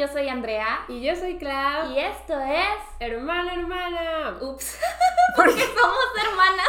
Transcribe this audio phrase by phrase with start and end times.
[0.00, 0.86] Yo soy Andrea.
[0.88, 1.92] Y yo soy Clau.
[1.92, 2.80] Y esto es.
[3.00, 4.38] Hermana, hermana.
[4.40, 4.78] Ups.
[5.36, 6.68] Porque somos hermanas.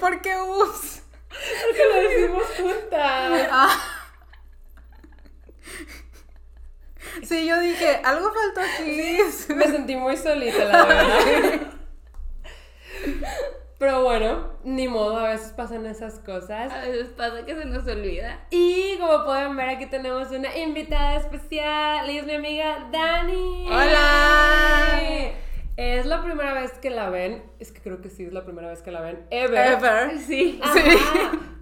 [0.00, 1.02] ¿Por qué ups?
[1.28, 3.48] Porque lo decimos juntas.
[3.52, 3.94] Ah.
[7.22, 9.18] Sí, yo dije, algo faltó aquí.
[9.54, 11.72] Me sentí muy solita, la verdad.
[13.78, 16.72] Pero bueno, ni modo, a veces pasan esas cosas.
[16.72, 18.44] A veces pasa que se nos olvida.
[18.50, 22.10] Y como pueden ver, aquí tenemos una invitada especial.
[22.10, 23.66] Y es mi amiga Dani.
[23.68, 25.00] Hola.
[25.76, 27.44] Es la primera vez que la ven.
[27.60, 29.24] Es que creo que sí es la primera vez que la ven.
[29.30, 29.74] Ever.
[29.74, 30.18] Ever.
[30.18, 30.58] Sí.
[30.60, 30.98] Ajá, Sí.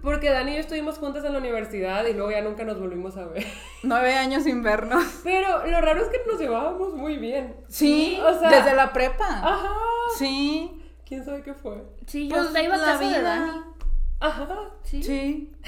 [0.01, 3.15] Porque Dani y yo estuvimos juntas en la universidad y luego ya nunca nos volvimos
[3.17, 3.45] a ver.
[3.83, 5.03] Nueve años sin vernos.
[5.23, 7.57] Pero lo raro es que nos llevábamos muy bien.
[7.67, 9.27] Sí, O sea- desde la prepa.
[9.27, 9.69] Ajá.
[10.17, 11.83] Sí, ¿Quién sabe qué fue?
[12.05, 13.21] Sí, yo Pues, iba a la casa de.
[13.21, 13.51] Dani.
[14.19, 14.47] Ajá.
[14.83, 15.03] Sí.
[15.03, 15.53] sí.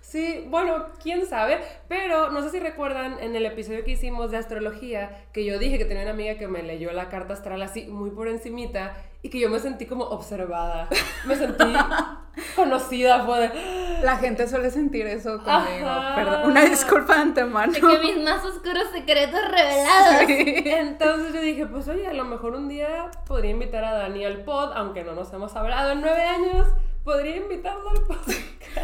[0.00, 4.38] Sí, bueno, quién sabe, pero no sé si recuerdan en el episodio que hicimos de
[4.38, 7.88] astrología que yo dije que tenía una amiga que me leyó la carta astral así
[7.88, 10.88] muy por encimita y que yo me sentí como observada,
[11.26, 11.64] me sentí
[12.56, 13.98] conocida, fue de...
[14.02, 15.88] La gente suele sentir eso conmigo.
[15.88, 16.14] Ajá.
[16.14, 17.72] Perdón, una disculpa de antemano.
[17.72, 20.26] De que mis más oscuros secretos revelados.
[20.26, 20.62] Sí.
[20.66, 24.44] Entonces yo dije, pues oye, a lo mejor un día podría invitar a Dani al
[24.44, 26.68] pod, aunque no nos hemos hablado en nueve años,
[27.08, 28.16] podría invitarlo al pod.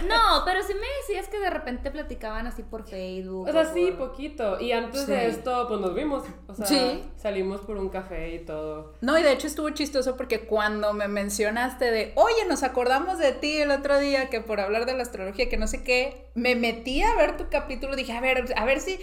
[0.08, 3.48] No, pero sí me decías que de repente platicaban así por Facebook.
[3.48, 4.58] O sea, o sí, por- poquito.
[4.60, 6.24] Y antes de esto, pues nos vimos.
[6.48, 7.02] O sea, Sí.
[7.16, 8.94] salimos por un café y todo.
[9.02, 13.32] No, y de hecho estuvo chistoso porque cuando me mencionaste de, oye, nos acordamos de
[13.32, 16.56] ti el otro día que por hablar de la astrología, que no sé qué, me
[16.56, 18.98] metí a ver tu capítulo, dije, a ver, a ver si,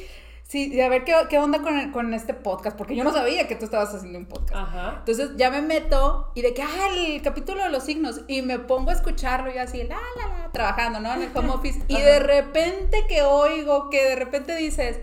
[0.52, 3.56] si a ver qué, qué onda con, con este podcast, porque yo no sabía que
[3.56, 4.54] tú estabas haciendo un podcast.
[4.54, 4.96] Ajá.
[5.00, 8.60] Entonces ya me meto y de que, ah, el capítulo de los signos, y me
[8.60, 11.14] pongo a escucharlo y así, la, la, la, trabajando, ¿no?
[11.14, 15.00] En el home office, y de repente que oigo, que de repente dices,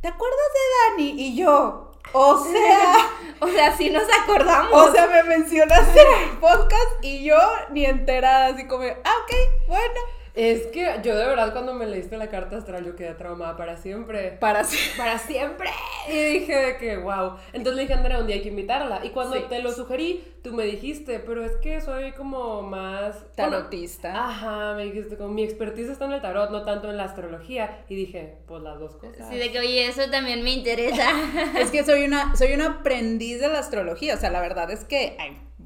[0.00, 1.22] ¿te acuerdas de Dani?
[1.22, 2.94] Y yo, o sea...
[3.40, 4.72] O sea, sí nos acordamos.
[4.72, 7.38] O sea, me mencionaste en el podcast y yo
[7.70, 10.17] ni enterada, así como, ah, ok, bueno.
[10.34, 13.76] Es que yo de verdad cuando me leíste la carta astral yo quedé traumada para
[13.76, 14.32] siempre.
[14.40, 14.78] Para sí.
[14.96, 15.70] Para siempre.
[16.08, 17.34] Y dije de que, wow.
[17.52, 19.04] Entonces le dije a Andrea, un día hay que invitarla.
[19.04, 19.42] Y cuando Sí.
[19.48, 23.14] te lo sugerí, tú me dijiste, pero es que soy como más...
[23.36, 24.28] bueno, Tarotista.
[24.28, 27.84] Ajá, me dijiste, como mi expertise está en el tarot, no tanto en la astrología.
[27.88, 29.28] Y dije, pues las dos cosas.
[29.28, 31.08] Sí, de que, oye, eso también me interesa.
[31.58, 34.14] Es que soy una, soy una aprendiz de la astrología.
[34.14, 35.16] O sea, la verdad es que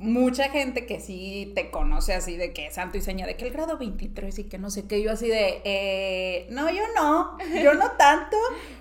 [0.03, 3.53] mucha gente que sí te conoce así de que santo y seña, de que el
[3.53, 5.03] grado 23 y que no sé qué.
[5.03, 8.37] Yo así de, eh, no, yo no, yo no tanto.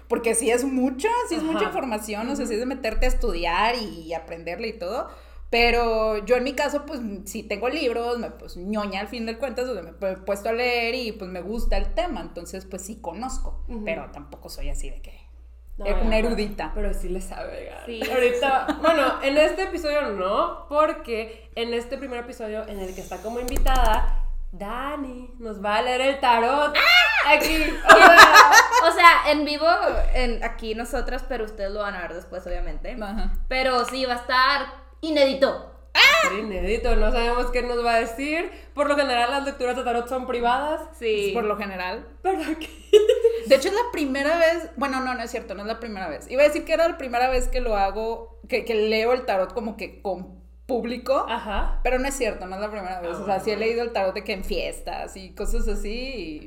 [0.08, 3.10] Porque sí es mucho, sí es mucha información, o sea, sí es de meterte a
[3.10, 5.08] estudiar y aprenderle y todo.
[5.50, 9.38] Pero yo en mi caso, pues sí tengo libros, me pues ñoña al fin del
[9.38, 12.82] cuentas, donde me he puesto a leer y pues me gusta el tema, entonces pues
[12.84, 15.31] sí conozco, pero tampoco soy así de que
[15.78, 16.72] No, una erudita.
[16.76, 17.72] Pero sí le sabe.
[17.86, 18.02] Sí.
[18.10, 23.18] Ahorita, bueno, en este episodio no, porque en este primer episodio en el que está
[23.18, 26.76] como invitada, Dani nos va a leer el tarot.
[27.28, 27.66] Aquí.
[27.94, 29.68] O sea, O sea, en vivo,
[30.14, 32.98] en, aquí nosotras, pero ustedes lo van a ver después, obviamente.
[33.00, 33.34] Ajá.
[33.48, 34.62] Pero sí, va a estar
[35.02, 35.71] inédito.
[36.40, 38.52] Inédito, no sabemos qué nos va a decir.
[38.74, 40.82] Por lo general las lecturas de tarot son privadas.
[40.98, 41.32] Sí.
[41.34, 42.08] Por lo general.
[42.22, 42.70] Pero aquí.
[43.48, 44.70] De hecho, es la primera vez.
[44.78, 46.30] Bueno, no, no es cierto, no es la primera vez.
[46.30, 49.26] Iba a decir que era la primera vez que lo hago, que, que leo el
[49.26, 51.26] tarot como que con público.
[51.28, 51.80] Ajá.
[51.84, 53.12] Pero no es cierto, no es la primera vez.
[53.14, 55.90] Ah, o sea, sí he leído el tarot de que en fiestas y cosas así.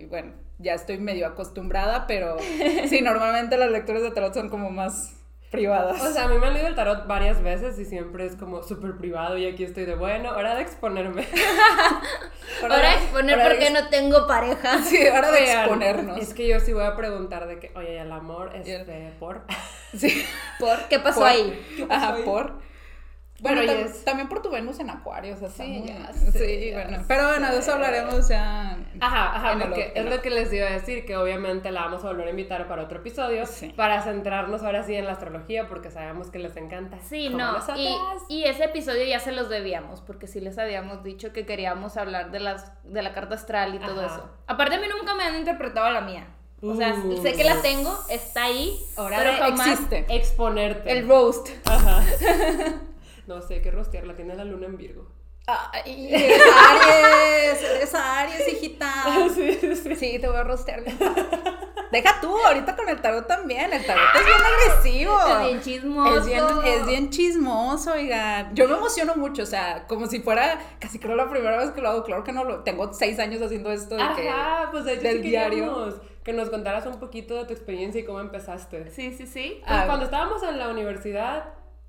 [0.03, 2.37] Y bueno, ya estoy medio acostumbrada, pero
[2.89, 5.24] sí, normalmente las lecturas de tarot son como más
[5.55, 6.03] privadas.
[6.03, 8.63] O sea, a mí me han leído el tarot varias veces y siempre es como
[8.63, 11.27] súper privado y aquí estoy de, bueno, hora de exponerme.
[12.63, 14.79] Ahora de- exponer hora porque no tengo pareja.
[14.85, 16.19] Sí, hora de exponernos.
[16.19, 19.43] Es que yo sí voy a preguntar de que, oye, el amor, este, por...
[19.97, 20.25] Sí.
[20.59, 21.87] ¿Por qué pasó Por- ahí?
[21.89, 22.23] pasó Ajá, ahí?
[22.25, 22.53] por.
[23.45, 26.13] Bueno, tam- y es- también por tu Venus en Acuario, o sea, Sí, muy- ya
[26.13, 26.99] sé, Sí, ya bueno.
[26.99, 27.05] sé.
[27.07, 28.79] Pero bueno, de eso hablaremos ya.
[29.01, 32.03] Ajá, ajá, porque otro, es lo que les iba a decir, que obviamente la vamos
[32.05, 33.69] a volver a invitar para otro episodio, Sí.
[33.77, 36.99] para centrarnos ahora sí en la astrología, porque sabemos que les encanta.
[37.01, 37.59] Sí, no.
[37.77, 37.95] Y,
[38.29, 42.31] y ese episodio ya se los debíamos, porque sí les habíamos dicho que queríamos hablar
[42.31, 44.15] de, las, de la carta astral y todo Ajá.
[44.15, 44.31] eso.
[44.47, 46.27] Aparte, a mí nunca me han interpretado la mía.
[46.63, 47.21] O sea, Uh.
[47.21, 50.07] sé que la tengo, está ahí, Hora pero jamás existe.
[50.09, 50.91] Exponerte.
[50.93, 51.49] el roast.
[51.67, 52.03] Ajá.
[53.27, 55.07] no sé, qué rostearla, tiene la luna en Virgo.
[55.47, 56.41] Ay, eres
[56.71, 58.91] Aries, eres Aries, hijita.
[59.35, 59.97] sí, sí, sí.
[59.97, 60.83] Sí, te voy a rostear.
[61.93, 63.73] Deja tú, ahorita con el tarot también.
[63.73, 65.19] El tarot es bien agresivo.
[65.29, 66.17] Es bien chismoso.
[66.19, 68.55] Es bien, es bien chismoso, oigan.
[68.55, 71.81] Yo me emociono mucho, o sea, como si fuera casi creo la primera vez que
[71.83, 72.03] lo hago.
[72.05, 72.61] Claro que no lo.
[72.65, 73.97] Tengo seis años haciendo esto.
[73.97, 76.01] De que, Ajá, pues de hecho del sí diario.
[76.25, 78.91] que nos contaras un poquito de tu experiencia y cómo empezaste.
[78.91, 79.59] Sí, sí, sí.
[79.61, 81.45] Pues Ah, cuando estábamos en la universidad,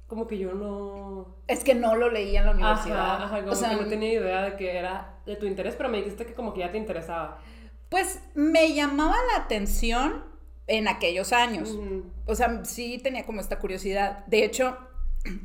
[0.08, 1.36] como que yo no...
[1.48, 3.16] Es que no lo leí en la universidad.
[3.16, 5.76] Ajá, ajá, como o sea, que no tenía idea de que era de tu interés,
[5.76, 7.40] pero me dijiste que como que ya te interesaba.
[7.90, 10.24] Pues me llamaba la atención
[10.68, 11.78] en aquellos años.
[12.26, 14.26] O sea, sí tenía como esta curiosidad.
[14.26, 14.78] De hecho,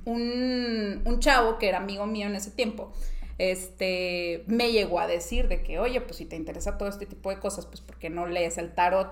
[0.05, 2.93] un, un chavo que era amigo mío en ese tiempo,
[3.41, 7.31] este, me llegó a decir de que, oye, pues si te interesa todo este tipo
[7.31, 9.09] de cosas, pues ¿por qué no lees el tarot?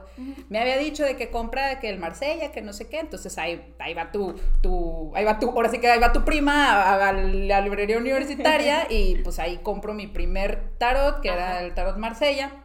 [0.51, 3.75] Me había dicho de que compra que el Marsella, que no sé qué, entonces ahí,
[3.79, 7.09] ahí va tu, tu, ahí va tu, ahora sí que ahí va tu prima a,
[7.09, 11.97] a la librería universitaria y pues ahí compro mi primer tarot, que era el tarot
[11.97, 12.65] Marsella.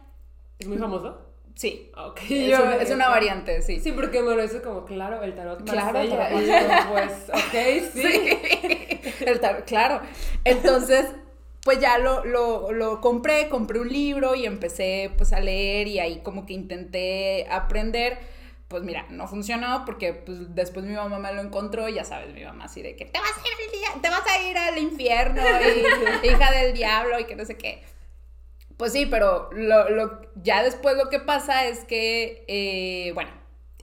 [0.58, 1.20] ¿Es muy famoso?
[1.54, 1.90] Sí.
[1.94, 2.20] Ah, Ok.
[2.28, 3.80] Es, yo- una, es una variante, sí.
[3.80, 6.28] Sí, porque me lo dice como, claro, el tarot Claro, Marsella.
[6.28, 8.02] tarot Y yo, pues, ok, sí.
[8.02, 10.00] Sí, el tarot, claro.
[10.44, 11.06] Entonces,
[11.64, 15.98] pues ya lo, lo, lo compré, compré un libro y empecé pues a leer y
[16.00, 18.18] ahí como que intenté aprender.
[18.68, 22.34] Pues mira, no funcionó porque pues después mi mamá me lo encontró y ya sabes,
[22.34, 23.40] mi mamá así de que te vas a
[23.96, 25.42] ir te vas a ir al infierno
[26.22, 27.82] y hija del diablo y que no sé qué.
[28.76, 33.30] Pues sí, pero lo, lo- ya después lo que pasa es que, eh, bueno,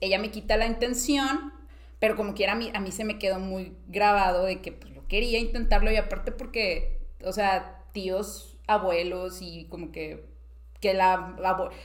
[0.00, 1.52] ella me quita la intención,
[1.98, 4.92] pero como quiera a mí, a mí se me quedó muy grabado de que pues,
[4.94, 10.24] yo quería intentarlo y aparte porque, o sea, tíos, abuelos y como que,
[10.80, 11.36] que, la,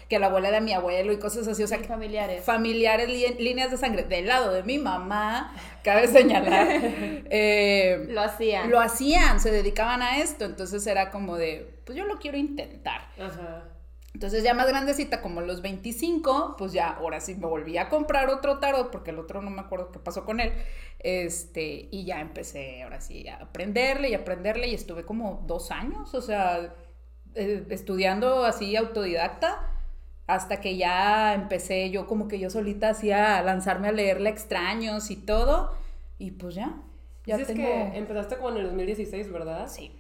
[0.10, 2.44] que la abuela de mi abuelo y cosas así, o sea, que familiares.
[2.44, 5.54] familiares, li- líneas de sangre del lado de mi mamá,
[5.84, 6.68] cabe señalar,
[7.30, 8.70] eh, Lo hacían.
[8.72, 13.02] lo hacían, se dedicaban a esto, entonces era como de, pues yo lo quiero intentar.
[13.20, 13.66] Ajá.
[14.18, 18.30] Entonces ya más grandecita, como los 25, pues ya ahora sí me volví a comprar
[18.32, 20.54] otro tarot, porque el otro no me acuerdo qué pasó con él,
[20.98, 26.16] este, y ya empecé ahora sí a aprenderle y aprenderle y estuve como dos años,
[26.16, 26.74] o sea,
[27.36, 29.70] eh, estudiando así autodidacta,
[30.26, 35.18] hasta que ya empecé yo como que yo solita hacía lanzarme a leerle extraños y
[35.18, 35.78] todo,
[36.18, 36.82] y pues ya,
[37.28, 37.70] ya Dices tengo...
[37.70, 39.68] que empezaste como en el 2016, ¿verdad?
[39.68, 39.92] Sí.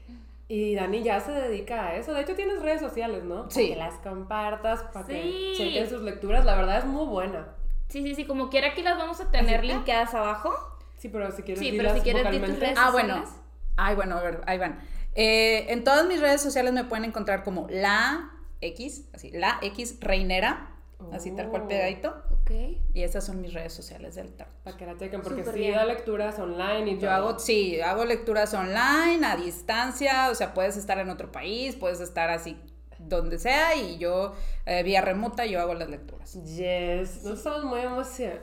[0.49, 2.13] Y Dani ya se dedica a eso.
[2.13, 3.43] De hecho, tienes redes sociales, ¿no?
[3.43, 3.69] Para Sí.
[3.69, 5.13] que las compartas, para Sí.
[5.13, 6.45] que chequen sus lecturas.
[6.45, 7.49] La verdad es muy buena.
[7.89, 9.67] Sí, sí, sí, como quiera aquí las vamos a tener ¿Así?
[9.67, 10.53] linkeadas abajo.
[10.97, 13.15] Sí, pero si quieres Sí, pero si quieres, tus redes Ah, bueno.
[13.17, 13.41] sociales.
[13.75, 14.79] Ay, bueno, a ver, ahí van.
[15.15, 19.97] Eh, en todas mis redes sociales me pueden encontrar como la X, así, la X
[20.01, 20.71] Reinera,
[21.13, 21.67] así tal cual Oh.
[21.67, 22.23] pegadito.
[22.49, 22.77] Ok.
[22.93, 24.53] Y esas son mis redes sociales del tarot.
[24.63, 25.75] Para que la chequen, porque Súper sí bien.
[25.75, 27.11] da lecturas online y Yo todo.
[27.11, 31.99] hago, sí, hago lecturas online, a distancia, o sea, puedes estar en otro país, puedes
[31.99, 32.57] estar así
[32.99, 34.33] donde sea y yo,
[34.65, 36.33] eh, vía remota, yo hago las lecturas.
[36.43, 38.41] Yes, no estamos muy emocionadas.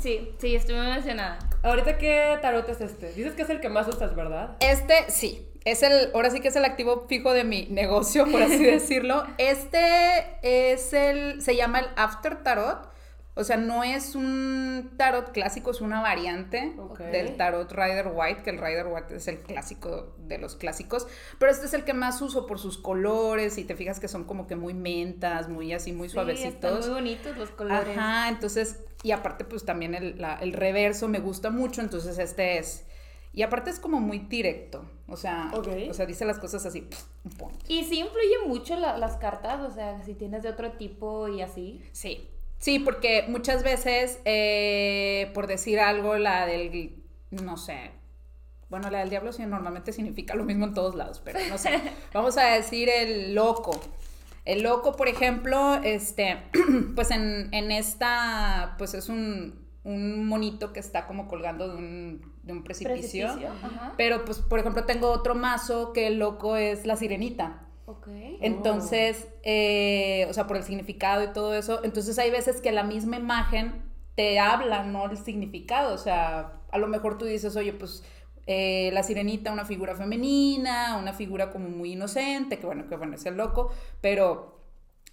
[0.00, 1.38] sí, sí, estoy muy emocionada.
[1.62, 3.12] Ahorita, ¿qué tarot es este?
[3.12, 4.56] Dices que es el que más usas, ¿verdad?
[4.60, 8.42] Este, sí, es el, ahora sí que es el activo fijo de mi negocio, por
[8.42, 9.24] así decirlo.
[9.38, 12.92] Este es el, se llama el After Tarot.
[13.36, 16.72] O sea, no es un tarot clásico, es una variante
[17.10, 21.08] del tarot Rider White, que el Rider White es el clásico de los clásicos.
[21.40, 24.22] Pero este es el que más uso por sus colores y te fijas que son
[24.22, 26.86] como que muy mentas, muy así, muy Sí, están suavecitos.
[26.86, 27.98] muy bonitos los colores.
[27.98, 32.58] Ajá, entonces, y aparte pues también el, la- el reverso me gusta mucho, entonces este
[32.58, 32.84] es,
[33.34, 35.68] y aparte es como muy directo, o sea, Ok.
[35.90, 37.58] o sea, dice las cosas así, pf, un punto.
[37.68, 41.42] Y sí influye mucho la- las cartas, o sea, si tienes de otro tipo y
[41.42, 41.82] así.
[41.92, 47.90] Sí, sí, porque muchas veces, eh, por decir algo, la del, no sé,
[48.70, 51.70] bueno, la del diablo sí normalmente significa lo mismo en todos lados, pero no sé,
[52.12, 53.78] vamos a decir el loco.
[54.44, 56.36] El loco, por ejemplo, este,
[56.94, 62.33] pues en, en esta, pues es un, un monito que está como colgando de un,
[62.44, 63.28] de un precipicio.
[63.28, 63.94] Ajá.
[63.96, 67.66] Pero, pues, por ejemplo, tengo otro mazo que el loco es la sirenita.
[67.86, 68.08] Ok.
[68.40, 72.82] Entonces, eh, o sea, por el significado y todo eso, entonces hay veces que la
[72.84, 73.82] misma imagen
[74.14, 75.94] te habla, no el significado.
[75.94, 78.02] O sea, a lo mejor tú dices, oye, pues
[78.46, 83.14] eh, la sirenita, una figura femenina, una figura como muy inocente, que bueno, que bueno,
[83.14, 84.53] es el loco, pero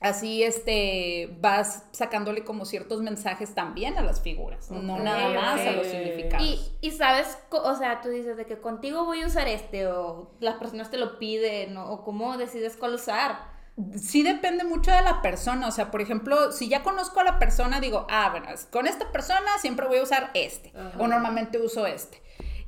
[0.02, 5.72] así este vas sacándole como ciertos mensajes también a las figuras, no nada más a
[5.72, 6.46] los significados.
[6.46, 10.32] Y, y sabes, o sea, tú dices de que contigo voy a usar este, o
[10.40, 13.52] las personas te lo piden, o, o cómo decides cuál usar.
[13.96, 17.40] Sí depende mucho de la persona, o sea, por ejemplo, si ya conozco a la
[17.40, 20.98] persona, digo, ah, bueno, con esta persona siempre voy a usar este, Ajá.
[21.00, 22.22] o normalmente uso este.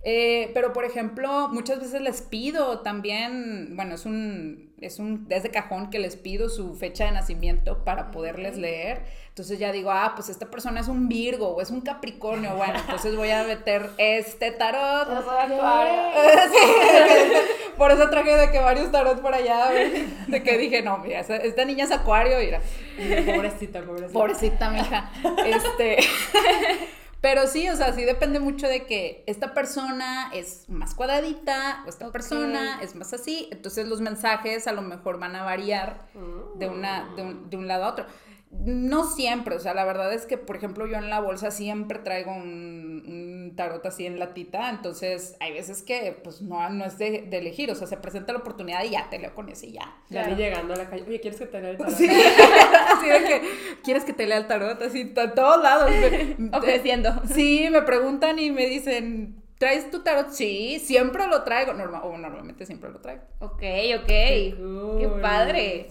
[0.06, 5.50] Eh, pero, por ejemplo, muchas veces les pido también, bueno, es un, es un, desde
[5.50, 9.04] cajón que les pido su fecha de nacimiento para poderles leer.
[9.30, 12.54] Entonces ya digo, ah, pues esta persona es un Virgo o es un Capricornio.
[12.58, 15.08] Bueno, entonces voy a meter este tarot.
[17.78, 19.70] por eso traje de que varios tarots por allá,
[20.28, 22.60] de que dije, no, mira, esta niña es acuario, mira.
[23.34, 24.14] Pobrecita, pobrecita.
[24.14, 25.12] Pobrecita, mija.
[25.46, 25.98] Este.
[27.24, 31.90] Pero sí, o sea, sí depende mucho de que esta persona es más cuadradita o
[31.90, 33.48] esta persona es más así.
[33.50, 36.06] Entonces los mensajes a lo mejor van a variar
[36.56, 38.06] de, una, de, un, de un lado a otro.
[38.60, 42.00] No siempre, o sea, la verdad es que, por ejemplo, yo en la bolsa siempre
[42.00, 47.28] traigo un, tarot así en latita, entonces hay veces que, pues, no, no es de,
[47.32, 49.96] elegir, o sea, se presenta la oportunidad y ya te leo con ese y ya.
[50.10, 51.94] Ya llegando a la calle, oye, ¿quieres que te lea el tarot?
[51.94, 52.08] Sí,
[52.88, 53.42] así de que,
[53.84, 54.82] ¿quieres que te lea el tarot?
[54.82, 55.92] Así, a todos lados.
[56.54, 57.22] Ofreciendo.
[57.34, 60.30] Sí, me preguntan y me dicen, ¿Traes tu tarot?
[60.30, 61.74] Sí, siempre lo traigo.
[61.74, 63.24] Normal, o normalmente siempre lo traigo.
[63.40, 63.64] Ok,
[64.02, 64.08] ok.
[64.08, 64.56] Qué,
[65.00, 65.88] Qué padre.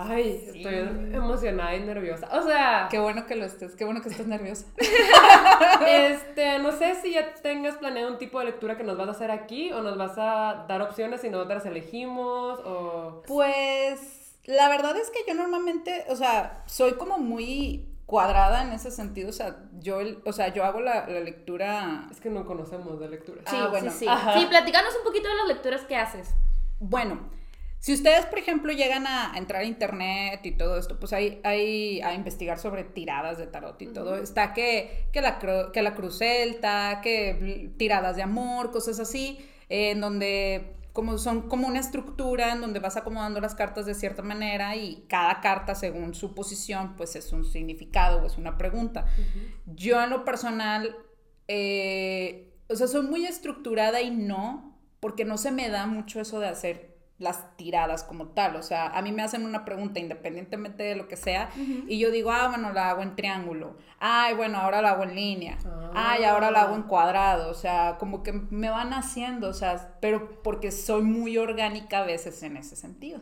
[0.00, 0.76] Ay, estoy
[1.12, 2.28] emocionada y nerviosa.
[2.30, 2.86] O sea.
[2.88, 4.64] Qué bueno que lo estés, qué bueno que estés nerviosa.
[5.88, 9.10] este, no sé si ya tengas planeado un tipo de lectura que nos vas a
[9.10, 13.24] hacer aquí o nos vas a dar opciones y nosotras elegimos o.
[13.26, 14.38] Pues.
[14.44, 19.28] La verdad es que yo normalmente, o sea, soy como muy cuadrada en ese sentido,
[19.28, 22.06] o sea, yo, o sea, yo hago la, lectura...
[22.10, 23.42] Es que no conocemos de lectura.
[23.46, 23.90] Sí, ah, bueno.
[23.90, 24.38] Sí, sí.
[24.38, 26.34] sí, platícanos un poquito de las lecturas que haces.
[26.78, 27.28] Bueno,
[27.80, 32.00] si ustedes, por ejemplo, llegan a, entrar a internet y todo esto, pues hay, hay
[32.00, 34.16] a investigar sobre tiradas de tarot y todo.
[34.16, 35.38] Está que, que, la,
[35.72, 41.68] que la cruz celta, que tiradas de amor, cosas así, en donde como son como
[41.68, 46.12] una estructura en donde vas acomodando las cartas de cierta manera y cada carta según
[46.12, 49.06] su posición pues es un significado o es una pregunta.
[49.66, 50.96] Yo en lo personal,
[51.46, 56.40] eh, o sea, soy muy estructurada y no, porque no se me da mucho eso
[56.40, 56.87] de hacer
[57.18, 58.56] las tiradas como tal.
[58.56, 61.50] O sea, a mí me hacen una pregunta independientemente de lo que sea
[61.86, 63.76] y yo digo, ah, bueno, la hago en triángulo.
[63.98, 65.58] Ay, bueno, ahora la hago en línea.
[65.94, 67.50] Ay, ahora la hago en cuadrado.
[67.50, 72.04] O sea, como que me van haciendo, o sea, pero porque soy muy orgánica a
[72.04, 73.20] veces en ese sentido.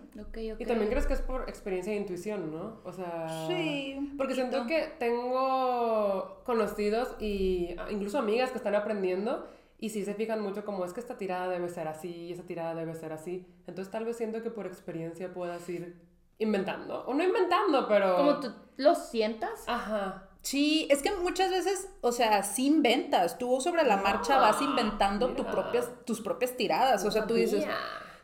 [0.59, 2.81] Y también crees que es por experiencia e intuición, ¿no?
[2.85, 3.47] O sea...
[3.49, 4.15] Sí.
[4.19, 9.47] Porque siento que tengo conocidos y incluso amigas que están aprendiendo
[9.79, 12.45] y sí se fijan mucho como es que esta tirada debe ser así y esta
[12.45, 13.47] tirada debe ser así.
[13.67, 16.01] Entonces tal vez siento que por experiencia puedas ir
[16.39, 17.05] inventando.
[17.07, 18.17] O no inventando, pero...
[18.17, 19.65] Como tú lo sientas.
[19.67, 20.29] Ajá.
[20.43, 23.37] Sí, es que muchas veces, o sea, sí inventas.
[23.37, 27.05] Tú sobre la marcha vas inventando tu propias, tus propias tiradas.
[27.05, 27.67] o sea, tú dices,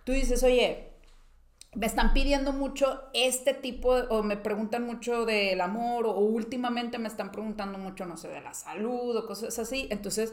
[0.05, 0.93] tú dices, oye,
[1.75, 7.09] me están pidiendo mucho este tipo, o me preguntan mucho del amor, o últimamente me
[7.09, 9.89] están preguntando mucho, no sé, de la salud, o cosas así.
[9.91, 10.33] Entonces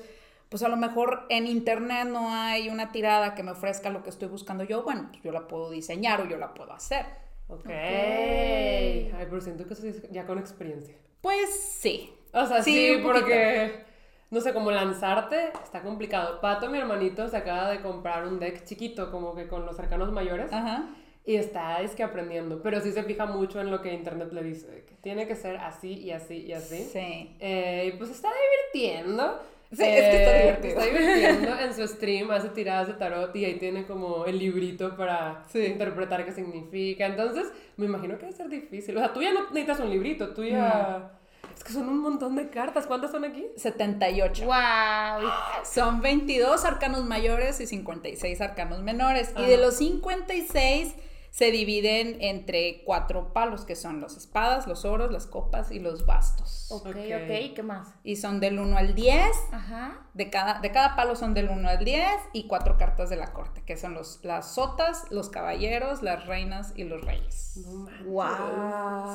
[0.50, 4.10] pues a lo mejor en internet no hay una tirada que me ofrezca lo que
[4.10, 7.06] estoy buscando yo, bueno, pues yo la puedo diseñar o yo la puedo hacer.
[7.48, 7.62] Ok.
[7.62, 9.12] okay.
[9.16, 10.96] Ay, pero siento que eso es ya con experiencia.
[11.22, 12.14] Pues sí.
[12.34, 13.84] O sea, sí, porque,
[14.30, 16.42] no sé, como lanzarte está complicado.
[16.42, 20.12] Pato, mi hermanito, se acaba de comprar un deck chiquito, como que con los cercanos
[20.12, 20.52] mayores.
[20.54, 20.90] Ajá.
[21.26, 24.42] Y está, es que aprendiendo, pero sí se fija mucho en lo que internet le
[24.42, 26.90] dice, que tiene que ser así y así y así.
[26.92, 27.36] Sí.
[27.40, 28.30] Eh, pues está
[28.74, 29.40] divirtiendo.
[29.72, 30.80] Sí, es que está divertido.
[30.80, 34.96] Está divirtiendo en su stream, hace tiradas de tarot y ahí tiene como el librito
[34.98, 37.06] para interpretar qué significa.
[37.06, 37.48] Entonces,
[37.78, 38.98] me imagino que debe ser difícil.
[38.98, 41.12] O sea, tú ya no necesitas un librito, tú ya...
[41.56, 42.88] Es que son un montón de cartas.
[42.88, 43.46] ¿Cuántas son aquí?
[43.58, 44.46] 78.
[44.46, 45.30] ¡Wow!
[45.66, 49.34] Son 22 arcanos mayores y 56 arcanos menores.
[49.38, 50.96] Y de los 56
[51.32, 56.06] se dividen entre cuatro palos, que son las espadas, los oros, las copas y los
[56.06, 56.68] bastos.
[56.72, 57.88] Ok, ok, ¿qué más?
[58.04, 59.26] Y son del 1 al 10.
[59.52, 60.08] Ajá.
[60.14, 63.32] De cada, de cada palo son del 1 al 10 y cuatro cartas de la
[63.34, 67.60] corte, que son los, las sotas, los caballeros, las reinas y los reyes.
[68.06, 68.26] wow.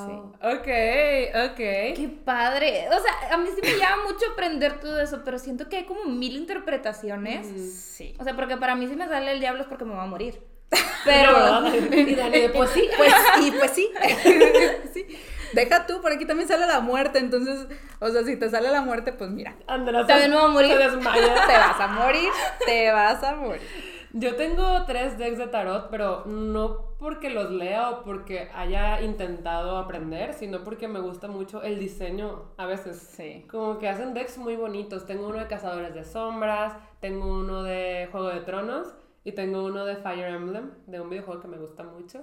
[0.07, 0.47] Sí.
[0.47, 1.57] Ok, ok.
[1.57, 2.89] Qué padre.
[2.89, 5.85] O sea, a mí sí me llama mucho aprender todo eso, pero siento que hay
[5.85, 7.47] como mil interpretaciones.
[7.75, 8.15] Sí.
[8.19, 10.07] O sea, porque para mí si me sale el diablo es porque me va a
[10.07, 10.54] morir.
[11.05, 13.91] Pero, y pues sí, pues, y pues sí.
[14.95, 15.07] sí.
[15.55, 17.67] Deja tú, por aquí también sale la muerte, entonces,
[18.01, 19.55] o sea, si te sale la muerte, pues mira.
[19.67, 20.71] Andrés, también me a morir.
[20.77, 22.31] te vas a morir,
[22.67, 23.61] te vas a morir.
[24.13, 29.77] Yo tengo tres decks de tarot, pero no porque los lea o porque haya intentado
[29.77, 32.97] aprender, sino porque me gusta mucho el diseño a veces.
[32.97, 33.45] Sí.
[33.51, 35.05] Como que hacen decks muy bonitos.
[35.05, 38.95] Tengo uno de Cazadores de Sombras, tengo uno de Juego de Tronos
[39.25, 42.23] y tengo uno de Fire Emblem, de un videojuego que me gusta mucho.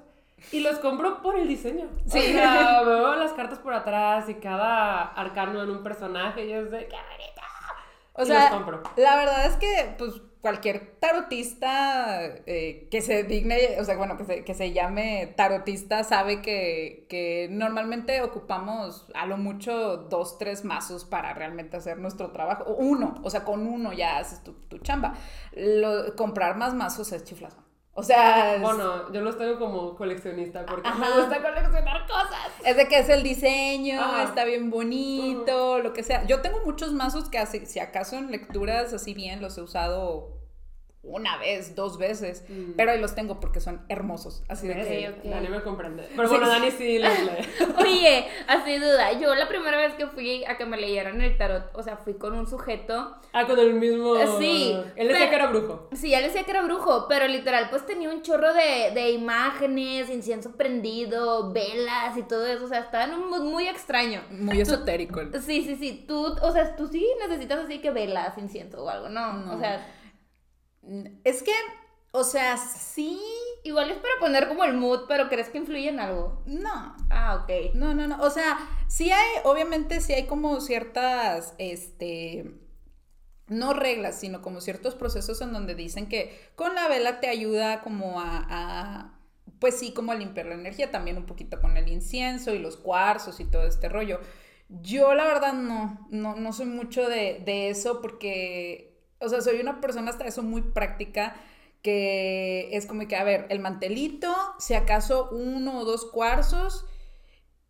[0.51, 1.87] Y los compro por el diseño.
[2.05, 2.19] Sí.
[2.19, 6.71] O sea, veo las cartas por atrás y cada arcano en un personaje y es
[6.71, 6.97] de ¡qué!
[8.13, 8.83] O Y sea, los compro.
[8.97, 14.25] la verdad es que, pues, cualquier tarotista eh, que se digne, o sea, bueno, que
[14.25, 20.65] se, que se llame tarotista sabe que, que normalmente ocupamos a lo mucho dos, tres
[20.65, 22.63] mazos para realmente hacer nuestro trabajo.
[22.65, 25.13] O uno, o sea, con uno ya haces tu, tu chamba.
[25.53, 27.57] Lo- comprar más mazos es chiflazo.
[27.93, 30.97] O sea, es, Bueno, yo los tengo como coleccionista porque Ajá.
[30.97, 32.47] me gusta coleccionar cosas.
[32.63, 34.23] es de que es el diseño, Ajá.
[34.23, 36.25] está bien bonito, lo que sea.
[36.25, 40.40] Yo tengo muchos mazos que así, si acaso en lecturas así bien los he usado
[41.03, 42.73] una vez, dos veces, Mm.
[42.77, 44.43] pero ahí los tengo porque son hermosos.
[44.47, 44.87] Así de ¿Ves?
[44.87, 45.09] que...
[45.09, 45.23] ok.
[45.33, 46.07] Dani me comprende.
[46.15, 46.35] Pero Sí.
[46.35, 47.73] bueno, Dani sí los lee.
[47.79, 51.71] Oye, así duda, yo la primera vez que fui a que me leyeran el tarot,
[51.73, 54.13] o sea, fui con un sujeto Ah, con el mismo.
[54.39, 55.89] Sí, Él decía pero- que era brujo.
[55.93, 60.09] Sí, él decía que era brujo, pero literal, pues tenía un chorro de, de imágenes,
[60.09, 62.65] incienso prendido, velas y todo eso.
[62.65, 64.21] O sea, estaba en un mood muy extraño.
[64.29, 65.21] Muy esotérico.
[65.41, 66.05] Sí, sí, sí.
[66.07, 69.33] Tú, o sea, tú sí necesitas así que velas, incienso o algo, ¿no?
[69.33, 69.55] No.
[69.55, 69.87] O sea,
[71.23, 71.51] Es que,
[72.11, 73.19] o sea, sí...
[73.63, 76.41] igual es para poner como el mood, pero ¿crees que influye en algo?
[76.45, 77.75] No, Ah, ok.
[77.75, 78.21] No, no, no.
[78.21, 78.57] O sea,
[78.87, 82.55] sí hay, obviamente sí hay como ciertas, este,
[83.47, 87.81] no reglas, sino como ciertos procesos en donde dicen que con la vela te ayuda
[87.81, 89.19] como a, a,
[89.59, 92.77] pues sí, como a limpiar la energía, también un poquito con el incienso y los
[92.77, 94.19] cuarzos y todo este rollo.
[94.69, 98.90] Yo la verdad no, no, no soy mucho de, de eso porque,
[99.21, 101.35] o sea, soy una persona hasta eso muy práctica
[101.81, 106.85] que es como que, a ver, el mantelito, si acaso uno o dos cuarzos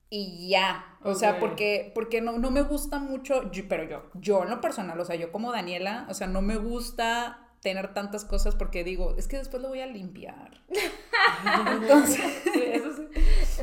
[0.09, 0.97] y ya.
[1.03, 4.59] O sea, porque, porque no, no me gusta mucho, yo- pero yo, yo en lo
[4.61, 8.83] personal, o sea, yo como Daniela, o sea, no me gusta tener tantas cosas porque
[8.83, 10.61] digo, es que después lo voy a limpiar.
[11.81, 12.19] Entonces,
[12.53, 13.03] Sí, eso sí.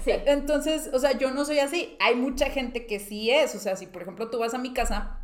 [0.04, 0.12] Sí.
[0.26, 1.96] entonces, o sea, yo no soy así.
[2.00, 3.54] Hay mucha gente que sí es.
[3.54, 5.20] O sea, si por ejemplo tú vas a mi casa,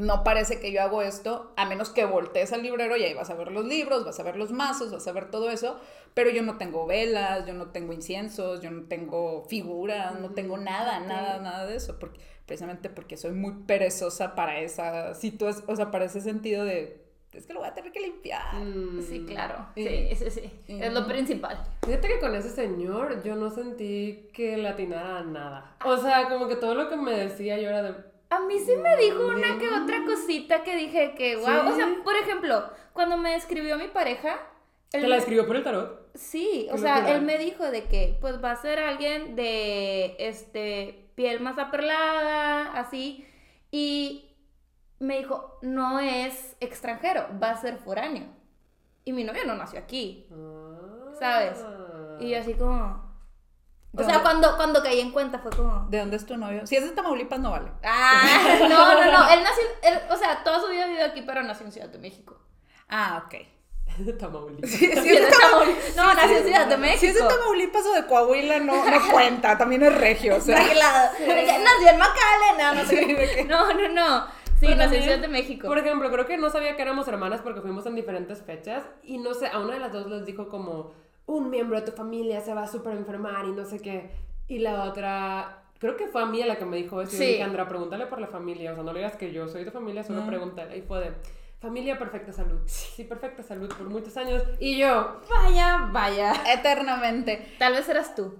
[0.00, 3.30] no parece que yo hago esto, a menos que voltees al librero y ahí vas
[3.30, 5.78] a ver los libros, vas a ver los mazos, vas a ver todo eso.
[6.14, 10.56] Pero yo no tengo velas, yo no tengo inciensos, yo no tengo figuras, no tengo
[10.56, 11.06] nada, ok.
[11.06, 11.98] nada, nada de eso.
[11.98, 17.00] Porque, precisamente porque soy muy perezosa para esa situación, o sea, para ese sentido de,
[17.32, 18.56] es que lo voy a tener que limpiar.
[18.56, 19.02] Mm.
[19.02, 19.66] Sí, claro.
[19.76, 20.52] Sí, sí, sí.
[20.66, 21.62] Es lo principal.
[21.84, 25.76] Fíjate que con ese señor yo no sentí que le atinara a nada.
[25.84, 28.09] O sea, como que todo lo que me decía yo era de.
[28.30, 31.68] A mí sí me dijo una que otra cosita que dije que, wow.
[31.72, 34.38] O sea, por ejemplo, cuando me escribió mi pareja.
[34.90, 36.10] ¿Te la me- escribió por el tarot?
[36.14, 41.08] Sí, o sea, él me dijo de que pues va a ser alguien de este
[41.14, 43.24] piel más aperlada, así,
[43.70, 44.26] y
[44.98, 48.24] me dijo, no es extranjero, va a ser foráneo.
[49.04, 50.26] Y mi novio no nació aquí.
[50.32, 51.10] Ah.
[51.18, 51.64] ¿Sabes?
[52.20, 53.09] Y yo así como...
[53.92, 55.86] O ¿De sea, cuando, cuando caí en cuenta fue como...
[55.88, 56.64] ¿De dónde es tu novio?
[56.64, 57.72] Si es de Tamaulipas, no vale.
[57.82, 58.22] Ah,
[58.60, 61.66] no, no, no, él nació, él, o sea, toda su vida vivió aquí, pero nació
[61.66, 62.38] en Ciudad de México.
[62.88, 63.34] Ah, ok.
[63.34, 64.12] Es Sí, es de
[65.40, 65.96] Tamaulipas.
[65.96, 67.00] No, nació en Ciudad de México.
[67.00, 70.56] Si es de Tamaulipas o de Coahuila, no, no cuenta, también es regio, o sea.
[70.56, 74.26] Nació en McAllen, no, no sé No, no, no.
[74.60, 75.66] Sí, Pero nació en Ciudad de México.
[75.66, 79.18] Por ejemplo, creo que no sabía que éramos hermanas porque fuimos en diferentes fechas y
[79.18, 80.92] no sé, a una de las dos les dijo como
[81.34, 84.10] un miembro de tu familia se va a súper enfermar y no sé qué.
[84.48, 87.12] Y la otra, creo que fue a mí a la que me dijo eso.
[87.14, 87.30] Y yo Sí.
[87.32, 88.72] dije, Andra, pregúntale por la familia.
[88.72, 90.26] O sea, no le digas que yo soy de familia, solo Mm.
[90.26, 90.76] pregúntale.
[90.76, 91.12] Y fue de,
[91.60, 92.58] familia, perfecta salud.
[92.66, 94.42] Sí, perfecta salud por muchos años.
[94.58, 96.32] Y yo, vaya, vaya.
[96.52, 97.54] Eternamente.
[97.58, 98.34] Tal vez eras tú.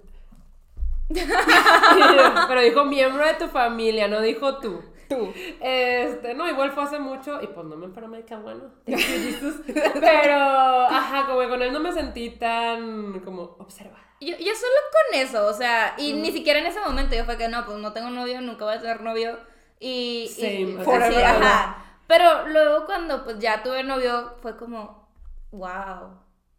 [2.48, 4.83] Pero dijo miembro de tu familia, no dijo tú.
[5.10, 5.32] Tú.
[5.60, 8.62] Este, no, igual fue hace mucho y pues no me enfermé, qué bueno.
[8.86, 9.54] Thank you, Jesus.
[10.00, 14.04] Pero, ajá, como que con él no me sentí tan como observada.
[14.20, 17.36] Yo, yo solo con eso, o sea, y ni siquiera en ese momento yo fue
[17.36, 19.38] que no, pues no tengo novio, nunca voy a tener novio.
[19.80, 20.28] Y.
[20.28, 21.84] Same, y- ajá.
[22.06, 25.08] Pero luego cuando pues ya tuve novio, fue como,
[25.52, 26.18] wow.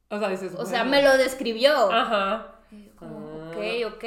[0.10, 0.92] O sea, dices, O sea, bueno.
[0.92, 1.92] me lo describió.
[1.92, 2.56] Ajá.
[2.72, 3.52] Y yo como, Ah.
[3.52, 4.04] ok, ok.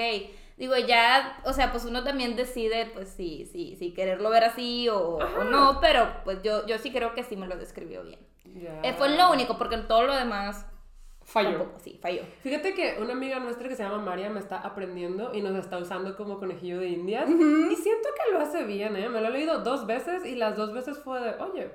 [0.56, 4.88] Digo, ya, o sea, pues uno también decide, pues sí, sí, sí, quererlo ver así
[4.88, 8.20] o, o no, pero pues yo, yo sí creo que sí me lo describió bien.
[8.54, 8.80] Ya.
[8.82, 10.64] Eh, fue lo único, porque en todo lo demás,
[11.24, 11.58] Falló.
[11.58, 12.22] tampoco, sí, falló.
[12.42, 15.78] Fíjate que una amiga nuestra que se llama María me está aprendiendo y nos está
[15.78, 17.28] usando como conejillo de indias.
[17.28, 19.08] Y siento que lo hace bien, ¿eh?
[19.08, 21.70] Me lo he leído dos veces y las dos veces fue de, oye,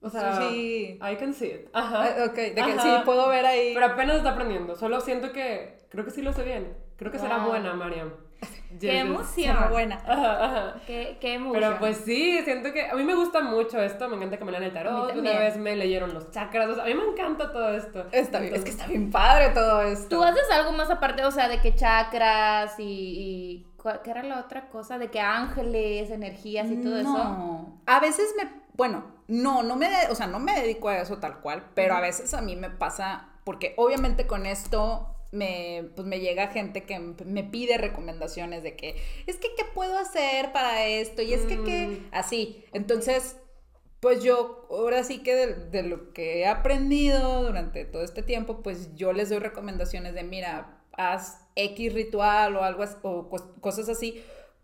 [0.00, 0.98] o sea, Sí.
[1.02, 1.68] I can see it.
[1.72, 2.04] Ajá.
[2.04, 2.82] Ah, ok, de que Ajá.
[2.82, 3.72] sí puedo ver ahí.
[3.74, 4.76] Pero apenas está aprendiendo.
[4.76, 6.74] Solo siento que, creo que sí lo sé bien.
[6.96, 8.10] Creo que será buena, Mariam.
[8.80, 9.56] ¡Qué Yes, emoción!
[9.56, 9.94] Será buena.
[10.06, 10.74] Ajá, ajá.
[10.86, 11.62] ¡Qué, qué emoción!
[11.62, 14.50] Pero pues sí, siento que a mí me gusta mucho esto, me encanta que me
[14.50, 17.52] lean el tarot, una vez me leyeron los chakras, o sea, a mí me encanta
[17.52, 18.04] todo esto.
[18.12, 20.16] Está bien, es que está bien padre todo esto.
[20.16, 24.22] ¿Tú haces algo más aparte, o sea, de que chakras y, y ¿cuál- ¿qué era
[24.24, 24.98] la otra cosa?
[24.98, 27.12] De que ángeles, energías y todo eso.
[27.12, 27.80] No.
[27.86, 31.40] A veces me, bueno, no, no me, o sea, no me dedico a eso tal
[31.40, 36.20] cual, pero a veces a mí me pasa, porque obviamente con esto me, pues me
[36.20, 41.20] llega gente que me pide recomendaciones de que, es que, ¿qué puedo hacer para esto?
[41.22, 42.02] Y es que, ¿qué?
[42.12, 42.64] Así.
[42.72, 43.36] Entonces,
[44.00, 48.62] pues yo, ahora sí que de, de lo que he aprendido durante todo este tiempo,
[48.62, 53.88] pues yo les doy recomendaciones de, mira, haz X ritual o algo o cos- cosas
[53.88, 54.22] así,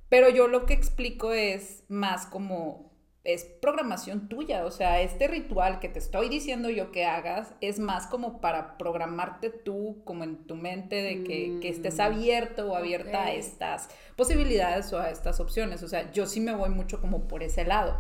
[0.09, 2.90] pero yo lo que explico es más como
[3.23, 7.79] es programación tuya, o sea, este ritual que te estoy diciendo yo que hagas es
[7.79, 12.73] más como para programarte tú, como en tu mente, de que, que estés Mm, abierto
[12.73, 16.71] o abierta a estas posibilidades o a estas opciones, o sea, yo sí me voy
[16.71, 17.99] mucho como por ese lado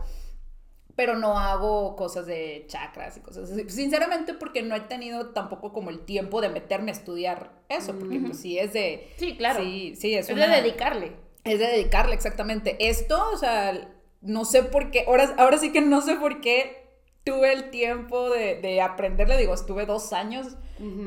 [0.96, 3.68] pero no hago cosas de chakras y cosas así.
[3.70, 8.20] Sinceramente, porque no he tenido tampoco como el tiempo de meterme a estudiar eso, porque
[8.20, 9.08] pues sí es de...
[9.16, 9.62] Sí, claro.
[9.62, 11.12] Sí, sí, es, Es una- de dedicarle.
[11.44, 12.76] Es de dedicarle, exactamente.
[12.86, 13.88] Esto, o sea,
[14.20, 16.80] no sé por qué, ahora, ahora sí que no sé por qué
[17.24, 20.56] tuve el tiempo de, de aprenderle, digo, estuve dos años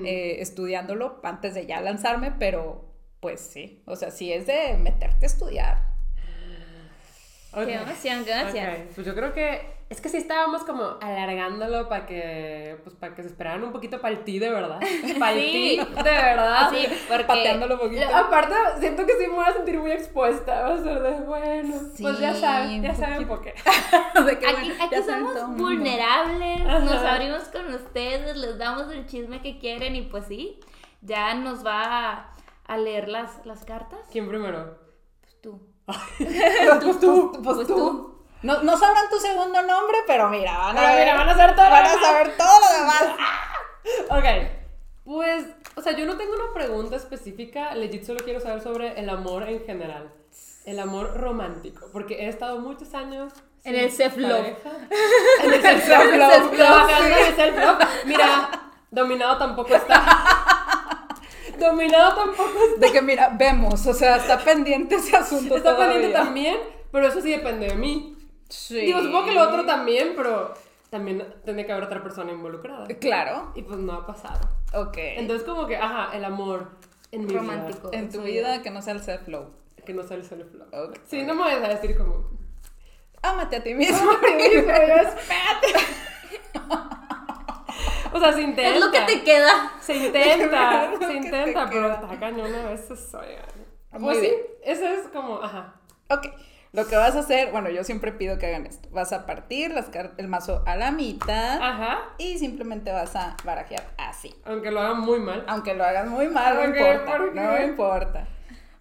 [0.06, 5.26] eh, estudiándolo antes de ya lanzarme, pero pues sí, o sea, sí es de meterte
[5.26, 5.92] a estudiar.
[7.56, 7.66] Ok.
[7.66, 8.66] Qué emoción, qué emoción.
[8.70, 13.13] Ok, Pues yo creo que es que sí estábamos como alargándolo para que pues para
[13.13, 14.80] que se esperaran un poquito para el ti de verdad.
[15.20, 15.52] Para el Sí.
[15.52, 16.70] ti de verdad.
[16.72, 17.24] Sí, porque...
[17.26, 18.04] Pateándolo un poquito.
[18.16, 20.62] Aparte, siento que sí me voy a sentir muy expuesta.
[20.63, 21.76] Va a ser de bueno.
[22.02, 23.54] pues ya Sí, saben, ya saben por qué.
[24.26, 26.80] De que, Aquí, bueno, aquí somos vulnerables, Ajá.
[26.80, 30.60] nos abrimos con ustedes, les damos el chisme que quieren y pues sí,
[31.02, 32.36] ya nos va a,
[32.66, 34.00] a leer las, las cartas.
[34.12, 34.82] ¿Quién primero?
[36.17, 36.86] Pues tú.
[36.86, 37.76] pues tú, pues, Pues tú.
[37.76, 38.10] tú.
[38.41, 41.00] No, no sabrán tu segundo nombre, pero mira, van a Pero ver.
[41.06, 42.06] mira, van a saber todo lo van a demás.
[42.06, 43.04] saber todo lo demás.
[44.10, 44.26] Ok.
[45.06, 47.76] Pues, o sea, yo no tengo una pregunta específica.
[47.76, 50.10] Legit solo quiero saber sobre el amor en general.
[50.65, 51.88] El amor romántico.
[51.91, 53.34] Porque he estado muchos años.
[53.65, 54.56] En el self-love.
[54.56, 54.88] pareja.
[55.43, 56.32] En el self-love.
[56.32, 57.22] Self-love, Trabajando sí.
[57.22, 57.88] en el self-love.
[58.06, 58.50] Mira,
[58.91, 60.42] dominado tampoco está.
[61.63, 62.86] Dominado tampoco está.
[62.88, 65.58] De que mira, vemos, o sea, está pendiente ese asunto.
[65.58, 66.26] Está pendiente todavía.
[66.26, 66.58] también,
[66.91, 68.15] pero eso sí depende de mí.
[68.49, 68.82] Sí.
[68.82, 70.54] Digo, supongo que lo otro también, pero
[70.89, 72.86] también tiene que haber otra persona involucrada.
[72.99, 73.52] Claro.
[73.56, 74.47] Y pues no ha pasado.
[74.73, 74.97] Ok.
[74.97, 76.69] Entonces, como que, ajá, el amor
[77.12, 77.89] en mi Romántico.
[77.89, 77.99] vida.
[77.99, 79.49] en tu vida que no sea el self-love.
[79.86, 80.67] Que no sale solo flow.
[80.71, 80.97] Ok.
[81.06, 82.30] Sí, no me vayas a decir como.
[83.21, 84.12] Ámate a ti mismo.
[88.13, 88.69] O sea, se intenta.
[88.76, 89.71] Es lo que te queda.
[89.82, 91.93] Se intenta, se intenta, te pero queda.
[91.95, 94.02] está cañón a veces, oigan.
[94.02, 94.32] Pues sí,
[94.63, 95.76] eso es como, ajá.
[96.10, 96.28] Ok.
[96.71, 98.89] Lo que vas a hacer, bueno, yo siempre pido que hagan esto.
[98.91, 101.99] Vas a partir las el mazo a la mitad Ajá.
[102.17, 104.34] y simplemente vas a barajear así.
[104.43, 105.43] Aunque lo hagan muy mal.
[105.47, 107.17] Aunque lo hagas muy mal, no importa.
[107.36, 108.28] No importa.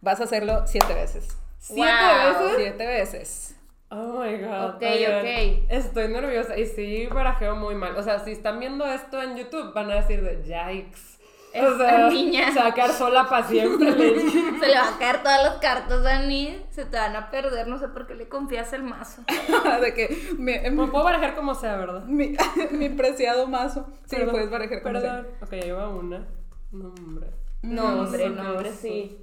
[0.01, 1.37] Vas a hacerlo siete veces.
[1.59, 2.45] ¿Siete Wow.
[2.45, 2.57] veces?
[2.57, 3.57] Siete veces.
[3.95, 4.77] Oh my god.
[4.77, 5.67] Ok, ok.
[5.69, 7.95] Estoy nerviosa y sí barajeo muy mal.
[7.97, 11.19] O sea, si están viendo esto en YouTube, van a decir de yikes.
[11.55, 12.51] O sea, niña.
[12.55, 13.93] sacar sola para siempre.
[14.61, 16.59] Se le va a caer todas las cartas, Dani.
[16.71, 19.23] Se te van a perder, no sé por qué le confías el mazo.
[19.83, 22.05] de que Me puedo barajar como sea, ¿verdad?
[22.07, 22.35] mi,
[22.71, 23.87] mi preciado mazo.
[24.07, 25.23] Sí, Perdón, puedes barajar como sea.
[25.23, 25.27] Perdón.
[25.43, 26.27] Ok, lleva una.
[26.71, 27.27] Nombre.
[27.61, 28.79] No, hombre, Oso, no, hombre, oso.
[28.81, 29.19] sí.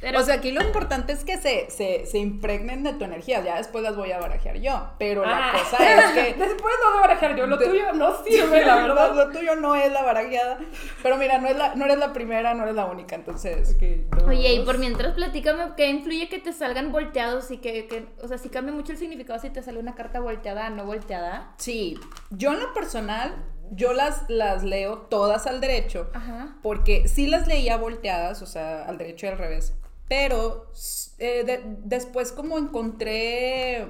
[0.00, 3.42] Pero, O sea, aquí lo importante es que se, se, se impregnen de tu energía.
[3.42, 4.90] Ya después las voy a barajear yo.
[4.98, 5.52] Pero la Ah.
[5.52, 6.34] cosa es que.
[6.38, 7.46] Después no de barajar yo.
[7.46, 9.14] Lo De- tuyo no sirve, la verdad.
[9.14, 10.58] Lo tuyo no es la barajeada.
[11.02, 13.16] Pero mira, no, es la, no eres la primera, no eres la única.
[13.16, 13.74] Entonces.
[13.74, 13.82] Ok,
[14.20, 14.28] dos.
[14.28, 18.28] Oye, y por mientras platícame, ¿qué influye que te salgan volteados y que, que- o
[18.28, 21.54] sea, si cambia mucho el significado si te sale una carta volteada a no volteada?
[21.58, 21.98] Sí,
[22.30, 23.34] yo en lo personal,
[23.72, 26.08] yo las, las leo todas al derecho.
[26.14, 26.56] Ajá.
[26.62, 29.74] Porque sí las leía volteadas, o sea, al derecho y al revés.
[30.08, 30.70] Pero
[31.18, 33.86] eh, de- después como encontré,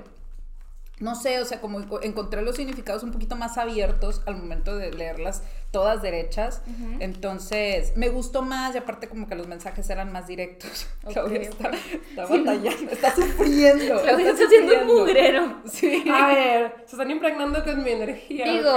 [1.01, 4.77] no sé, o sea, como enco- encontré los significados un poquito más abiertos al momento
[4.77, 6.63] de leerlas todas derechas.
[6.99, 10.89] Entonces, me gustó más y aparte como que los mensajes eran más directos.
[11.13, 14.01] Claudia está, está batallando, está sufriendo.
[14.03, 15.63] Claudia está haciendo un mugrero.
[15.71, 16.05] Sí.
[16.13, 18.47] A ver, se están impregnando con mi energía.
[18.51, 18.71] Digo,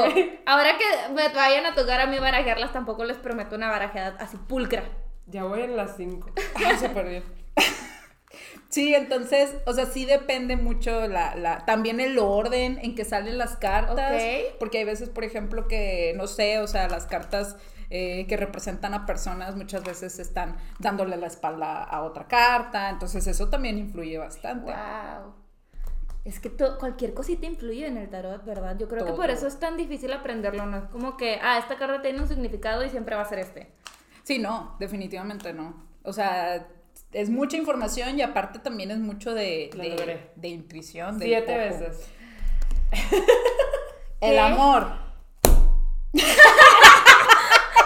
[0.46, 4.38] ahora que me vayan a tocar a mí barajearlas, tampoco les prometo una barajeada así
[4.38, 4.84] pulcra.
[5.28, 6.30] Ya voy en las 5.
[6.56, 7.24] Ah, súper bien.
[8.70, 13.38] Sí, entonces, o sea, sí depende mucho la, la, también el orden en que salen
[13.38, 14.22] las cartas.
[14.22, 14.56] Ok.
[14.60, 17.58] Porque hay veces, por ejemplo, que, no sé, o sea, las cartas
[17.90, 22.90] eh, que representan a personas muchas veces están dándole la espalda a otra carta.
[22.90, 24.72] Entonces, eso también influye bastante.
[24.72, 25.34] Wow.
[26.24, 28.78] Es que to- cualquier cosita influye en el tarot, ¿verdad?
[28.78, 30.78] Yo creo que por eso es tan difícil aprenderlo, ¿no?
[30.78, 33.70] Es como que, ah, esta carta tiene un significado y siempre va a ser este.
[34.32, 35.74] Sí, no, definitivamente no.
[36.04, 36.66] O sea,
[37.12, 41.20] es mucha información y aparte también es mucho de, de, de intuición.
[41.20, 42.08] de Siete veces.
[44.22, 44.88] El amor.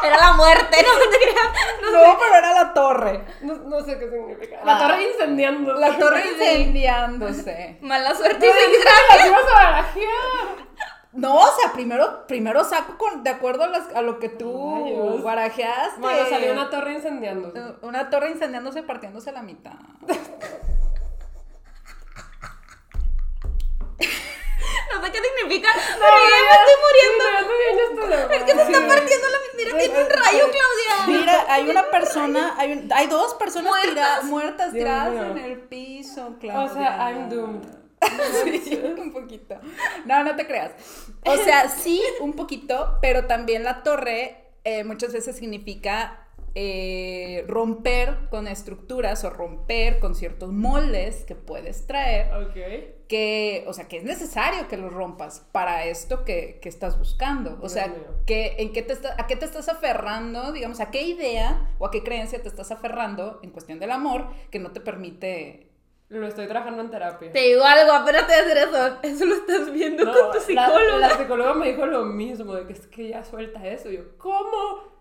[0.03, 1.47] Era la muerte, no te creas.
[1.91, 3.25] No, pero era la torre.
[3.41, 4.63] No, no sé qué significa.
[4.63, 4.87] La Ah.
[4.87, 5.73] torre incendiando.
[5.73, 7.79] La torre incendiándose.
[7.81, 9.15] Mala suerte y Ay, desgracia.
[9.17, 10.67] las ibas a barajear.
[11.15, 14.75] No, o sea, primero, primero saco con, de acuerdo a, las- a lo que tú
[14.75, 15.23] Rayos.
[15.23, 15.99] barajeaste.
[16.01, 17.53] Bueno, salió una torre incendiando.
[17.83, 19.71] Una torre incendiándose partiéndose a la mitad.
[24.91, 28.33] No sé qué significa, pero ya me estoy muriendo.
[28.33, 29.55] Es Es que se está partiendo la mitad.
[29.57, 31.19] Mira, tiene un rayo, Claudia.
[31.19, 33.93] Mira, hay una persona, hay, un- hay dos personas Muertas.
[33.95, 35.23] tira- muertas Dios tiradas mío.
[35.23, 36.71] en el piso, Claudia.
[36.71, 37.63] O sea, I'm doomed.
[38.63, 39.55] Sí, un poquito.
[40.05, 40.71] No, no te creas.
[41.25, 46.21] O sea, sí, un poquito, pero también la torre eh, muchas veces significa
[46.57, 52.55] eh, romper con estructuras o romper con ciertos moldes que puedes traer, Ok.
[53.09, 57.55] que, o sea, que es necesario que los rompas para esto que, que estás buscando.
[57.55, 58.05] O Dios sea, mío.
[58.25, 60.53] que, ¿en qué te está- ¿a qué te estás aferrando?
[60.53, 64.29] Digamos, ¿a qué idea o a qué creencia te estás aferrando en cuestión del amor
[64.49, 65.69] que no te permite
[66.09, 67.31] Lo estoy trabajando en terapia.
[67.31, 68.97] Te digo algo, apenas te voy a hacer eso.
[69.01, 70.97] Eso lo estás viendo No, con tu la- psicólogo.
[70.99, 73.89] La, psicóloga me dijo lo mismo, de que es que ya suelta eso.
[73.89, 74.93] Y yo, ¿cómo?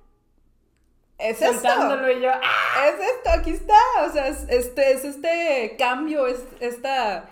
[1.18, 1.52] Es esto.
[1.54, 2.86] Soltándolo y yo, ¡ah!
[2.88, 3.78] Es esto, aquí está.
[4.08, 7.28] O sea, es este, es este cambio, es esta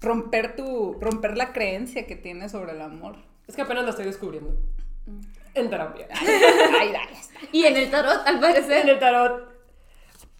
[0.00, 3.16] romper tu, romper la creencia que tienes sobre el amor.
[3.46, 4.54] Es que apenas lo estoy descubriendo.
[5.54, 6.06] En terapia.
[6.80, 7.10] Ay, dale.
[7.50, 8.88] Y en el tarot, al en parecer.
[8.88, 9.50] el tarot.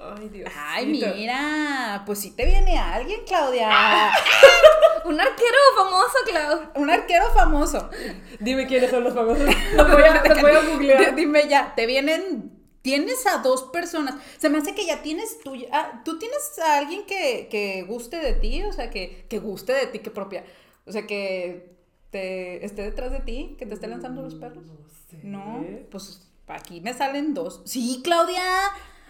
[0.00, 0.50] Ay, Dios.
[0.56, 3.68] Ay, mira, pues sí te viene alguien, Claudia.
[5.04, 6.60] Un arquero famoso, Clau.
[6.82, 7.90] Un arquero famoso.
[8.38, 9.44] Dime quiénes son los famosos.
[9.74, 11.14] Los voy a, los voy a D- googlear.
[11.16, 12.52] Dime ya, te vienen.
[12.82, 14.14] Tienes a dos personas.
[14.38, 15.54] Se me hace que ya tienes tú.
[15.72, 18.62] ah, ¿Tú tienes a alguien que, que guste de ti?
[18.64, 20.44] O sea, que, que guste de ti, que propia.
[20.86, 21.76] O sea, que
[22.10, 24.64] te esté detrás de ti, que te esté lanzando los perros.
[24.66, 24.78] No
[25.10, 25.18] sé.
[25.22, 27.60] No, pues aquí me salen dos.
[27.66, 28.42] Sí, Claudia.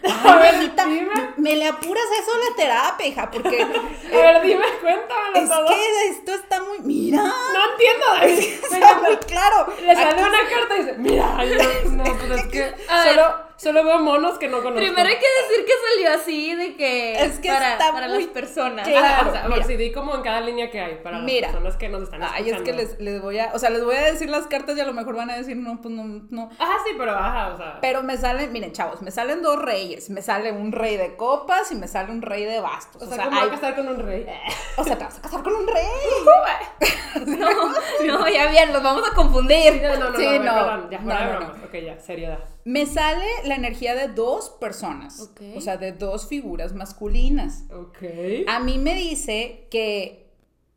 [0.25, 1.09] A ver, dime.
[1.37, 3.61] me le apuras eso a la terapia, hija, porque
[4.13, 5.67] A ver, dime, cuéntamelo es todo.
[5.67, 6.79] que esto está muy.
[6.79, 7.17] Mira.
[7.21, 8.39] No entiendo, David.
[8.71, 9.73] Está muy claro.
[9.81, 13.83] Le sale Aquí- una carta y dice, mira, yo, no, pues es que solo, solo
[13.83, 14.79] veo monos que no conozco.
[14.79, 17.23] Primero hay que decir que salió así de que.
[17.23, 18.87] Es que para, está para muy las personas.
[18.87, 19.29] claro.
[19.29, 19.67] O sea, a ver, mira.
[19.67, 21.47] si di como en cada línea que hay para las Mira.
[21.49, 22.49] personas que nos están escuchando.
[22.49, 23.51] Ay, es que les, les voy a.
[23.53, 25.55] O sea, les voy a decir las cartas y a lo mejor van a decir,
[25.57, 26.49] no, pues no, no.
[26.57, 27.77] Ajá, sí, pero ajá, o sea.
[27.81, 30.09] Pero me salen, miren, chavos, me salen dos reyes.
[30.09, 33.03] Me sale un rey de copas y me sale un rey de bastos.
[33.03, 34.25] o sea, ¿cómo hay- a casar con un rey?
[34.77, 35.85] o sea, te vas a casar con un rey.
[37.25, 39.81] No, no, ya bien, los vamos a confundir.
[39.81, 41.57] No, no, no, Sí, no, ya, fuera de bromas.
[41.65, 42.39] Ok, ya, seriedad.
[42.65, 45.19] Me sale la energía de dos personas.
[45.19, 45.41] Ok.
[45.55, 47.63] O sea, de dos figuras masculinas.
[47.71, 48.03] Ok.
[48.47, 50.27] A mí me dice que,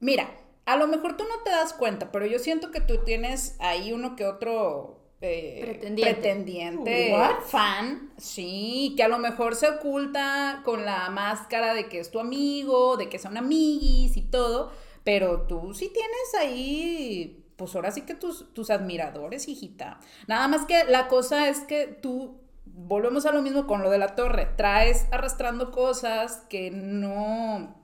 [0.00, 0.30] mira,
[0.66, 3.92] a lo mejor tú no te das cuenta, pero yo siento que tú tienes ahí
[3.92, 6.14] uno que otro eh, Pretendiente.
[6.20, 7.40] pretendiente, What?
[7.46, 12.18] fan, sí, que a lo mejor se oculta con la máscara de que es tu
[12.20, 14.70] amigo, de que son amiguis y todo,
[15.02, 20.00] pero tú sí tienes ahí, pues ahora sí que tus, tus admiradores, hijita.
[20.26, 23.98] Nada más que la cosa es que tú volvemos a lo mismo con lo de
[23.98, 24.46] la torre.
[24.56, 27.74] Traes arrastrando cosas que no,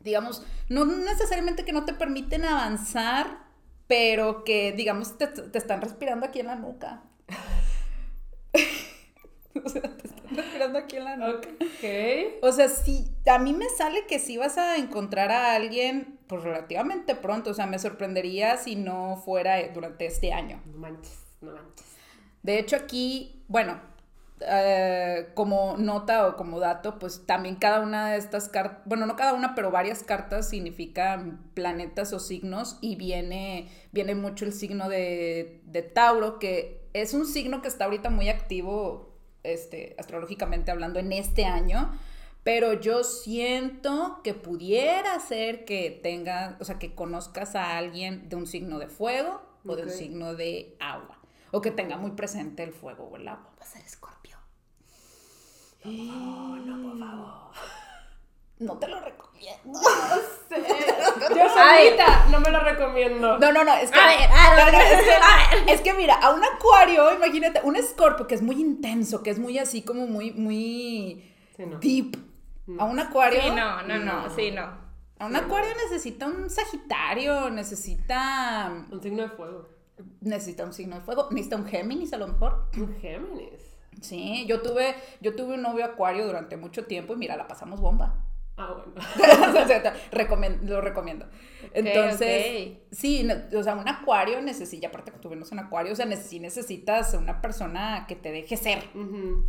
[0.00, 3.44] digamos, no necesariamente que no te permiten avanzar,
[3.86, 7.02] pero que, digamos, te, te están respirando aquí en la nuca.
[9.64, 11.48] o sea, te están respirando aquí en la nuca.
[11.60, 12.42] Ok.
[12.42, 16.42] O sea, sí, a mí me sale que sí vas a encontrar a alguien, pues
[16.42, 17.50] relativamente pronto.
[17.50, 20.60] O sea, me sorprendería si no fuera durante este año.
[20.66, 21.86] No manches, no manches.
[22.42, 23.80] De hecho, aquí, bueno,
[24.40, 29.14] eh, como nota o como dato, pues también cada una de estas cartas, bueno, no
[29.14, 34.88] cada una, pero varias cartas significan planetas o signos y viene, viene mucho el signo
[34.88, 40.98] de, de Tauro, que es un signo que está ahorita muy activo, este, astrológicamente hablando,
[40.98, 41.92] en este año.
[42.44, 48.36] Pero yo siento que pudiera ser que tenga, o sea, que conozcas a alguien de
[48.36, 51.18] un signo de fuego o de un signo de agua.
[51.52, 53.50] O que tenga muy presente el fuego o el agua.
[53.58, 54.36] Va a ser escorpio.
[58.56, 59.80] No te lo recomiendo.
[60.50, 63.38] Yo solita no me lo recomiendo.
[63.38, 63.98] No, no, no, es que.
[63.98, 67.12] A ver, a ver, no, no, es, que a es que mira, a un acuario,
[67.14, 71.66] imagínate, un escorpio que es muy intenso, que es muy así como muy, muy Sí,
[71.66, 71.78] no.
[71.78, 72.16] deep.
[72.78, 73.40] A un acuario.
[73.42, 74.84] Sí, no, no, no, sí, no.
[75.18, 78.72] A un acuario necesita un sagitario, necesita.
[78.90, 79.68] Un signo de fuego.
[80.20, 82.68] Necesita un signo de fuego, necesita un Géminis a lo mejor.
[82.76, 83.76] Un Géminis.
[84.00, 87.80] Sí, yo tuve, yo tuve un novio acuario durante mucho tiempo y mira, la pasamos
[87.80, 88.23] bomba.
[88.56, 88.94] Ah, bueno.
[90.62, 91.26] Lo recomiendo.
[91.72, 92.78] Entonces, ok.
[92.92, 96.22] sí, no- o sea, un acuario necesita, aparte que tuvimos un acuario, o sea, neces-
[96.28, 98.84] sí necesitas una persona que te deje ser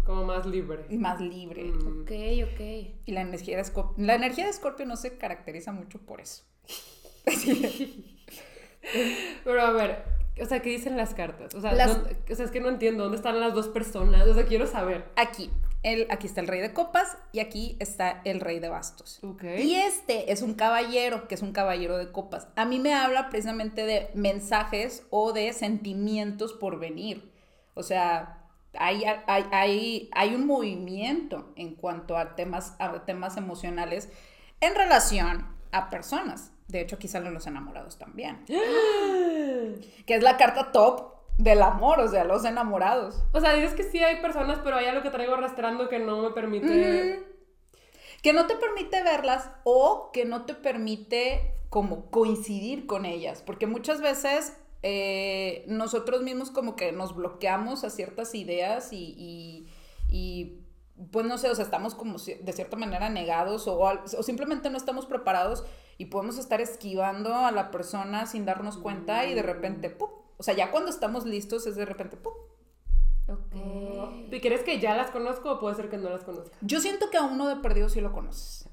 [0.06, 0.86] Como más libre.
[0.89, 1.65] y más libre.
[1.65, 2.02] Mm.
[2.02, 2.12] Ok,
[2.52, 2.60] ok.
[3.06, 6.44] Y la energía de Scorpio, la energía de Scorpio no se caracteriza mucho por eso.
[9.44, 10.04] Pero a ver,
[10.41, 11.54] o sea, ¿qué dicen las cartas?
[11.56, 14.28] O sea, Las- ¿dónde- o sea, es que no entiendo dónde están las dos personas.
[14.28, 15.06] O sea, quiero saber.
[15.15, 15.50] Aquí,
[15.86, 19.19] el, aquí está el rey de copas y aquí está el rey de bastos.
[19.24, 19.43] Ok.
[19.60, 22.48] Y este es un caballero, que es un caballero de copas.
[22.56, 27.32] A mí me habla precisamente de mensajes o de sentimientos por venir.
[27.76, 34.10] O sea, hay, hay, hay, hay un movimiento en cuanto a temas, a temas emocionales
[34.62, 36.52] en relación a personas.
[36.67, 38.43] De hecho, aquí salen los enamorados también.
[40.06, 43.24] Que es la carta top del amor, o sea, los enamorados.
[43.34, 46.21] O sea, dices que sí hay personas, pero hay algo que traigo arrastrando que no
[46.21, 47.26] me permite.
[48.21, 53.67] que no te permite verlas o que no te permite como coincidir con ellas, porque
[53.67, 59.67] muchas veces eh, nosotros mismos como que nos bloqueamos a ciertas ideas y, y-
[60.08, 60.62] y,
[61.12, 64.78] pues no sé, o sea, estamos como de cierta manera negados o, o simplemente no
[64.78, 65.65] estamos preparados
[65.98, 70.10] y podemos estar esquivando a la persona sin darnos cuenta y de repente, ¡pum!
[70.38, 72.34] O sea, ya cuando estamos listos es de repente, ¡pum!
[73.28, 73.56] Ok.
[74.32, 76.56] ¿Y crees que ya las conozco o puede ser que no las conozca?
[76.62, 78.69] Yo siento que a uno de perdido sí lo conoces.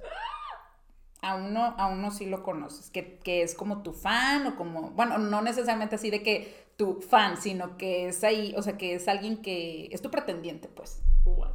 [1.23, 4.91] A uno, a uno sí lo conoces, que, que es como tu fan o como,
[4.91, 8.95] bueno, no necesariamente así de que tu fan, sino que es ahí, o sea, que
[8.97, 11.01] es alguien que es tu pretendiente, pues.
[11.25, 11.51] What?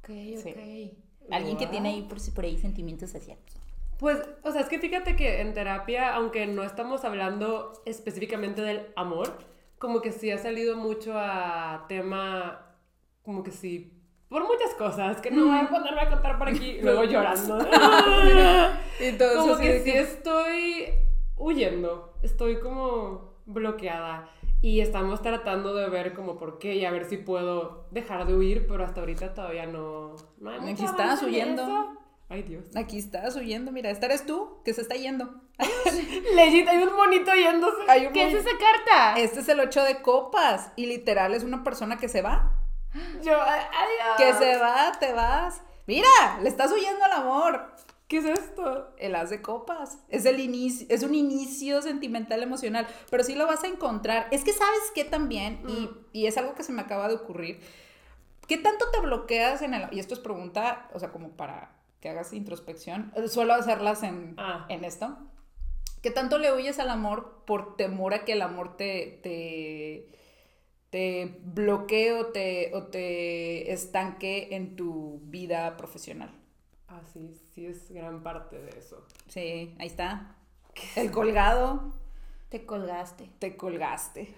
[0.00, 0.08] Ok,
[0.42, 0.96] Sí.
[1.24, 1.30] ok.
[1.30, 3.52] Alguien que tiene ahí por, por ahí sentimientos hacia ti.
[4.02, 8.88] Pues, o sea, es que fíjate que en terapia, aunque no estamos hablando específicamente del
[8.96, 9.38] amor,
[9.78, 12.74] como que sí ha salido mucho a tema,
[13.22, 16.78] como que sí, por muchas cosas, que no voy a ponerme a contar por aquí,
[16.82, 17.60] luego llorando.
[18.98, 20.86] Entonces, como así que sí estoy
[21.36, 24.28] huyendo, estoy como bloqueada.
[24.62, 28.34] Y estamos tratando de ver como por qué y a ver si puedo dejar de
[28.34, 30.16] huir, pero hasta ahorita todavía no...
[30.38, 32.01] no hay Aquí estás huyendo.
[32.32, 32.64] Ay, Dios.
[32.74, 35.34] Aquí estás huyendo, mira, esta eres tú, que se está yendo.
[36.34, 37.82] Legit, hay un monito yéndose.
[37.88, 39.20] Hay un ¿Qué es esa carta?
[39.20, 42.54] Este es el 8 de copas y literal es una persona que se va.
[43.22, 44.16] Yo, adiós.
[44.16, 45.60] Que se va, te vas.
[45.86, 46.08] Mira,
[46.40, 47.74] le estás huyendo al amor.
[48.08, 48.94] ¿Qué es esto?
[48.96, 49.98] El as de copas.
[50.08, 54.28] Es el inicio, es un inicio sentimental emocional, pero sí lo vas a encontrar.
[54.30, 57.60] Es que sabes que también, y, y es algo que se me acaba de ocurrir,
[58.48, 59.92] ¿qué tanto te bloqueas en el...
[59.92, 63.10] Y esto es pregunta, o sea, como para que hagas introspección.
[63.16, 64.66] eh, Suelo hacerlas en, Ah.
[64.68, 65.16] en esto.
[66.02, 69.20] ¿Qué tanto le huyes al amor por temor a que el amor te...
[69.22, 70.08] te
[70.90, 76.30] te bloquee o te, o te estanque en tu vida profesional.
[76.86, 79.02] Ah, sí, sí es gran parte de eso.
[79.26, 80.36] Sí, ahí está.
[80.94, 81.94] El colgado,
[82.50, 83.30] Te colgaste.
[83.38, 84.34] te colgaste.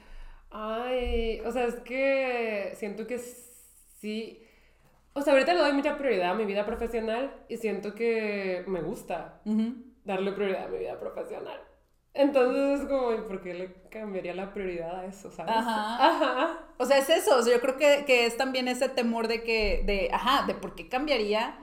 [0.50, 4.43] Ay, o sea, es que siento que sí.
[5.14, 8.82] O sea, ahorita le doy mucha prioridad a mi vida profesional y siento que me
[8.82, 9.40] gusta
[10.04, 11.60] darle prioridad a mi vida profesional.
[12.12, 15.54] Entonces es como, ¿y ¿por qué le cambiaría la prioridad a eso, sabes?
[15.56, 16.06] Ajá.
[16.06, 16.58] Ajá.
[16.78, 17.36] O sea, es eso.
[17.38, 20.54] o sea, yo creo que, que es también ese temor de que, de, ajá, de
[20.54, 21.58] por qué cambiaría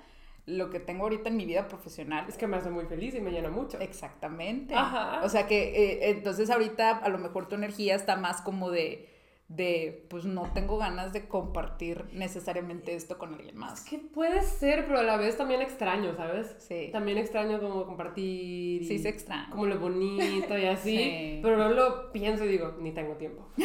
[0.46, 2.26] lo que tengo ahorita en mi vida profesional.
[2.28, 3.80] Es que me hace muy feliz y me llena mucho.
[3.80, 4.76] Exactamente.
[4.76, 5.22] Ajá.
[5.24, 9.11] O sea que eh, entonces ahorita a lo mejor tu energía está más como de,
[9.56, 13.82] de, pues no tengo ganas de compartir necesariamente esto con alguien más.
[13.84, 16.56] Que puede ser, pero a la vez también extraño, ¿sabes?
[16.60, 16.90] Sí.
[16.92, 18.82] También extraño como compartir.
[18.82, 19.50] y Sí, se extraña.
[19.50, 20.98] Como lo bonito y así.
[20.98, 21.40] Sí.
[21.44, 23.50] Pero luego lo pienso y digo, ni tengo tiempo.
[23.58, 23.64] de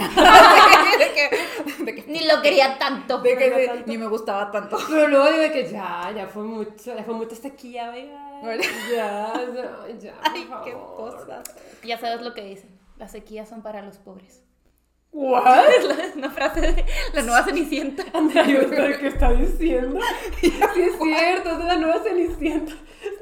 [1.14, 3.18] que, de que- Ni lo quería tanto.
[3.20, 3.84] de que no de- tanto.
[3.86, 4.76] ni me gustaba tanto.
[4.88, 8.40] Pero luego digo de que ya, ya fue mucho, ya fue mucha sequía, oiga.
[8.42, 8.62] Bueno.
[8.94, 10.14] Ya, ya, ya.
[10.20, 11.54] por Ay, qué cosas.
[11.84, 12.70] Ya sabes lo que dicen.
[12.98, 14.42] Las sequías son para los pobres.
[15.18, 15.64] ¿What?
[15.70, 18.04] Es la- una frase de la nueva Cenicienta.
[18.12, 18.44] Andrea,
[19.00, 19.98] qué está diciendo.
[20.40, 22.72] Sí, es cierto, es de la nueva Cenicienta.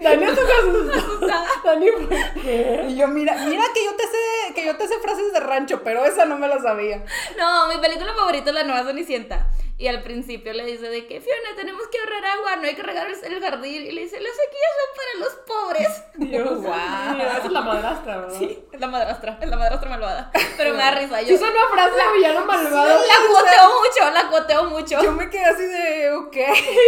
[0.01, 1.27] Dani se asustó.
[1.65, 2.87] Dani, ¿por qué?
[2.89, 5.83] Y yo, mira, mira que yo te sé, que yo te sé frases de rancho,
[5.85, 7.05] pero esa no me la sabía.
[7.39, 9.47] No, mi película favorita es la nueva Cenicienta.
[9.77, 12.83] Y al principio le dice de que, Fiona, tenemos que ahorrar agua, no hay que
[12.83, 13.83] regar el, jardín.
[13.83, 16.05] Y le dice, las sequías son para los pobres.
[16.31, 18.39] Dios mío, esa es la madrastra, ¿verdad?
[18.39, 20.31] Sí, es la madrastra, es la madrastra malvada.
[20.57, 21.19] Pero me da risa.
[21.19, 23.01] Sí, Yo es una frase de villano malvado.
[23.01, 25.03] la cuoteo mucho, la cuoteo mucho.
[25.03, 26.37] Yo me quedé así de, ok.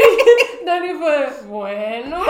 [0.64, 2.22] Dani fue, bueno.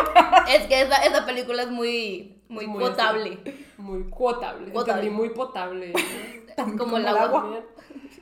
[0.49, 3.39] Es que esa, esa película es muy, muy, Muy potable.
[3.77, 4.73] Muy cuotable.
[4.73, 5.03] Cuotable.
[5.03, 5.93] Entendí, muy potable.
[6.57, 7.61] Como, como el agua.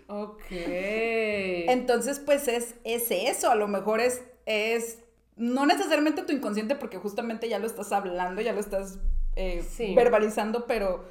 [0.07, 0.45] Ok.
[0.51, 4.99] Entonces, pues es, es eso, a lo mejor es, es
[5.37, 8.99] no necesariamente tu inconsciente, porque justamente ya lo estás hablando, ya lo estás
[9.37, 9.95] eh, Sí.
[9.95, 11.05] verbalizando, pero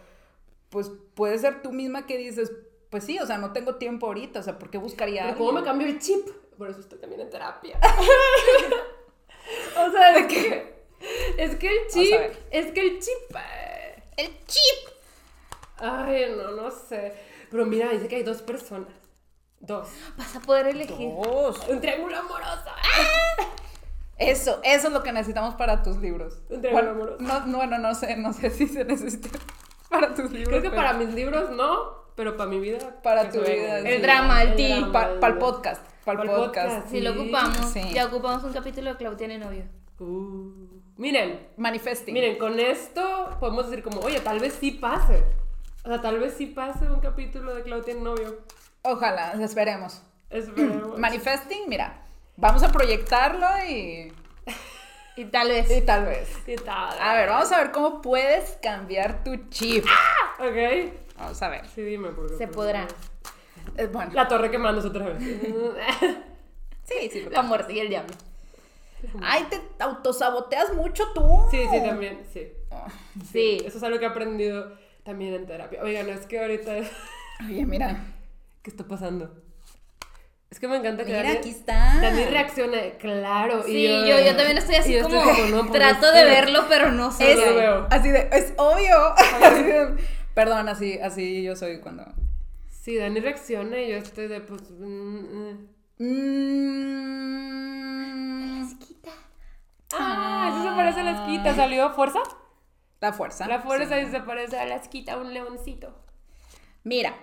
[0.69, 2.51] pues puede ser tú misma que dices,
[2.89, 5.51] pues sí, o sea, no tengo tiempo ahorita, o sea, ¿por qué buscaría Pero ¿cómo
[5.53, 6.27] me cambió el chip?
[6.57, 7.79] Por eso estoy también en terapia.
[9.77, 10.73] o sea, es que,
[11.37, 12.19] es que el chip,
[12.51, 13.35] es que el chip...
[13.35, 14.89] eh, El chip.
[15.77, 17.13] Ay, no, no sé.
[17.53, 18.89] Pero mira, dice que hay dos personas.
[19.59, 19.87] Dos.
[20.17, 21.07] Vas a poder elegir.
[21.23, 21.65] Dos.
[21.69, 22.69] Un triángulo amoroso.
[24.17, 26.41] Eso, eso es lo que necesitamos para tus libros.
[26.49, 27.23] Un triángulo Bueno, amoroso.
[27.23, 29.29] no, no, bueno, no sé, no sé si se necesita
[29.89, 30.49] para tus libros.
[30.49, 32.99] Creo que pero para mis libros no, pero para mi vida.
[33.03, 33.87] Para tu vida, sí.
[33.87, 35.85] El drama, el drama, Para el- el podcast.
[36.05, 36.67] Para el podcast.
[36.69, 36.89] podcast.
[36.91, 37.93] Si lo Sí, ocupamos, sí.
[37.93, 39.63] ya ocupamos un capítulo de Clau tiene novio.
[39.99, 40.51] Uh,
[40.97, 42.13] miren, Manifesting.
[42.13, 45.23] miren, con esto podemos decir como, oye, tal vez sí pase.
[45.83, 48.39] O sea, tal vez sí pase un capítulo de Claudia en novio.
[48.83, 50.01] Ojalá, esperemos.
[50.29, 50.97] Esperemos.
[50.97, 52.01] Manifesting, mira,
[52.37, 54.13] vamos a proyectarlo y,
[55.17, 55.69] Y tal vez.
[55.69, 56.29] y tal vez.
[56.45, 56.97] ¿Qué tal?
[56.99, 59.85] A ver, vamos a ver cómo puedes cambiar tu chip.
[60.39, 60.93] Ok.
[61.17, 61.67] Vamos a ver.
[61.67, 62.37] Sí, dime, porque.
[62.37, 62.87] Se pues, podrá.
[63.77, 65.17] Eh, bueno, La torre quemándose otra vez.
[66.83, 67.27] sí, sí.
[67.29, 68.13] La muerte y el diablo.
[69.21, 71.45] Ay, te autosaboteas mucho tú.
[71.51, 72.53] sí, sí, también, sí.
[73.31, 73.57] Sí.
[73.65, 74.71] Eso es algo que he aprendido
[75.03, 75.81] también en terapia.
[75.83, 76.71] Oigan, es que ahorita.
[77.47, 77.97] Oye, mira.
[78.61, 79.41] ¿Qué está pasando?
[80.49, 81.99] Es que me encanta que Mira, Dani, aquí está.
[81.99, 83.63] Dani reaccione, claro.
[83.63, 87.31] Sí, yo, yo también estoy así como, no puede trato de verlo, pero no sé.
[87.33, 87.87] Es, No lo veo.
[87.89, 88.95] así de, es obvio.
[89.41, 89.95] Así de-
[90.35, 92.05] perdón, así, así yo soy cuando.
[92.69, 94.69] Sí, Dani reacciona y yo estoy de pues.
[94.69, 95.67] mm, mm.
[95.99, 97.33] Mm,
[99.95, 101.55] Ah, eso se parece a la esquita.
[101.55, 102.19] ¿Salió fuerza?
[103.03, 103.47] La fuerza.
[103.47, 104.07] La fuerza sí.
[104.07, 105.93] y se parece a la esquita, un leoncito.
[106.83, 107.15] Mira,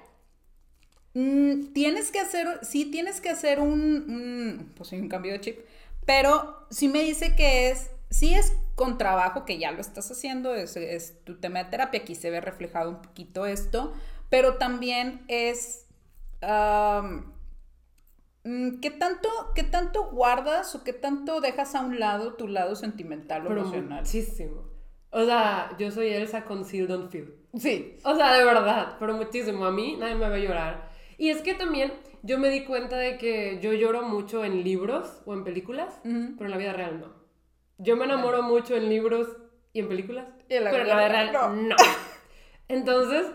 [1.15, 5.59] mm, tienes que hacer, sí tienes que hacer un, pues un cambio de chip,
[6.07, 10.55] pero sí me dice que es, sí es con trabajo, que ya lo estás haciendo,
[10.55, 13.93] es, es tu tema de terapia, aquí se ve reflejado un poquito esto,
[14.31, 15.87] pero también es,
[18.45, 22.77] mm, ¿qué tanto, ¿qué tanto guardas o qué tanto dejas a un lado tu lado
[22.77, 24.13] sentimental o Pero emocional?
[24.13, 24.70] muchísimo.
[25.11, 27.35] O sea, yo soy Elsa con Seal Don't Feel.
[27.59, 27.97] Sí.
[28.05, 29.65] O sea, de verdad, pero muchísimo.
[29.65, 30.91] A mí nadie me ve llorar.
[31.19, 31.93] Y es que también
[32.23, 36.35] yo me di cuenta de que yo lloro mucho en libros o en películas, Ujú.
[36.37, 37.13] pero en la vida real no.
[37.79, 39.27] Yo me enamoro mucho en libros
[39.73, 41.77] y en películas, Y en la pero en la vida real real no.
[42.69, 43.27] Entonces,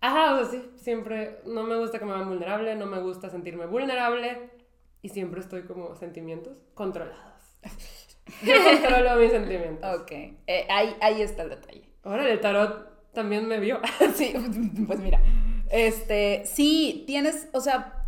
[0.00, 3.30] ajá, o sea, sí, siempre no me gusta que me vean vulnerable, no me gusta
[3.30, 4.50] sentirme vulnerable
[5.02, 7.42] y siempre estoy como sentimientos controlados.
[8.42, 10.00] Yo controlo mis sentimientos.
[10.00, 10.12] Ok,
[10.46, 11.88] eh, ahí, ahí está el detalle.
[12.02, 13.80] Ahora el tarot también me vio.
[14.14, 14.34] Sí,
[14.86, 15.20] pues mira,
[15.70, 18.04] este, sí, tienes, o sea,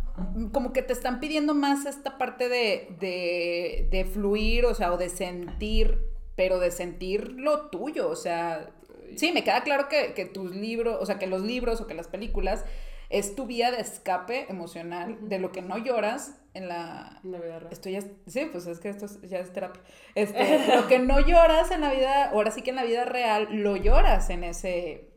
[0.51, 4.97] como que te están pidiendo más esta parte de, de, de fluir, o sea, o
[4.97, 5.99] de sentir,
[6.35, 8.69] pero de sentir lo tuyo, o sea,
[9.15, 11.93] sí, me queda claro que, que tus libros, o sea, que los libros o que
[11.93, 12.65] las películas
[13.09, 17.39] es tu vía de escape emocional de lo que no lloras en la, En la
[17.39, 17.71] vida real.
[17.71, 19.81] esto ya es, sí, pues es que esto es- ya es terapia.
[20.15, 20.39] Este,
[20.75, 23.75] lo que no lloras en la vida, ahora sí que en la vida real, lo
[23.75, 25.11] lloras en ese,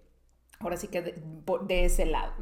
[0.59, 2.35] ahora sí que de, ese lado.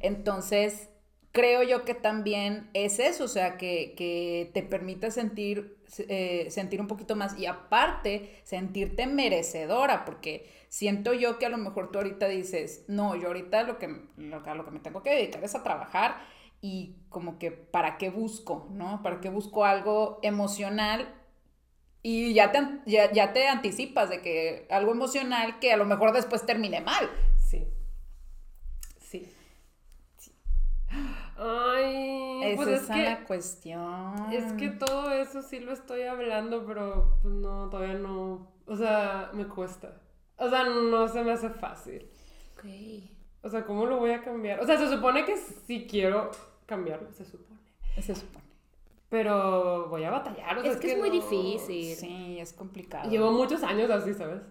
[0.00, 0.88] Entonces,
[1.36, 5.76] creo yo que también es eso, o sea, que, que te permita sentir,
[6.08, 11.58] eh, sentir un poquito más y aparte sentirte merecedora, porque siento yo que a lo
[11.58, 15.44] mejor tú ahorita dices, no, yo ahorita lo que, lo, que- me tengo que dedicar
[15.44, 16.16] es a trabajar
[16.62, 19.02] y como que para qué busco, ¿no?
[19.02, 21.14] ¿Para qué busco algo emocional?
[22.02, 26.12] Y ya te, ya, ya te anticipas de que algo emocional que a lo mejor
[26.12, 27.10] después termine mal.
[27.38, 27.68] Sí.
[29.00, 29.28] Sí.
[31.38, 34.32] Ay, Esa pues es es que, la cuestión.
[34.32, 38.50] es que todo eso sí lo estoy hablando, pero pues no, todavía no.
[38.66, 40.00] O sea, me cuesta.
[40.38, 42.08] O sea, no se me hace fácil.
[42.56, 42.64] Ok.
[43.42, 44.60] O sea, ¿cómo lo voy a cambiar?
[44.60, 46.30] O sea, se supone que sí quiero
[46.66, 47.60] cambiarlo, se supone.
[48.00, 48.44] Se supone.
[49.08, 50.58] Pero voy a batallar.
[50.58, 51.94] O sea, Es que es muy no- difícil.
[51.96, 53.08] Sí, es complicado.
[53.08, 54.42] Llevo muchos años así, ¿sabes?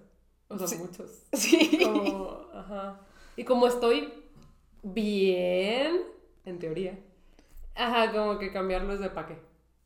[0.48, 0.78] O sea, Sí.
[0.78, 1.24] muchos.
[1.34, 1.80] Sí.
[1.84, 3.02] Como, ajá.
[3.36, 4.14] Y como estoy
[4.82, 6.02] bien,
[6.46, 7.00] en teoría,
[7.76, 9.38] ajá, como que cambiarlo es de pa' qué.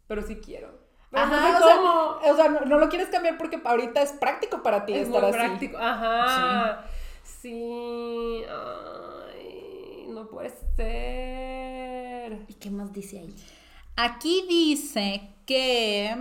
[0.08, 0.80] Pero sí quiero.
[1.12, 1.92] Pero Ajá, no sé o sea, cómo.
[2.32, 5.18] o sea, no, no lo quieres cambiar porque ahorita es práctico para ti es muy
[5.18, 5.40] estar así.
[5.40, 5.78] práctico.
[5.78, 6.86] Ajá.
[7.24, 8.44] Sí.
[8.50, 12.46] Ay, no puede ser.
[12.48, 13.36] ¿Y qué más dice ahí?
[13.96, 16.16] Aquí dice que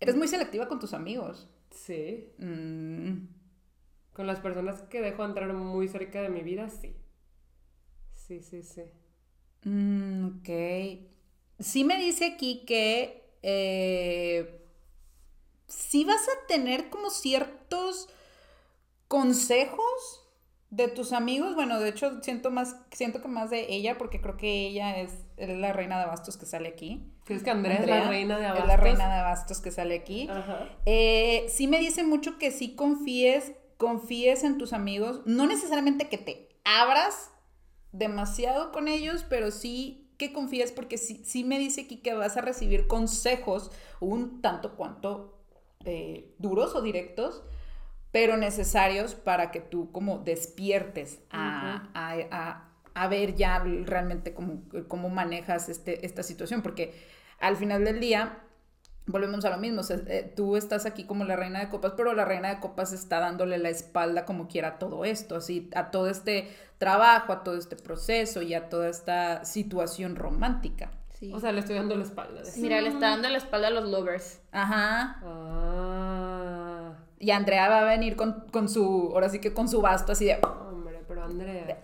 [0.00, 1.48] eres muy selectiva con tus amigos.
[1.70, 2.32] Sí.
[2.38, 3.26] Mm,
[4.12, 6.96] Con las personas que dejo entrar muy cerca de mi vida, sí.
[8.14, 8.82] Sí, sí, sí.
[9.64, 10.48] mm, ok.
[11.58, 14.64] sí me dice aquí que eh,
[15.66, 18.08] sí vas a tener como ciertos
[19.08, 20.30] consejos
[20.70, 21.54] de tus amigos.
[21.54, 25.12] Bueno, de hecho siento más, siento que más de ella porque creo que ella es,
[25.36, 27.12] es la reina de bastos que sale aquí.
[27.24, 28.70] ¿Crees que Andrea, es la reina de abastos?
[28.70, 30.28] Es la reina de bastos que sale aquí.
[30.28, 30.68] Ajá.
[30.86, 35.22] Eh, sí me dice mucho que sí confíes, confíes en tus amigos.
[35.24, 37.30] No necesariamente que te abras
[37.90, 42.36] demasiado con ellos, pero sí que confíes porque sí, sí me dice aquí que vas
[42.36, 43.70] a recibir consejos
[44.00, 45.42] un tanto cuanto
[45.86, 47.42] eh, duros o directos,
[48.12, 54.62] pero necesarios para que tú como despiertes a, a- a- a ver ya realmente cómo,
[54.88, 56.92] cómo manejas este, esta situación, porque
[57.38, 58.40] al final del día
[59.10, 61.92] volvemos a lo mismo, o sea, eh, tú estás aquí como la reina de copas,
[61.96, 65.68] pero la reina de copas está dándole la espalda como quiera a todo esto, así,
[65.74, 66.48] a todo este
[66.78, 70.90] trabajo, a todo este proceso y a toda esta situación romántica.
[71.18, 71.32] Sí.
[71.34, 72.40] O sea, le estoy dando la espalda.
[72.56, 74.40] Mira, le está dando la espalda a los lovers.
[74.52, 75.20] Ajá.
[75.22, 76.94] Ah.
[77.18, 80.24] Y Andrea va a venir con, con su, ahora sí que con su basto así
[80.24, 80.38] de...
[80.42, 81.78] Hombre, pero Andrea.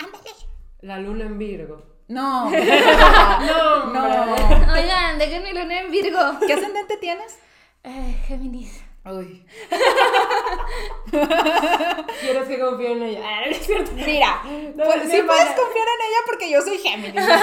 [0.80, 1.95] La luna en Virgo.
[2.08, 2.50] No.
[2.50, 4.72] No, no.
[4.74, 6.20] Oigan, déjenme luna en Virgo.
[6.46, 7.38] ¿Qué ascendente tienes?
[7.82, 8.82] Eh, Géminis.
[9.04, 9.44] Uy.
[12.20, 13.20] ¿Quieres que confíe en ella?
[13.24, 13.90] Ah, no es cierto.
[13.94, 14.42] Mira,
[14.74, 17.14] No, pues, es sí mi puedes confiar en ella porque yo soy Géminis.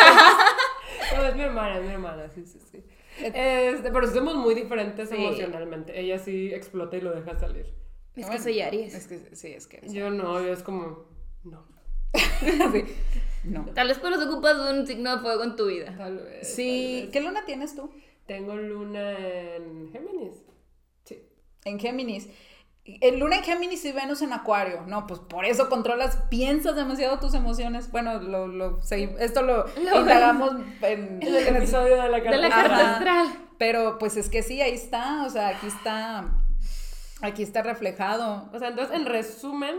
[1.18, 2.84] No, es mi hermana, es mi hermana, sí, sí, sí.
[3.18, 5.16] Este, pero somos muy diferentes Sí.
[5.16, 6.00] emocionalmente.
[6.00, 7.74] Ella sí explota y lo deja salir.
[8.16, 8.94] Es que soy Aries.
[8.94, 9.82] Es que sí, es que...
[9.90, 11.06] Yo no, yo es como,
[11.44, 11.66] no,
[12.14, 12.86] Sí.
[13.44, 13.66] No.
[13.74, 15.94] Tal vez por eso ocupas un signo de fuego en tu vida.
[15.98, 16.54] tal vez.
[16.56, 17.12] Sí, tal vez.
[17.12, 17.92] ¿qué luna tienes tú?
[18.26, 20.44] Tengo luna en Géminis.
[21.04, 21.22] Sí.
[21.66, 22.30] En Géminis.
[22.86, 24.84] El luna en Géminis y Venus en Acuario.
[24.88, 27.90] No, pues por eso controlas, piensas demasiado tus emociones.
[27.92, 28.80] Bueno, lo, lo,
[29.20, 32.32] esto lo, Lo- indagamos en, El en el- episodio de la carta.
[32.32, 32.62] De la Ajá.
[32.68, 33.28] carta astral.
[33.58, 35.24] Pero pues es que sí, ahí está.
[35.26, 36.40] O sea, aquí está.
[37.22, 38.50] Aquí está reflejado.
[38.54, 39.76] O sea, entonces, en resumen,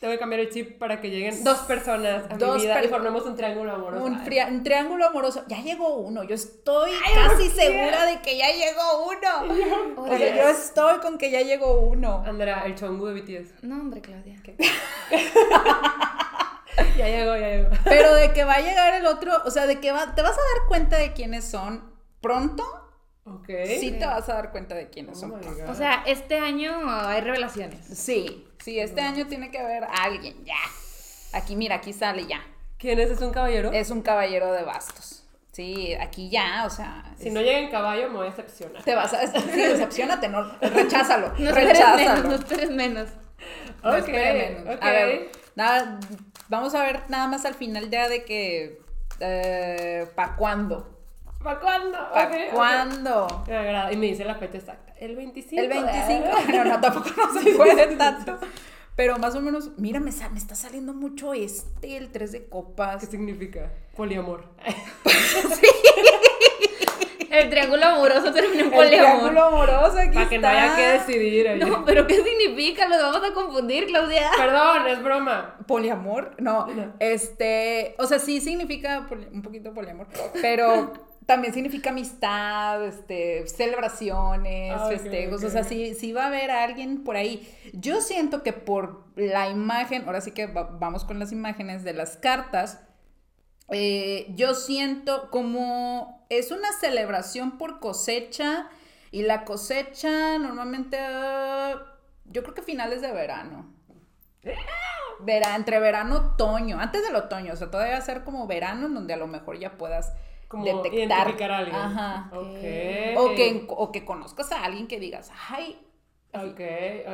[0.00, 2.84] tengo que cambiar el chip para que lleguen dos personas a Dos mi vida per-
[2.86, 4.04] y formemos un triángulo amoroso.
[4.04, 5.44] Un, Ay, fria- un triángulo amoroso.
[5.46, 6.24] Ya llegó uno.
[6.24, 9.54] Yo estoy Ay, casi segura de que ya llegó uno.
[10.00, 10.34] O sea, Oye.
[10.36, 12.24] yo estoy con que ya llegó uno.
[12.26, 13.62] Andrea, el chongu de BTS.
[13.62, 14.40] No, hombre, Claudia.
[16.96, 17.68] Ya llegó, ya llegó.
[17.84, 20.32] Pero de que va a llegar el otro, o sea, de que va, te vas
[20.32, 22.64] a dar cuenta de quiénes son pronto.
[23.24, 23.48] Ok.
[23.78, 25.40] Sí te vas a dar cuenta de quiénes Oh son.
[25.40, 25.70] pronto.
[25.70, 27.84] O sea, este año hay revelaciones.
[27.86, 30.54] Sí, sí, este año tiene que haber alguien, ya.
[31.32, 32.42] Aquí, mira, aquí sale ya.
[32.78, 33.10] ¿Quién es?
[33.10, 33.72] ¿Es un caballero?
[33.72, 35.24] Es un caballero de bastos.
[35.52, 37.04] Sí, aquí ya, o sea.
[37.18, 38.82] Si es- no llega en caballo, me voy a decepcionar.
[38.82, 39.26] Te vas a.
[39.26, 40.50] Sí, decepcionate, no.
[40.60, 41.32] Recházalo.
[41.38, 42.28] No esperes menos, recházalo.
[42.28, 43.08] no esperes menos.
[43.82, 44.76] No Ok, menos.
[44.76, 44.82] ok.
[44.82, 46.00] A ver, nada,
[46.48, 48.80] vamos a ver nada más al final ya de que.
[50.14, 50.99] ¿Para cuándo?
[51.42, 51.98] ¿Para cuándo?
[52.12, 53.44] ¿Para cuándo?
[53.46, 53.92] Me agrada.
[53.92, 54.92] Y me dice la fecha exacta.
[54.98, 55.62] El 25.
[55.62, 56.26] El 25.
[56.26, 56.30] ¿eh?
[56.46, 58.38] Bueno, no, tampoco no se puede tanto.
[58.96, 63.02] Pero más o menos, mira, me, está saliendo mucho este, el 3 de ¿Qué copas.
[63.08, 63.72] significa?
[63.96, 64.44] Poliamor.
[67.30, 69.30] El triángulo amoroso terminó en El poliamor.
[69.30, 70.62] triángulo amoroso aquí Para que no está.
[70.64, 71.48] haya que decidir.
[71.48, 71.64] oye.
[71.64, 72.88] No, pero ¿qué significa?
[72.88, 74.30] Los vamos a confundir, Claudia.
[74.36, 75.54] Perdón, es broma.
[75.68, 76.92] Poliamor, no, No.
[76.98, 80.08] este, o sea, sí significa un poquito poliamor,
[80.42, 80.92] pero
[81.30, 87.04] también significa amistad, este, celebraciones, Ah, festejos, o sea, sí, sí va a haber alguien
[87.04, 87.48] por ahí.
[87.72, 91.92] Yo siento que por la imagen, ahora sí que va- vamos con las imágenes de
[91.92, 92.80] las cartas,
[93.68, 98.68] eh, yo siento como es una celebración por cosecha
[99.12, 101.80] y la cosecha normalmente, ah,
[102.24, 103.72] yo creo que finales de verano.
[105.20, 108.86] Vera- entre verano otoño, antes del otoño, o sea, todavía va a ser como verano
[108.86, 110.12] en donde a lo mejor ya puedas
[110.50, 110.98] Como detectar.
[111.28, 111.76] identificar a alguien.
[111.76, 112.30] Ajá.
[112.34, 112.58] Ok.
[113.16, 115.78] O que, o que conozcas a alguien que digas, ay,
[116.32, 116.60] Ok,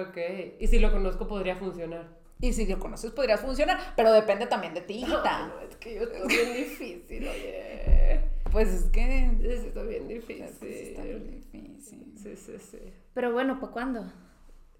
[0.08, 0.18] ok.
[0.60, 2.06] Y si lo conozco, podría funcionar.
[2.40, 5.46] y si lo conoces podría funcionar, pero depende también de ti, hijita.
[5.48, 8.20] No, es que yo estoy bien difícil, oye.
[8.52, 10.66] Pues es que Sí, Está bien es que sí está
[11.02, 11.42] difícil.
[11.52, 12.12] difícil.
[12.16, 12.78] Sí, sí, sí.
[13.14, 14.04] Pero bueno, ¿para cuándo?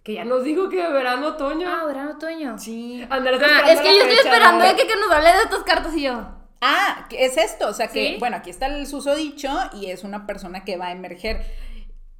[0.03, 1.67] Que ya nos dijo que verano, otoño.
[1.69, 2.59] Ah, verano, otoño.
[2.59, 3.05] Sí.
[3.11, 4.71] Andrés Ah, es que yo estoy fecha, esperando ¿no?
[4.71, 6.27] de que, que nos hable de estas cartas y yo.
[6.61, 8.17] Ah, es esto, o sea que, ¿Sí?
[8.19, 11.45] bueno, aquí está el susodicho y es una persona que va a emerger.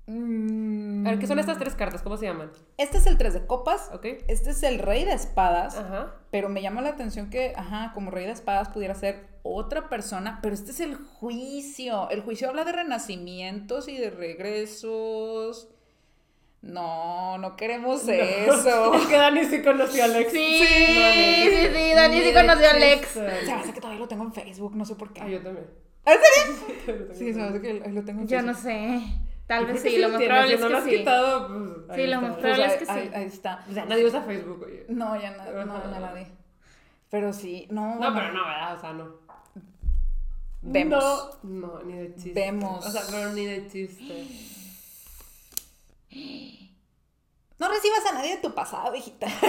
[0.09, 2.03] Mm, A ver, ¿qué son estas tres cartas?
[2.03, 2.53] ¿Cómo se llaman?
[2.77, 4.05] Este es el tres de copas, ¿Ok?
[4.29, 6.15] este es el rey de espadas, Ajá.
[6.31, 10.39] pero me llama la atención que, ajá, como rey de espadas pudiera ser otra persona,
[10.43, 12.09] pero este es el juicio.
[12.11, 15.69] El juicio habla de renacimientos y de regresos.
[16.67, 18.95] No, no queremos eso.
[18.95, 20.33] Es que Dani sí conoció a Alex.
[20.33, 23.09] Sí, No, sí, no, sí, Dani sí conoció a Alex.
[23.09, 25.21] Se me hace que todavía lo tengo en Facebook, no sé por qué.
[25.23, 25.67] Ah, yo también.
[26.05, 26.19] ¿En
[26.87, 27.09] serio?
[27.15, 28.23] Sí, se me hace que ahí lo tengo.
[28.23, 28.47] en Yo Facebook.
[28.47, 29.03] no sé.
[29.47, 30.91] Tal Yo vez sí, lo sí más probable es no que lo has sí.
[30.91, 31.49] quitado,
[31.87, 32.91] pues, Sí, lo más Pues probable es ahí, que sí.
[32.93, 33.65] ahí- ahí está.
[33.71, 34.87] O sea, nadie usa Facebook, oye.
[34.89, 36.27] No, ya no, no, ya la di.
[37.11, 37.95] Pero sí, no.
[37.95, 38.77] No, pero no, ¿verdad?
[38.77, 39.15] O sea, no.
[40.63, 41.39] Vemos.
[41.45, 42.33] No, no, ni de chiste.
[42.35, 42.85] Vemos.
[42.85, 44.27] O sea, pero ni de chiste.
[47.59, 49.27] No recibas a nadie de tu pasado, hijita.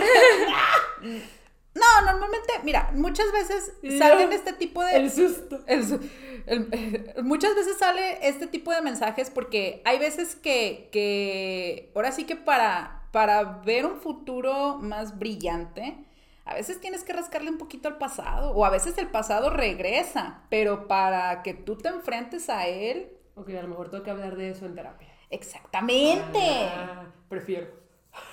[1.02, 4.96] no, normalmente, mira, muchas veces salen este tipo de.
[4.96, 5.60] El susto.
[5.68, 6.00] el su-
[6.46, 6.70] el-
[7.16, 12.24] el- muchas veces sale este tipo de mensajes porque hay veces que, que ahora sí
[12.24, 15.98] que para, para ver un futuro más brillante,
[16.46, 20.44] a veces tienes que rascarle un poquito al pasado o a veces el pasado regresa,
[20.50, 24.36] pero para que tú te enfrentes a él, Ok, a lo mejor tengo que hablar
[24.36, 25.07] de eso en terapia.
[25.30, 26.40] Exactamente.
[26.76, 27.68] Ah, prefiero.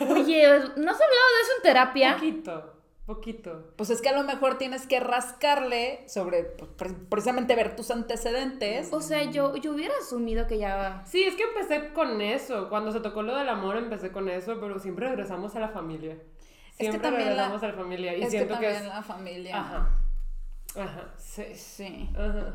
[0.01, 2.15] Oye, ¿no has hablado de eso en terapia?
[2.15, 2.73] Poquito,
[3.07, 3.73] poquito.
[3.77, 7.91] Pues es que a lo mejor tienes que rascarle sobre pues, pre- precisamente ver tus
[7.91, 8.93] antecedentes.
[8.93, 11.03] O sea, yo, yo hubiera asumido que ya...
[11.07, 12.69] Sí, es que empecé con eso.
[12.69, 16.17] Cuando se tocó lo del amor, empecé con eso, pero siempre regresamos a la familia.
[16.79, 18.17] que Siempre también la- regresamos a la familia.
[18.17, 18.89] Y es que siento que, también es.
[18.89, 19.61] la familia.
[19.61, 19.89] Ajá.
[20.77, 21.55] Ajá, sí.
[21.55, 22.11] Sí.
[22.17, 22.55] Ajá.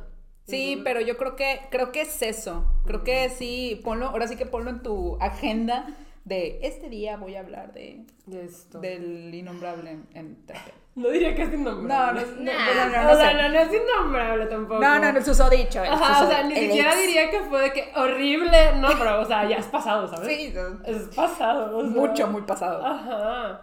[0.49, 2.65] Sí, pero yo creo que creo que es eso.
[2.85, 5.87] Creo que sí, ponlo, ahora sí que ponlo en tu agenda
[6.25, 8.79] de este día voy a hablar de De esto.
[8.79, 10.73] del innombrable en, en terapia.
[10.95, 12.21] No diría que es No, innombrable.
[12.21, 12.73] no, no, Nah.
[12.75, 13.35] no, no, no o sea, sé.
[13.37, 14.81] no, no es innombrable tampoco.
[14.81, 15.81] No, no, no, el susodicho.
[15.83, 17.01] el Ajá, o sea, ni siquiera ex.
[17.01, 18.75] diría que fue de que horrible.
[18.79, 20.27] No, pero, o sea, ya es pasado, ¿sabes?
[20.27, 20.53] Sí,
[20.85, 21.77] Es pasado.
[21.77, 21.89] o sea.
[21.89, 22.85] mucho, muy pasado.
[22.85, 23.61] Ajá.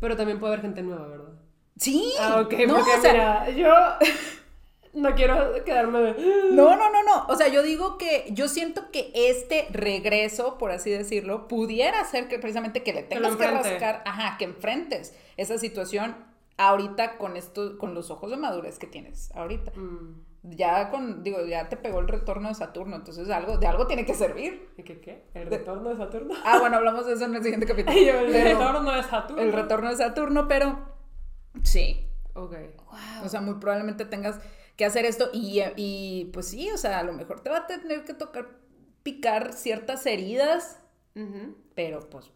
[0.00, 1.32] Pero también puede haber gente nueva, ¿verdad?
[1.76, 2.10] Sí.
[2.18, 3.74] Ah, ok, no, porque o sea, mira, yo
[4.96, 6.12] no quiero quedarme de...
[6.52, 7.26] No, no, no, no.
[7.28, 12.28] O sea, yo digo que yo siento que este regreso, por así decirlo, pudiera ser
[12.28, 16.16] que precisamente que le tengas que rascar, ajá, que enfrentes esa situación
[16.58, 19.72] ahorita con esto, con los ojos de madurez que tienes ahorita.
[19.76, 23.86] Mm, Ya con, digo, ya te pegó el retorno de Saturno, entonces algo, de algo
[23.88, 24.68] tiene que servir.
[24.78, 25.24] ¿Y qué qué?
[25.34, 26.34] ¿El retorno de Saturno?
[26.44, 27.96] Ah, bueno, hablamos de eso en el siguiente capítulo.
[28.00, 29.42] Yo, el Pero- retorno de Saturno.
[29.42, 30.78] el retorno de Saturno, pero
[31.62, 32.06] sí.
[32.34, 32.54] Ok.
[33.24, 34.38] O sea, muy probablemente tengas
[34.76, 37.66] que hacer esto y, y pues sí, o sea, a lo mejor te va a
[37.66, 38.48] tener que tocar
[39.02, 40.78] picar ciertas heridas,
[41.74, 42.30] pero pues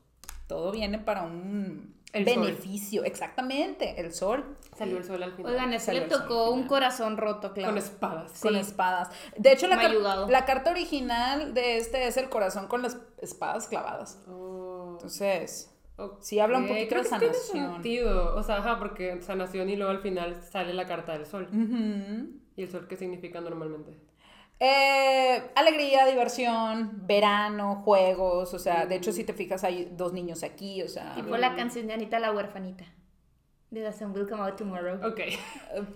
[0.46, 2.40] todo viene para un El sol.
[2.42, 5.52] beneficio, exactamente, el sol Salió el sol al final.
[5.52, 7.70] Oigan, eso le tocó un corazón roto, claro.
[7.70, 8.40] Con espadas.
[8.40, 8.60] con Sí.
[8.60, 9.08] espadas.
[9.36, 10.28] De hecho, la, car- ayudado.
[10.28, 14.18] la carta original de este es el corazón con las espadas clavadas.
[14.28, 14.92] Oh.
[14.92, 15.70] Entonces,
[16.04, 17.72] Ok, sí habla un poquito creo de que tiene sanación.
[17.74, 18.34] sentido.
[18.36, 21.48] O sea, ajá, porque sanación y luego al final sale la carta del sol.
[21.52, 22.40] ujú.
[22.56, 23.92] ¿Y el sol qué significa normalmente?
[24.62, 30.42] Eh, alegría, diversión, verano, juegos, o sea, de hecho si te fijas hay dos niños
[30.42, 32.84] aquí, o sea, Tipo la canción de Anita la huerfanita.
[33.70, 34.96] De The Sun Will Come Out Tomorrow.
[35.06, 35.18] Ok.
[35.20, 35.38] eh,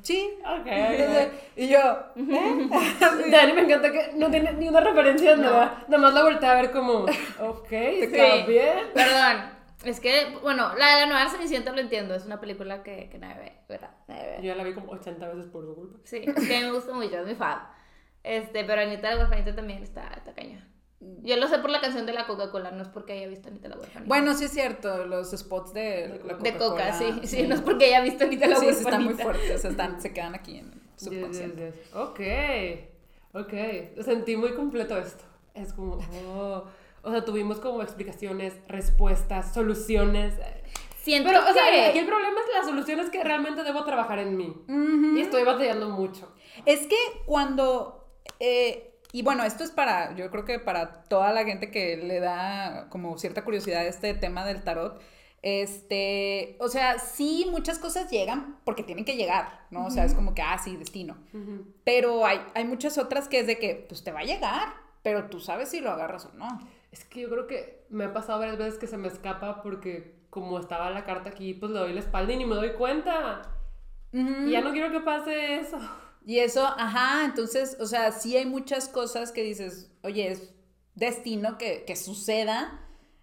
[0.02, 0.30] sí.
[0.42, 1.32] Ok, Entonces, ok.
[1.57, 1.78] y yo,
[2.16, 2.68] ¿eh?
[3.32, 5.42] Dani me encanta que no tiene ni una referencia, No.
[5.42, 5.84] nada.
[5.88, 8.44] Nada más la volteé a ver como, ok, está Sí.
[8.46, 8.78] bien.
[8.94, 9.53] Perdón.
[9.85, 12.14] Es que, bueno, la de la nueva Cenicienta lo entiendo.
[12.14, 13.91] Es una película que, que nadie ve, ¿verdad?
[14.09, 14.37] Nadie ve.
[14.39, 15.99] Yo ya la vi como 80 veces por su culpa.
[16.05, 17.59] Sí, es que a mí me gusta mucho, es mi fan.
[18.22, 20.64] Este, pero Anita la huerfanita también está, está cañón.
[21.22, 23.68] Yo lo sé por la canción de la Coca-Cola, no es porque haya visto Anita
[23.68, 24.09] la huerfanita.
[24.09, 27.61] Bueno, sí es cierto, los spots de la de Coca, Coca-Cola, sí, sí, no es
[27.61, 28.91] porque haya visto Anita la Sí, sí, huerfanita.
[28.91, 31.72] están muy fuertes, están, se quedan aquí en el Yes, subconsciente.
[31.72, 31.95] yes, yes.
[31.95, 32.20] Ok,
[33.35, 34.03] ok.
[34.05, 35.24] Sentí muy completo esto.
[35.53, 36.64] Es como, oh.
[37.05, 40.34] O sea, tuvimos como explicaciones, respuestas, soluciones.
[41.02, 43.84] Siento Pero, o sea, que- aquí el problema es la solución es que realmente debo
[43.84, 44.55] trabajar en mí.
[45.16, 46.32] Y estoy batallando mucho.
[46.64, 46.96] Es que
[47.26, 48.09] cuando,
[48.40, 52.20] eh, y bueno, esto es para, yo creo que para toda la gente que le
[52.20, 54.98] da como cierta curiosidad a este tema del tarot,
[55.42, 59.86] este, o sea, sí, muchas cosas llegan porque tienen que llegar, ¿no?
[59.86, 61.16] O sea, es como que, ah, sí, destino.
[61.84, 64.68] Pero hay, hay muchas otras que es de que, pues te va a llegar,
[65.02, 66.48] pero tú sabes si lo agarras o no.
[66.95, 70.14] Es que yo creo que me ha pasado varias veces que se me escapa porque
[70.30, 73.42] como estaba la carta aquí, pues le doy la espalda y ni me doy cuenta.
[74.12, 74.47] Ujú.
[74.47, 75.76] Y ya no quiero que pase eso.
[76.24, 80.55] Y eso, ajá, entonces, o sea, sí hay muchas cosas que dices, oye, es
[80.95, 82.80] destino que, que suceda,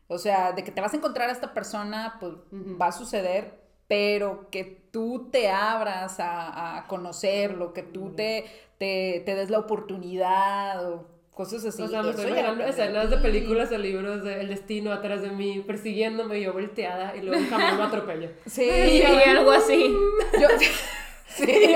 [0.09, 2.77] o sea, de que te vas a encontrar a esta persona, pues Ujú.
[2.77, 3.57] va a suceder,
[3.87, 8.43] pero que tú te abras a, a conocerlo, que tú te,
[8.77, 11.81] te, te des la oportunidad o cosas así.
[11.81, 15.29] o sea, me estoy imaginando escenas de películas o libros de El destino atrás de
[15.29, 18.29] mí, persiguiéndome, yo volteada y luego un camión me atropella.
[18.45, 19.95] Sí, Sí, algo así.
[20.39, 20.47] Yo,
[21.27, 21.75] sí.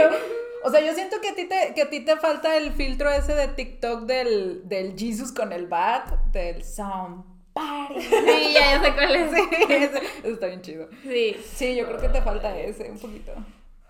[0.63, 3.09] O sea, yo siento que a ti te, que a ti te falta el filtro
[3.11, 8.01] ese de TikTok del, del Jesus con el bat, del somebody.
[8.01, 9.31] Sí, ya, sé cuál es.
[9.31, 10.89] Sí, ese, ese está bien chido.
[11.03, 11.37] Sí.
[11.53, 13.31] Sí, yo creo que te falta ese un poquito.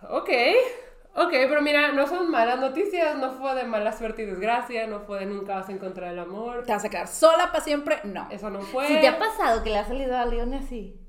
[0.09, 0.29] Ok,
[1.17, 4.99] Ok, pero mira, no son malas noticias, no fue de mala suerte y desgracia, no
[4.99, 6.65] fue de nunca vas a encontrar el amor.
[6.65, 8.01] ¿Te vas a quedar sola para siempre?
[8.03, 8.27] No.
[8.29, 8.87] Eso no fue.
[8.89, 10.99] Si te ha pasado que le ha salido a León así.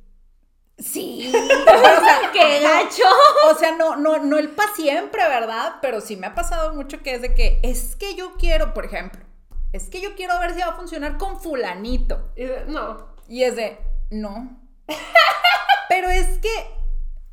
[0.78, 1.32] Sí.
[1.34, 3.02] o sea, ¡Qué gacho!
[3.50, 5.76] O sea, no, no, no el para siempre, ¿verdad?
[5.82, 8.84] Pero sí me ha pasado mucho que es de que es que yo quiero, por
[8.84, 9.24] ejemplo,
[9.72, 12.30] es que yo quiero ver si va a funcionar con fulanito.
[12.36, 13.08] Y de- no.
[13.28, 13.76] Y es de,
[14.10, 14.60] no.
[15.88, 16.66] Pero es que,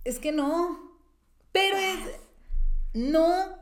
[0.06, 0.80] es que no.
[1.52, 2.00] Pero es,
[2.94, 3.62] no.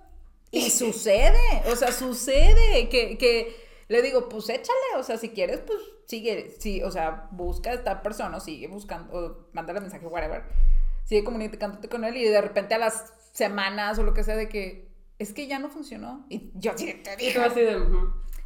[0.54, 3.56] Y sucede, o sea, sucede que, que
[3.88, 7.74] le digo, pues échale, o sea, si quieres, pues sigue, sí, o sea, busca a
[7.74, 10.44] esta persona, o sigue buscando, o mándale mensaje, whatever.
[11.06, 14.50] Sigue comunicándote con él y de repente a las semanas o lo que sea de
[14.50, 16.26] que, es que ya no funcionó.
[16.30, 17.40] Y yo sí te dije.
[17.40, 17.76] así de.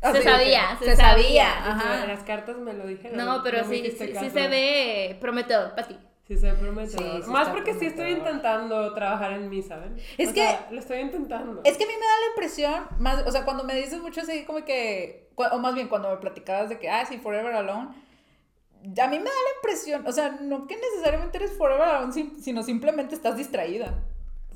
[0.01, 1.23] así que, sabía, se se sabía.
[1.23, 1.71] sabía.
[1.71, 2.07] Ajá.
[2.07, 3.17] Las cartas me lo dijeron.
[3.17, 5.97] No, pero me sí, sí, sí se ve prometedor para ti.
[6.27, 7.17] Sí se ve prometedor.
[7.17, 8.27] Sí, sí Más porque sí estoy prometedor.
[8.27, 9.95] intentando trabajar en mí, ¿saben?
[10.17, 11.61] Es O que- sea, lo estoy intentando.
[11.63, 14.21] Es que a mí me da la impresión, más, o sea, cuando me dices mucho
[14.21, 17.89] así como que, o más bien cuando me platicabas de que, ah, sí, Forever Alone,
[17.89, 22.63] a mí me da la impresión, o sea, no que necesariamente eres Forever Alone, sino
[22.63, 23.93] simplemente estás distraída.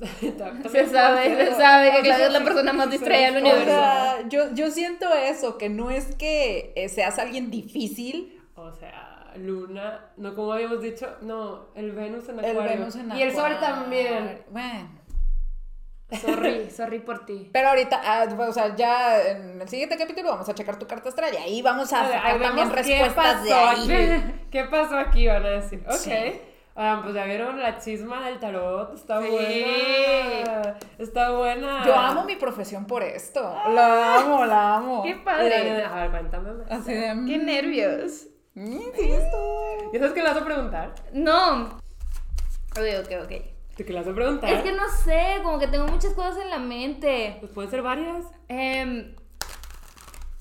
[0.00, 3.66] Se sabe, se sabe que Claudia es la persona más distraída del O universo.
[3.66, 9.19] sea, yo, yo siento eso, que no es que eh, seas alguien difícil, O sea,
[9.36, 12.78] Luna, no como habíamos dicho, no, el Venus en el Acuario.
[12.78, 13.60] Venus en Y el Sol Acuario.
[13.60, 14.42] también.
[14.50, 15.00] Bueno.
[16.20, 17.50] Sorry, sorry por ti.
[17.52, 21.08] Pero ahorita, ah, o sea, ya en el siguiente capítulo vamos a checar tu carta
[21.08, 23.92] astral y ahí vamos a sacar vemos también qué respuestas de pasó ahí.
[23.92, 24.32] aquí.
[24.50, 25.26] ¿Qué pasó aquí?
[25.28, 25.84] Van a decir.
[25.86, 25.92] Ok.
[25.94, 26.40] Sí.
[26.76, 28.94] Ah, pues ya vieron la chisma del tarot.
[28.94, 29.28] Está Sí.
[29.28, 30.76] buena.
[30.98, 31.84] Está buena.
[31.84, 33.42] Yo amo mi profesión por esto.
[33.68, 35.02] La amo, la amo.
[35.02, 35.84] Qué padre.
[35.84, 36.50] A ver, cuéntame.
[36.70, 37.06] Así de.
[37.26, 38.26] Qué mm, nervios.
[38.54, 39.90] Esto.
[39.92, 40.94] ¿Y sabes qué le vas a preguntar?
[41.12, 41.64] No.
[42.72, 43.30] Ok, ok, ok.
[43.76, 44.52] ¿De qué le vas a preguntar?
[44.52, 47.36] Es que no sé, como que tengo muchas cosas en la mente.
[47.40, 48.26] Pues pueden ser varias.
[48.48, 49.14] Em,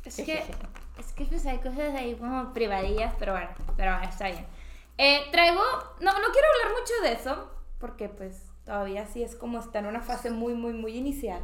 [0.03, 0.43] es que,
[0.97, 4.45] es que pues hay cosas ahí como privadillas, pero bueno, pero bueno, está bien.
[4.97, 5.61] Eh, traigo,
[6.01, 7.49] no, no quiero hablar mucho de eso,
[7.79, 11.41] porque pues todavía sí es como está en una fase muy, muy, muy inicial.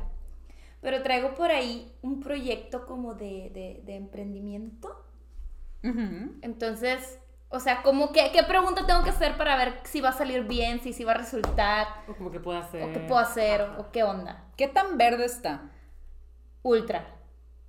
[0.82, 5.05] Pero traigo por ahí un proyecto como de, de, de emprendimiento.
[6.42, 7.20] Entonces,
[7.50, 10.44] o sea, como que, ¿qué pregunta tengo que hacer para ver si va a salir
[10.44, 12.84] bien, si, si va a resultar, O como que pueda hacer.
[12.84, 14.44] o qué puedo hacer, o, o qué onda?
[14.58, 15.70] ¿Qué tan verde está?
[16.64, 17.06] Ultra.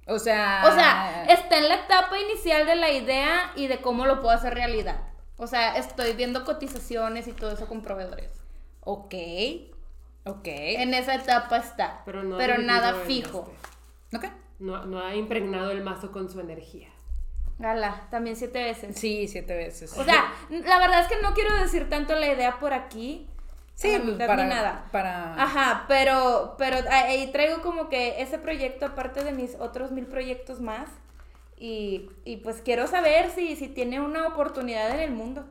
[0.07, 0.63] O sea.
[0.67, 4.35] O sea, está en la etapa inicial de la idea y de cómo lo puedo
[4.35, 5.01] hacer realidad.
[5.37, 8.31] O sea, estoy viendo cotizaciones y todo eso con proveedores.
[8.81, 9.15] Ok.
[10.25, 10.47] Ok.
[10.47, 12.03] En esa etapa está.
[12.07, 13.53] Pero no pero nada fijo.
[14.11, 14.17] este.
[14.17, 14.33] Ok.
[14.59, 16.89] No, no ha impregnado el mazo con su energía.
[17.59, 18.97] Gala, también siete veces.
[18.99, 19.97] Sí, siete veces.
[19.97, 23.27] O sea, la verdad es que no quiero decir tanto la idea por aquí.
[23.75, 24.85] sí, para, ni nada.
[24.93, 25.35] para.
[25.43, 30.61] Ajá, pero, pero ahí traigo como que ese proyecto aparte de mis otros mil proyectos
[30.61, 30.89] más.
[31.59, 35.47] Y, y pues quiero saber si, si tiene una oportunidad en el mundo.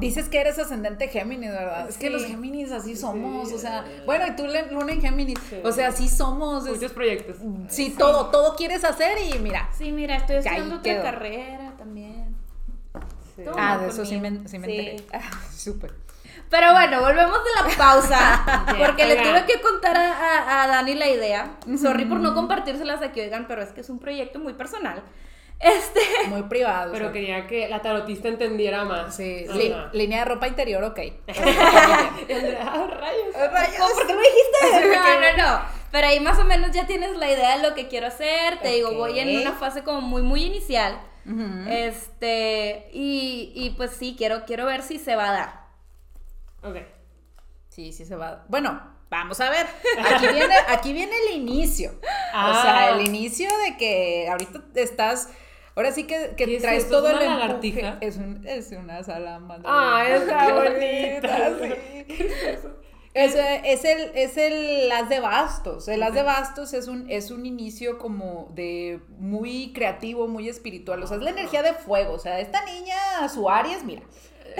[0.00, 1.88] Dices que eres ascendente Géminis, ¿verdad?
[1.88, 5.60] Es que los Géminis así somos, o sea, bueno, y tú luna en Géminis, Sí.
[5.62, 7.36] o sea, así somos, es- Muchos proyectos.
[7.68, 9.68] sí, todo, todo quieres hacer y mira.
[9.76, 11.02] Sí, mira, estoy estudiando otra quedó.
[11.02, 12.34] carrera también.
[13.56, 14.78] Ah, de eso sí me, sí me Sí.
[14.78, 15.04] enteré.
[15.12, 15.94] Ah, súper.
[16.50, 18.66] Pero bueno, volvemos de la pausa.
[18.78, 21.56] Porque le tuve que contar a, a- a Dani la idea.
[21.80, 25.02] Sorry por no compartírselas aquí, oigan, pero es que es un proyecto muy personal.
[25.62, 26.00] Este.
[26.28, 26.90] Muy privado.
[26.90, 29.14] o Pero sea, quería que la tarotista entendiera más.
[29.14, 30.98] Sí, li- línea de ropa interior, ok.
[32.28, 33.78] Y Andrea, ah, rayos.
[33.78, 33.94] ¿Cómo?
[33.94, 34.88] ¿Por qué lo dijiste?
[34.96, 35.62] No, no, no.
[35.92, 38.58] Pero ahí más o menos ya tienes la idea de lo que quiero hacer.
[38.60, 40.98] Te digo, voy en una fase como muy, muy inicial.
[41.68, 42.88] Este.
[42.92, 45.60] Y, y pues sí, quiero, quiero ver si se va a dar.
[46.62, 46.76] Ok.
[47.68, 48.44] Sí, sí se va.
[48.48, 49.66] Bueno, vamos a ver.
[50.14, 51.90] Aquí viene, aquí viene el inicio.
[52.00, 52.60] O Ah.
[52.62, 55.28] sea, el inicio de que ahorita estás.
[55.74, 57.40] Ahora sí que, que ¿Qué es traes todo ¿Es el una empuje.
[57.48, 57.98] lagartija?
[58.00, 59.70] Es, un, es una salamandra.
[59.72, 61.50] Ah, está bonita.
[61.58, 62.04] sí.
[62.04, 62.76] ¿Qué es eso?
[63.14, 65.86] Es, es el, es el as de bastos.
[65.88, 71.02] El as de bastos es un, es un inicio como de muy creativo, muy espiritual.
[71.02, 72.14] O sea, es la energía de fuego.
[72.14, 72.96] O sea, esta niña,
[73.28, 74.02] su Aries, mira.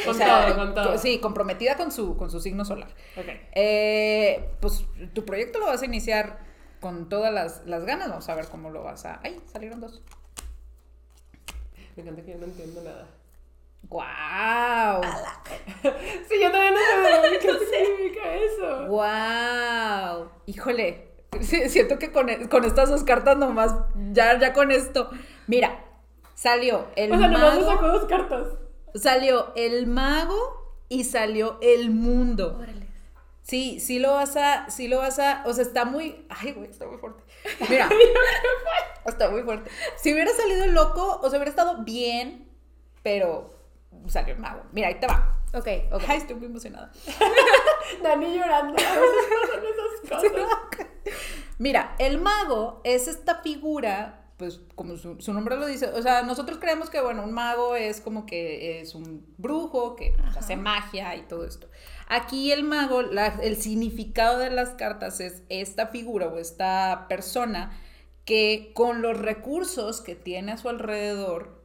[0.02, 0.98] O Con sea, todo, con todo.
[0.98, 2.88] Sí, comprometida con su, con su signo solar.
[3.16, 3.26] Ok.
[3.54, 4.84] Eh, pues
[5.14, 6.38] tu proyecto lo vas a iniciar
[6.80, 8.08] con todas las, las ganas.
[8.10, 9.20] Vamos a ver cómo lo vas a.
[9.22, 9.40] ¡Ay!
[9.50, 10.02] Salieron dos.
[11.96, 13.06] Me encanta que yo no entiendo nada.
[13.88, 15.02] ¡Guau!
[16.28, 16.80] Sí, yo también no
[17.30, 18.86] sé qué significa eso.
[18.86, 20.28] ¡Guau!
[20.46, 21.08] Híjole.
[21.40, 23.74] sí, siento que con, con estas dos cartas nomás.
[24.12, 25.10] Ya, ya con esto.
[25.46, 25.84] Mira,
[26.34, 27.70] salió el O sea, nomás mago.
[27.70, 28.46] sacó dos cartas.
[28.94, 30.38] Salió el mago
[30.88, 32.56] y salió el mundo.
[32.58, 32.81] Órale.
[33.42, 36.70] Sí, sí lo vas a, sí lo vas a, o sea, está muy, ay, güey,
[36.70, 37.24] está muy fuerte.
[37.68, 37.88] Mira,
[39.06, 39.70] está muy fuerte.
[39.96, 42.48] Si hubiera salido el loco, o sea, hubiera estado bien,
[43.02, 43.58] pero
[44.06, 44.62] salió el mago.
[44.72, 45.38] Mira, ahí te va.
[45.54, 46.02] Ok, ok.
[46.08, 46.90] Ay, estoy muy emocionada.
[48.02, 48.74] Dani llorando.
[48.78, 50.86] Esas cosas.
[51.58, 56.22] Mira, el mago es esta figura, pues como su, su nombre lo dice, o sea,
[56.22, 60.56] nosotros creemos que, bueno, un mago es como que es un brujo que pues, hace
[60.56, 61.68] magia y todo esto.
[62.08, 67.78] Aquí el mago, la- el significado de las cartas es esta figura o esta persona
[68.24, 71.60] que con los recursos que tiene a su alrededor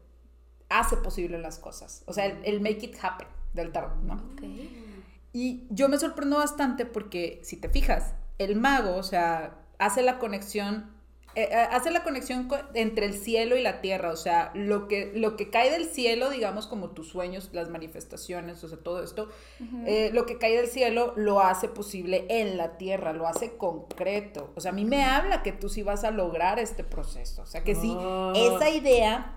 [0.69, 2.03] hace posible las cosas.
[2.07, 4.13] O sea, el, el make it happen del tarot, ¿no?
[4.33, 4.41] Ok.
[5.33, 10.17] Y yo me sorprendo bastante porque, si te fijas, el mago, o sea, hace la
[10.19, 10.91] conexión,
[11.37, 14.87] eh, eh, hace la conexión co- entre el cielo y la tierra, o sea, lo
[14.87, 19.03] que, lo que cae del cielo, digamos, como tus sueños, las manifestaciones, o sea, todo
[19.03, 19.29] esto,
[19.85, 24.51] eh, lo que cae del cielo lo hace posible en la tierra, lo hace concreto.
[24.55, 27.45] O sea, a mí me habla que tú sí vas a lograr este proceso, o
[27.45, 28.33] sea, que sí, Ah.
[28.35, 29.33] esa idea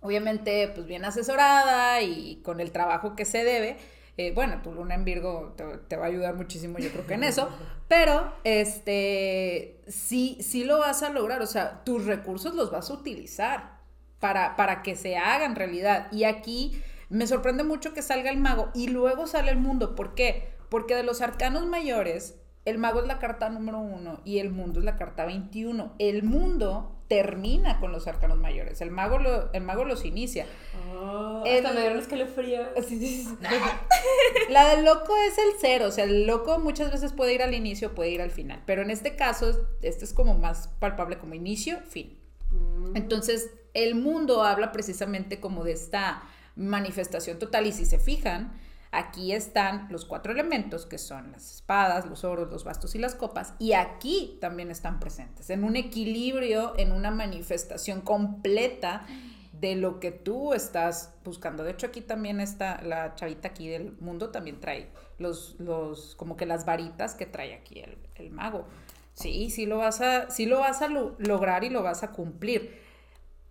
[0.00, 3.76] obviamente pues bien asesorada y con el trabajo que se debe.
[4.16, 5.54] Eh, bueno, tu luna en Virgo
[5.88, 7.48] te, va a ayudar muchísimo, yo creo que en eso,
[7.88, 12.94] pero este, sí, sí lo vas a lograr, o sea, tus recursos los vas a
[12.94, 13.80] utilizar
[14.20, 16.08] para, para que se hagan realidad.
[16.12, 19.94] Y aquí me sorprende mucho que salga el mago y luego sale el mundo.
[19.94, 20.54] ¿Por qué?
[20.68, 24.78] Porque de los arcanos mayores, el mago es la carta número uno y el mundo
[24.78, 25.94] es la carta 21.
[25.98, 28.80] El mundo termina con los arcanos mayores.
[28.80, 30.46] El mago, lo- el mago los inicia.
[30.94, 32.62] Ah, El- hasta me dieron escalofrío.
[34.48, 37.54] La del loco es el cero, o sea, el loco muchas veces puede ir al
[37.54, 41.34] inicio, puede ir al final, pero en este caso, este es como más palpable como
[41.34, 42.18] inicio, fin.
[42.50, 42.96] Mm.
[42.96, 46.22] Entonces, el mundo habla precisamente como de esta
[46.56, 48.58] manifestación total y si se fijan,
[48.92, 53.14] aquí están los cuatro elementos que son las espadas, los oros, los bastos y las
[53.14, 59.06] copas y aquí también están presentes en un equilibrio, en una manifestación completa
[59.52, 61.64] de lo que tú estás buscando.
[61.64, 66.36] De hecho, aquí también está la chavita aquí del mundo, también trae los, los como
[66.36, 67.82] que las varitas que trae aquí
[68.16, 68.66] el, mago.
[69.14, 72.10] Sí, sí lo vas a, sí lo vas a lo- lograr y lo vas a
[72.10, 72.80] cumplir.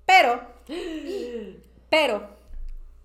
[0.05, 0.41] Pero,
[1.89, 2.29] pero,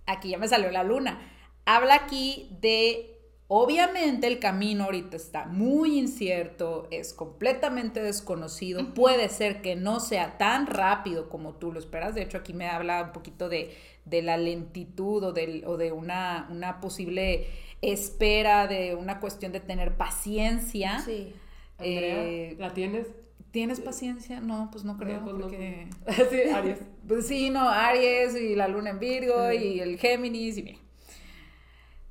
[0.07, 1.33] aquí ya me salió la luna.
[1.67, 9.63] Habla aquí de, obviamente el camino ahorita está muy incierto, es completamente desconocido, puede ser
[9.63, 12.15] que no sea tan rápido como tú lo esperas.
[12.15, 15.93] De hecho, aquí me habla un poquito de, de la lentitud o, del- o de
[15.93, 17.49] una, una posible
[17.83, 21.01] espera, de una cuestión de tener paciencia.
[21.01, 21.35] Sí.
[21.79, 23.09] Andrea, Eh, ¿la tienes?
[23.51, 24.41] ¿Tienes paciencia?
[24.41, 25.89] No, pues no creo, pues no, porque...
[26.31, 26.79] sí, Aries.
[27.09, 30.79] Pues sí, no, Aries y la luna en Virgo y el Géminis y mira.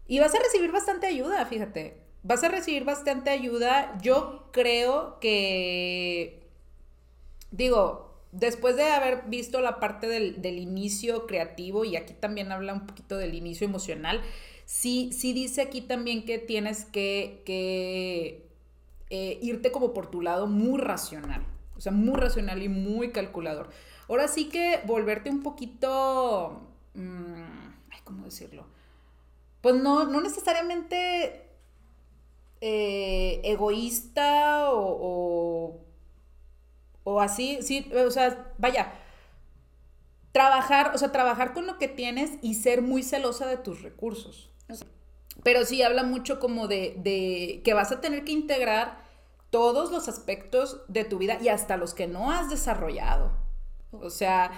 [0.08, 1.98] Y vas a recibir bastante ayuda, fíjate.
[2.24, 3.98] Vas a recibir bastante ayuda.
[4.02, 6.48] Yo creo que,
[7.52, 12.74] digo, después de haber visto la parte del, del inicio creativo y aquí también habla
[12.74, 14.22] un poquito del inicio emocional,
[14.66, 17.44] sí, sí dice aquí también que tienes que,
[19.10, 21.46] eh, irte como por tu lado muy racional.
[21.78, 23.70] O sea, muy racional y muy calculador.
[24.08, 26.62] Ahora sí que volverte un poquito...
[26.94, 28.66] mm, ay, ¿cómo decirlo?
[29.66, 31.50] Pues no, no necesariamente
[32.62, 35.86] eh, egoísta o, o,
[37.04, 38.94] o así, sí, o sea, vaya,
[40.32, 44.52] trabajar, o sea, trabajar con lo que tienes y ser muy celosa de tus recursos.
[45.42, 49.00] Pero sí habla mucho como de, de que vas a tener que integrar
[49.50, 53.45] todos los aspectos de tu vida y hasta los que no has desarrollado.
[54.02, 54.52] O sea,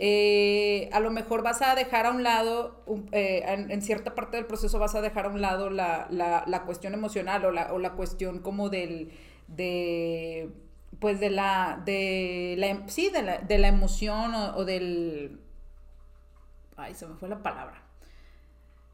[0.00, 4.14] eh, a lo mejor vas a dejar a un lado, un- eh, en, en cierta
[4.14, 7.50] parte del proceso vas a dejar a un lado la, la- la cuestión emocional o
[7.52, 9.10] la, o la cuestión como del,
[9.48, 10.50] de,
[11.00, 15.40] pues de la, de la, em- sí, de la, de la emoción o, o del,
[16.76, 17.82] ay, se me fue la palabra,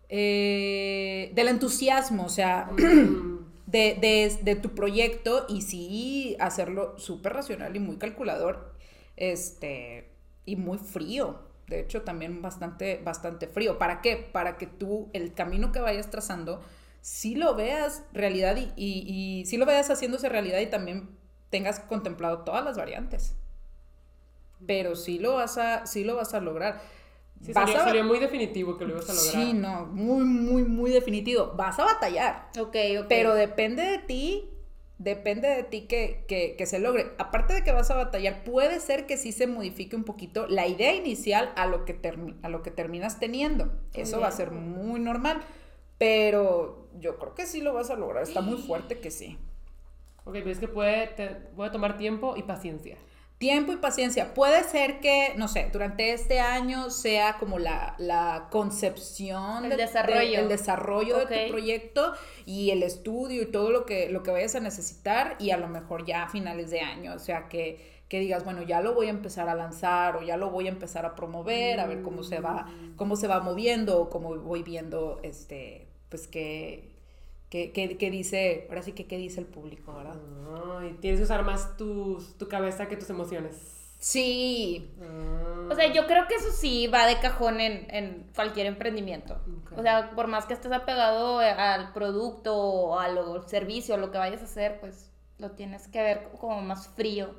[0.09, 2.71] Eh, del entusiasmo, o sea,
[3.67, 8.73] de, de- de tu proyecto y sí hacerlo súper racional y muy calculador,
[9.17, 10.11] este,
[10.45, 11.41] y muy frío.
[11.67, 13.79] De hecho, también bastante, bastante frío.
[13.79, 14.17] ¿Para qué?
[14.17, 16.63] Para que tú, el camino que vayas trazando,
[17.01, 21.11] sí lo veas realidad y, y, y sí lo veas haciéndose realidad y también
[21.51, 23.35] tengas contemplado todas las variantes.
[24.67, 26.81] Pero sí lo vas a, sí lo vas a lograr.
[27.45, 29.35] Sí, Vas sería, a- sería muy definitivo que lo ibas a lograr.
[29.35, 31.53] Sí, no, muy, muy, muy definitivo.
[31.55, 32.49] Vas a batallar.
[32.59, 33.07] Ok, ok.
[33.09, 34.51] Pero depende de ti,
[34.99, 37.13] depende de ti que, que- que se logre.
[37.19, 40.67] Aparte de que vas a batallar, puede ser que sí se modifique un poquito la
[40.67, 41.99] idea inicial a lo que,
[42.43, 43.73] a lo que terminas teniendo.
[43.95, 45.43] Eso va a ser muy normal.
[45.99, 48.23] pero yo creo que sí lo vas a lograr.
[48.23, 49.39] Está muy fuerte que sí.
[50.25, 52.97] Ok, pero es que puede, te- puede tomar tiempo y paciencia.
[53.39, 54.33] Tiempo y paciencia.
[54.33, 59.77] Puede ser que, no sé, durante este año sea como la, la concepción, El de-
[59.77, 60.19] desarrollo.
[60.21, 61.29] de- el desarrollo Ok.
[61.29, 62.15] de tu proyecto
[62.47, 65.69] y el estudio y todo lo que, lo que vayas a necesitar y a lo
[65.69, 69.09] mejor ya a finales de año, o sea, que, que digas, bueno, ya lo voy
[69.09, 72.23] a empezar a lanzar o ya lo voy a empezar a promover, a ver cómo
[72.23, 72.67] se va,
[72.97, 76.96] cómo se va moviendo o cómo voy viendo, este, pues que,
[77.73, 80.21] que, que, que dice, ahora sí que qué dice el público, ¿verdad?
[80.79, 83.73] Ay, tienes que usar más tus, tu cabeza que tus emociones.
[83.99, 85.69] Sí, Ah.
[85.71, 89.39] O sea, yo creo que eso sí va de cajón en, en cualquier emprendimiento.
[89.77, 94.11] O sea, por más que estés apegado eh, al producto o al servicio o lo
[94.11, 97.35] que vayas a hacer, pues lo tienes que ver como más frío.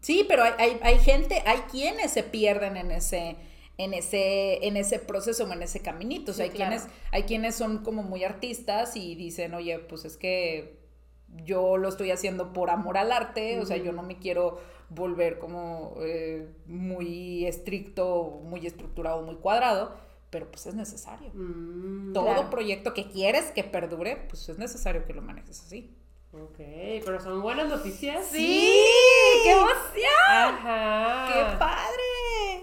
[0.00, 3.36] Sí, pero hay, hay, hay gente, hay quienes se pierden en ese,
[3.78, 6.32] en ese, en ese proceso o en ese caminito.
[6.32, 6.76] O sea, Sí, hay claro.
[6.76, 10.78] quienes, hay quienes son como muy artistas y dicen, oye, pues es que
[11.44, 14.58] yo lo estoy haciendo por amor al arte, o sea, yo no me quiero
[14.88, 19.96] volver como eh, muy estricto, muy estructurado, muy cuadrado,
[20.30, 21.30] pero pues es necesario.
[21.34, 22.50] Mm, Todo claro.
[22.50, 25.94] proyecto que quieres que perdure, pues es necesario que lo manejes así.
[26.32, 26.56] ok,
[27.04, 28.28] pero son buenas noticias.
[28.30, 30.30] ¡Qué emoción!
[30.30, 31.26] Ajá.
[31.32, 32.02] ¡Qué padre!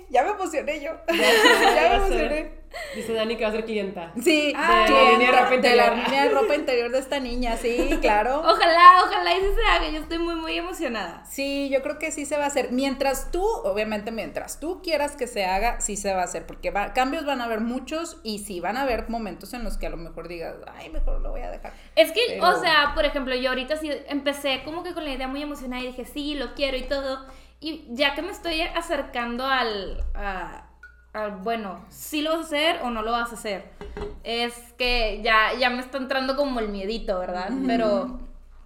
[0.09, 0.91] Ya me emocioné yo.
[1.07, 1.15] Ya
[1.75, 2.63] ya me emocioné.
[2.95, 4.11] Dice Dani que va a ser clienta.
[4.19, 5.95] Sí, de la clienta línea de ropa de la interior.
[6.07, 8.39] línea de ropa interior de esta niña, sí, claro.
[8.39, 9.89] Ojalá, ojalá y se haga.
[9.89, 11.23] Yo estoy muy, muy emocionada.
[11.29, 12.71] Sí, yo creo que sí se va a hacer.
[12.71, 16.47] Mientras tú, obviamente, mientras tú quieras que se haga, sí se va a hacer.
[16.47, 19.77] Porque va- cambios van a haber muchos y sí van a haber momentos en los
[19.77, 21.73] que a lo mejor digas, ay, mejor lo voy a dejar.
[21.95, 25.11] Es que, Pero- o sea, por ejemplo, yo ahorita sí empecé como que con la
[25.11, 27.23] idea muy emocionada y dije, sí, lo quiero y todo.
[27.63, 30.67] Y ya que me estoy acercando al, a-
[31.13, 33.63] al, bueno, sí lo vas a hacer o no lo vas a hacer.
[34.23, 37.51] Es que ya, ya me está entrando como el miedito, ¿verdad?
[37.65, 38.19] Pero,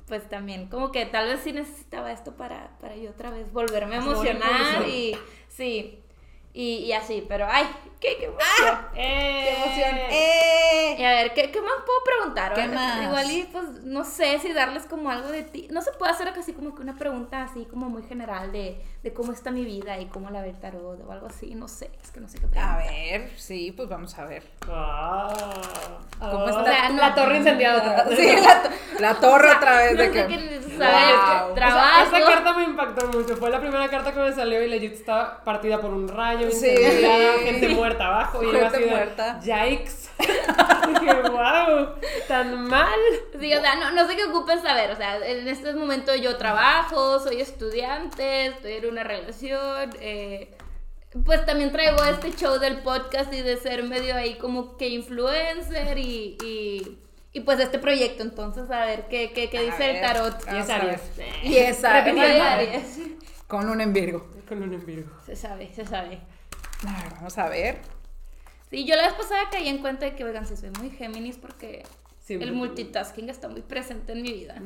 [0.08, 3.96] pues también, como que tal vez sí necesitaba esto para, para yo otra vez volverme
[3.98, 5.16] a emocionar y,
[5.48, 6.00] sí,
[6.54, 7.66] y, y así, pero, ay,
[8.00, 8.88] qué, qué emoción.
[8.96, 9.44] ¡Eh!
[9.44, 9.98] ¡Qué emoción!
[10.12, 10.96] ¡Eh!
[11.00, 12.54] Y a ver, ¿qué, qué más puedo preguntar?
[12.54, 13.04] ¿Qué más?
[13.04, 15.68] Igual y pues no sé si darles como algo de ti.
[15.72, 19.14] No se puede hacer así como que una pregunta así como muy general de, de
[19.14, 21.54] cómo está mi vida y cómo la ve el tarot o algo así.
[21.56, 22.80] No sé, es que no sé qué preguntar.
[22.82, 24.44] A ver, sí, pues vamos a ver.
[24.68, 25.28] Ah.
[26.20, 26.50] ¿Cómo Ah.
[26.50, 28.18] está sea, La torre incendiada otra vez.
[28.20, 28.70] Sí, la, to-
[29.00, 30.28] la torre otra vez de no que.
[30.28, 32.16] qué, sea, Trabajo.
[32.16, 33.36] esa carta me impactó mucho.
[33.38, 36.68] Fue la primera carta que me salió y legit estaba partida por un rayo, Sí.
[37.44, 38.44] gente muerta abajo.
[38.44, 39.40] Y yo así de, muerta.
[39.40, 40.10] Yikes.
[41.02, 41.96] Dije, wow,
[42.28, 43.00] tan mal.
[43.40, 44.92] Sí, o sea, no, no sé qué ocupes saber.
[44.92, 49.90] O sea, en este momento yo trabajo, soy estudiante, estoy en una relación.
[50.02, 50.56] eh,
[51.26, 55.98] pues también traigo este show del podcast y de ser medio ahí como que influencer
[55.98, 56.98] y, y,
[57.34, 58.24] y pues este proyecto.
[58.24, 60.46] Entonces, a ver qué, qué, qué dice el ver, tarot.
[60.46, 60.70] vamos Y es.
[60.70, 61.02] Aries.
[61.44, 62.02] Y esa.
[62.02, 63.00] Repitiendo Aries.
[63.48, 64.28] Con un en Virgo.
[64.48, 65.12] Con un envirgo.
[65.26, 66.20] Se sabe, se sabe.
[66.86, 67.80] A ver, vamos a ver.
[68.70, 71.38] Sí, yo la vez pasada caí en cuenta de que, oigan, sí soy muy Géminis
[71.38, 71.84] porque
[72.20, 72.50] Siempre.
[72.50, 74.62] el multitasking está muy presente en mi vida.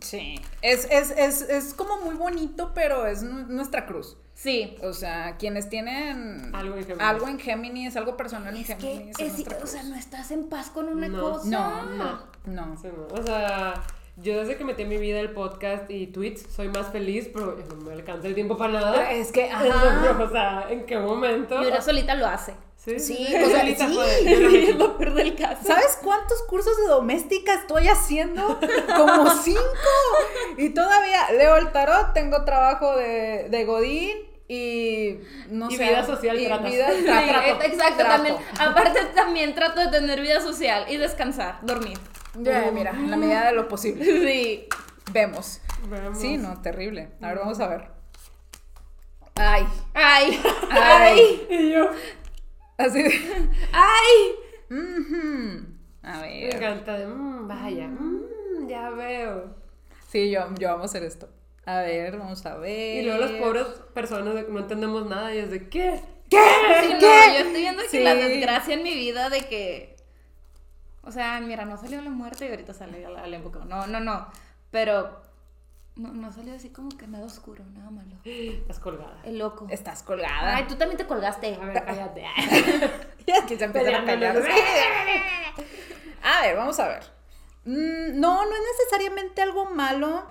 [0.00, 0.34] Sí.
[0.60, 4.18] Es, es, es, es como muy bonito, pero es nu- nuestra cruz.
[4.34, 4.76] Sí.
[4.82, 7.02] O sea, quienes tienen Algo en Géminis.
[7.02, 9.18] algo en Géminis, algo personal en que, Géminis.
[9.18, 11.20] es- o sea, no estás en paz con una No.
[11.32, 11.48] cosa.
[11.48, 12.20] No, No.
[12.46, 12.76] no.
[12.76, 13.06] Sí, no.
[13.18, 13.74] O sea,
[14.22, 17.56] yo desde que metí en mi vida el podcast y tweets soy más feliz, pero
[17.68, 19.10] no me alcanza el tiempo para nada.
[19.12, 20.18] Es que, ajá.
[20.22, 21.62] o sea, ¿en qué momento?
[21.62, 22.54] Y una solita lo hace.
[22.76, 23.94] Sí, Sí, sí, o sea, solita sí.
[24.26, 24.66] yo lo metí.
[24.70, 25.64] Es lo peor del caso.
[25.66, 28.58] ¿Sabes cuántos cursos de doméstica estoy haciendo?
[28.96, 29.60] Como cinco.
[30.56, 34.10] Y todavía leo el tarot, tengo trabajo de, de Godín
[34.48, 35.18] y
[35.48, 35.84] no Y sé.
[35.84, 36.70] vida social y tratas.
[36.72, 38.12] vida- Sí, tra- trato, exacto, trato.
[38.14, 38.36] también.
[38.58, 41.98] Aparte también trato de tener vida social y descansar, dormir.
[42.38, 44.04] Ya, mira, en la medida de lo posible.
[44.32, 44.68] Sí.
[45.12, 45.60] Vemos.
[45.88, 46.18] Vemos.
[46.18, 47.10] Sí, no, terrible.
[47.20, 47.88] A ver, vamos a ver.
[49.34, 51.46] Ay, Ay, Ay.
[51.50, 51.90] Y yo,
[52.78, 53.10] así de.
[53.72, 54.36] ay.
[56.02, 56.54] A me ver.
[56.56, 59.54] encanta de, "Mm, vaya, mm, ya veo.
[60.08, 61.28] Sí, yo, yo vamos a hacer esto.
[61.64, 63.02] A ver, vamos a ver.
[63.02, 66.00] Y luego las pobres personas de que no entendemos nada y es de, ¿qué?
[66.28, 66.38] ¿Qué?
[66.82, 67.38] Sí, no, ¿Qué?
[67.38, 68.00] yo estoy viendo que Sí.
[68.02, 69.91] la desgracia en mi vida de que.
[71.04, 73.60] O sea, mira, no salió la muerte y ahorita sale la, la época.
[73.66, 74.26] No, no, no.
[74.70, 75.20] Pero.
[75.96, 78.16] No, no salió así como que nada oscuro, nada malo.
[78.24, 79.20] Estás colgada.
[79.24, 79.66] El loco.
[79.68, 80.56] Estás colgada.
[80.56, 81.54] Ay, tú también te colgaste.
[81.54, 82.24] A ver, cállate.
[83.26, 84.36] Ya que se empiezan a pelear.
[86.24, 87.04] A ver, vamos a ver.
[87.64, 90.24] Mm, no, no es necesariamente algo malo.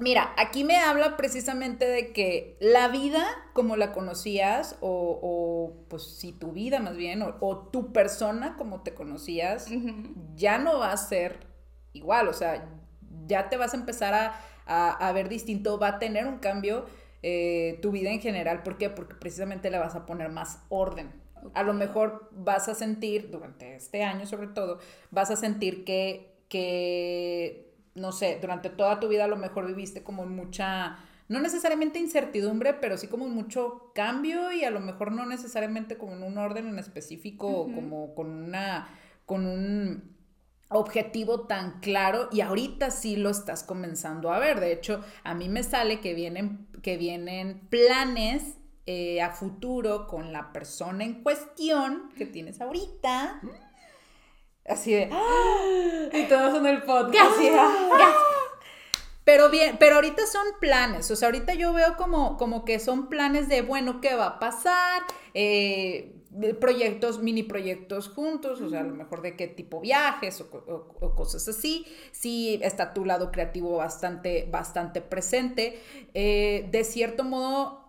[0.00, 6.02] Mira, aquí me habla precisamente de que la vida como la conocías, o, o pues
[6.18, 9.66] si tu vida más bien, o, o tu persona como te conocías,
[10.34, 11.46] ya no va a ser
[11.92, 12.68] igual, o sea,
[13.28, 14.34] ya te vas a empezar a,
[14.66, 16.86] a, a ver distinto, va a tener un cambio
[17.22, 18.64] eh, tu vida en general.
[18.64, 18.90] ¿Por qué?
[18.90, 21.12] Porque precisamente le vas a poner más orden.
[21.54, 24.78] A lo mejor vas a sentir, durante este año sobre todo,
[25.10, 30.02] vas a sentir que, que no sé, durante toda tu vida a lo mejor viviste
[30.02, 35.26] como mucha, no necesariamente incertidumbre, pero sí como mucho cambio y a lo mejor no
[35.26, 38.88] necesariamente como en un orden en específico o como con una,
[39.26, 40.14] con un
[40.68, 44.60] objetivo tan claro y ahorita sí lo estás comenzando a ver.
[44.60, 50.32] De hecho, a mí me sale que vienen, que vienen planes eh, a futuro con
[50.32, 53.40] la persona en cuestión que tienes ahorita.
[54.66, 55.10] Así de...
[56.12, 57.32] Y todos en el podcast.
[57.32, 57.58] Así de,
[59.24, 63.08] Pero bien, pero ahorita son planes, o sea, ahorita yo veo como, como que son
[63.08, 65.02] planes de, bueno, ¿qué va a pasar?
[65.32, 66.14] Eh,
[66.60, 71.06] proyectos, mini proyectos juntos, o sea, a lo mejor de qué tipo viajes o, o,
[71.06, 71.86] o, cosas así.
[72.12, 75.80] Sí, está tu lado creativo bastante, bastante presente.
[76.12, 77.83] Eh, de cierto modo,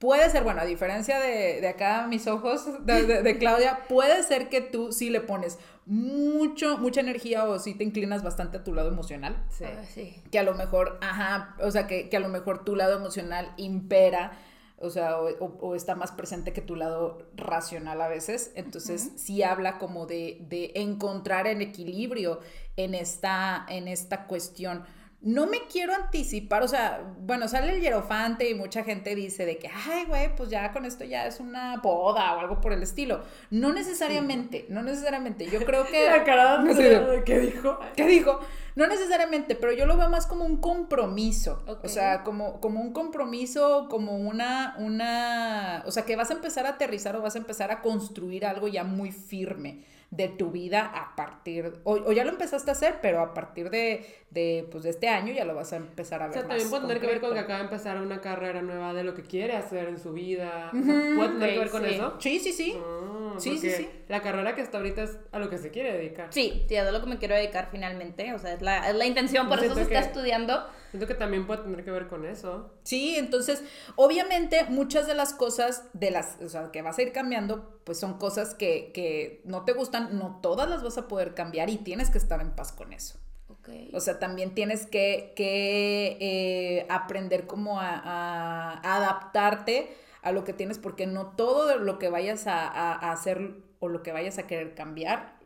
[0.00, 4.22] Puede ser, bueno, a diferencia de, de acá mis ojos, de, de, de, Claudia, puede
[4.22, 8.64] ser que tú sí le pones mucho, mucha energía o sí te inclinas bastante a
[8.64, 9.44] tu lado emocional.
[9.50, 9.66] Sí.
[9.92, 10.22] Sí.
[10.32, 13.52] Que a lo mejor, ajá, o sea, que, que, a lo mejor tu lado emocional
[13.58, 14.32] impera,
[14.78, 18.52] o sea, o, o, o está más presente que tu lado racional a veces.
[18.54, 19.18] Entonces, uh -huh.
[19.18, 22.40] sí habla como de, de encontrar el equilibrio
[22.76, 24.86] en esta, en esta cuestión
[25.22, 29.58] no me quiero anticipar, o sea, bueno, sale el hierofante y mucha gente dice de
[29.58, 32.82] que, ay, güey, pues ya con esto ya es una boda o algo por el
[32.82, 33.22] estilo.
[33.50, 35.46] No necesariamente, no necesariamente.
[35.50, 36.06] Yo creo que...
[36.06, 37.22] La cara de...
[37.26, 37.78] ¿Qué dijo?
[37.96, 38.40] ¿Qué dijo?
[38.76, 41.62] No necesariamente, pero yo lo veo más como un compromiso.
[41.66, 41.90] Okay.
[41.90, 45.82] O sea, como, como un compromiso, como una, una...
[45.86, 48.68] O sea, que vas a empezar a aterrizar o vas a empezar a construir algo
[48.68, 52.96] ya muy firme de tu vida a partir, o, o, ya lo empezaste a hacer,
[53.00, 56.26] pero a partir de, de, pues, de este año ya lo vas a empezar a
[56.26, 56.36] ver.
[56.36, 58.92] O sea, también puede tener que ver con que acaba de empezar una carrera nueva
[58.92, 60.70] de lo que quiere hacer en su vida.
[60.72, 61.16] Uh -huh.
[61.16, 61.94] ¿Puede tener sí, que ver con sí.
[61.94, 62.16] eso?
[62.18, 62.76] Sí, sí, sí.
[62.76, 63.88] Ah, sí, sí, sí.
[64.08, 66.26] La carrera que está ahorita es a lo que se quiere dedicar.
[66.30, 68.34] Sí, sí, es a lo que me quiero dedicar finalmente.
[68.34, 70.66] O sea, es la, es la intención, por eso se está estudiando.
[70.90, 72.74] Siento que también puede tener que ver con eso.
[72.82, 73.62] Sí, entonces,
[73.94, 77.98] obviamente, muchas de las cosas de las, o sea, que vas a ir cambiando, pues
[77.98, 81.76] son cosas que, que no te gustan, no todas las vas a poder cambiar y
[81.78, 83.20] tienes que estar en paz con eso.
[83.60, 83.90] Okay.
[83.94, 90.78] O sea, también tienes que, que eh, aprender como a, adaptarte a lo que tienes,
[90.78, 94.74] porque no todo lo que vayas a, a, hacer o lo que vayas a querer
[94.74, 95.38] cambiar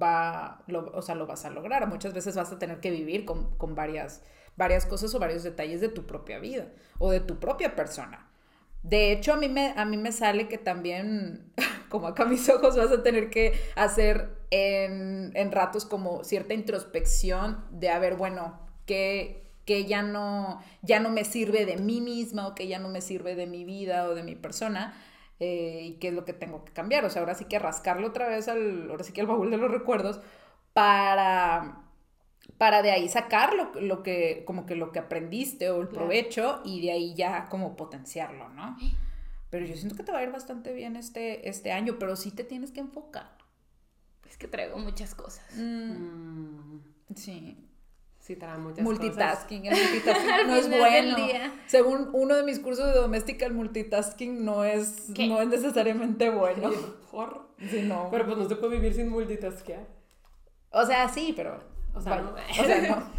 [0.00, 1.86] va, o sea, lo vas a lograr.
[1.86, 4.22] Muchas veces vas a tener que vivir con, con varias,
[4.56, 6.68] varias cosas o varios detalles de tu propia vida
[6.98, 8.28] o de tu propia persona.
[8.82, 11.52] De hecho, a mí me, a mí me sale que también,
[11.88, 17.64] como acá mis ojos, vas a tener que hacer en, en ratos como cierta introspección
[17.70, 22.46] de, a ver, bueno, ¿qué, que ya no, ya no me sirve de mí misma
[22.46, 24.94] o que ya no me sirve de mi vida o de mi persona
[25.40, 27.04] eh, y qué es lo que tengo que cambiar.
[27.04, 29.56] O sea, ahora sí que rascarle otra vez al, ahora sí que al baúl de
[29.56, 30.20] los recuerdos
[30.72, 31.84] para,
[32.56, 36.60] para de ahí sacar lo, lo, que, como que lo que aprendiste o el provecho
[36.64, 38.76] y de ahí ya como potenciarlo, ¿no?
[39.50, 42.30] Pero yo siento que te va a ir bastante bien este, este año, pero sí
[42.30, 43.38] te tienes que enfocar.
[44.28, 45.44] Es que traigo muchas cosas.
[45.56, 46.80] Mm,
[47.14, 47.56] sí.
[47.56, 47.67] Sí,
[48.58, 49.62] muchas multitasking.
[49.62, 49.78] cosas.
[49.78, 51.16] El multitasking no es bueno.
[51.66, 56.70] Según uno de mis cursos de doméstica, el multitasking no es, no es necesariamente bueno.
[57.10, 57.48] Por.
[57.70, 58.08] Sí, no.
[58.10, 59.86] Pero pues no se puede vivir sin multitaskear.
[60.70, 61.58] O sea, sí, pero
[61.98, 63.10] o sea, no, o sea, no.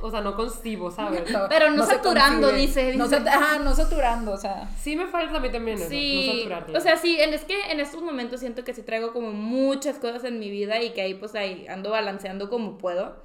[0.06, 1.28] o sea, no concibo, ¿sabes?
[1.30, 2.86] No, Pero no, no saturando, dice.
[2.86, 2.96] dice.
[2.96, 4.68] No, sat ajá, no saturando, o sea.
[4.78, 6.48] Sí me falta a mí también eso, sí.
[6.74, 10.22] O sea, sí, es que en estos momentos siento que sí traigo como muchas cosas
[10.24, 13.16] en mi vida y que ahí pues ahí ando balanceando como puedo.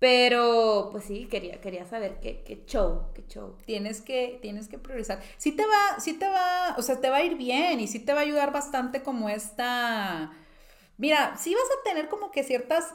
[0.00, 3.54] Pero, pues sí, quería, quería saber qué, qué show, qué show.
[3.66, 5.20] Tienes que, tienes que priorizar.
[5.36, 8.00] Sí te va, sí te va, o sea, te va a ir bien y sí
[8.00, 10.32] te va a ayudar bastante como esta...
[10.96, 12.90] Mira, sí vas a tener como que ciertas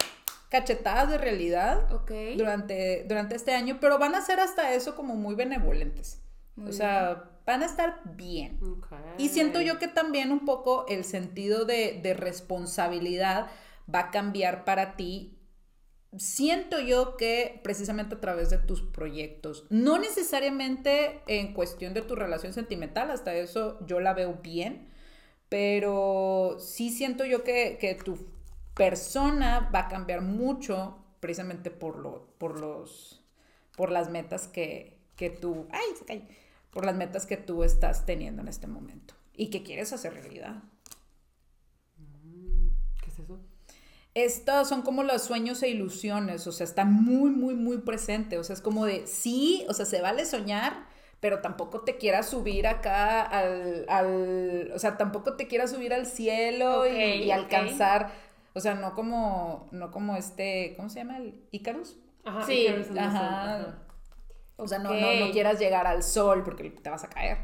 [0.50, 2.36] cachetadas de realidad okay.
[2.38, 6.24] durante, durante este año, pero van a ser hasta eso como muy benevolentes.
[6.56, 7.28] Muy o sea, bien.
[7.46, 8.60] van a estar bien.
[8.64, 8.98] Okay.
[9.20, 13.52] Y siento yo que también un poco el sentido de, de responsabilidad
[13.94, 15.35] va a cambiar para ti
[16.18, 22.16] siento yo que precisamente a través de tus proyectos, no necesariamente en cuestión de tu
[22.16, 24.88] relación sentimental, hasta eso yo la veo bien,
[25.50, 28.18] pero sí siento yo que, que tu
[28.74, 33.24] persona va a cambiar mucho precisamente por, lo, por, los,
[33.76, 36.28] por las metas que, que tú, ay,
[36.72, 40.62] por las metas que tú estás teniendo en este momento y que quieres hacer realidad.
[43.02, 43.40] ¿Qué es eso?
[44.16, 48.44] Estos son como los sueños e ilusiones, o sea, está muy, muy, muy presente, o
[48.46, 50.88] sea, es como de, sí, o sea, se vale soñar,
[51.20, 56.06] pero tampoco te quieras subir acá al, al o sea, tampoco te quieras subir al
[56.06, 58.12] cielo y- alcanzar,
[58.54, 61.18] o sea, no como, no como este, ¿cómo se llama?
[61.18, 61.98] ¿El Icarus?
[62.24, 63.80] Ajá, Sí, Icarus Ajá.
[64.58, 67.40] O sea, no, no quieras llegar al sol porque te vas a caer.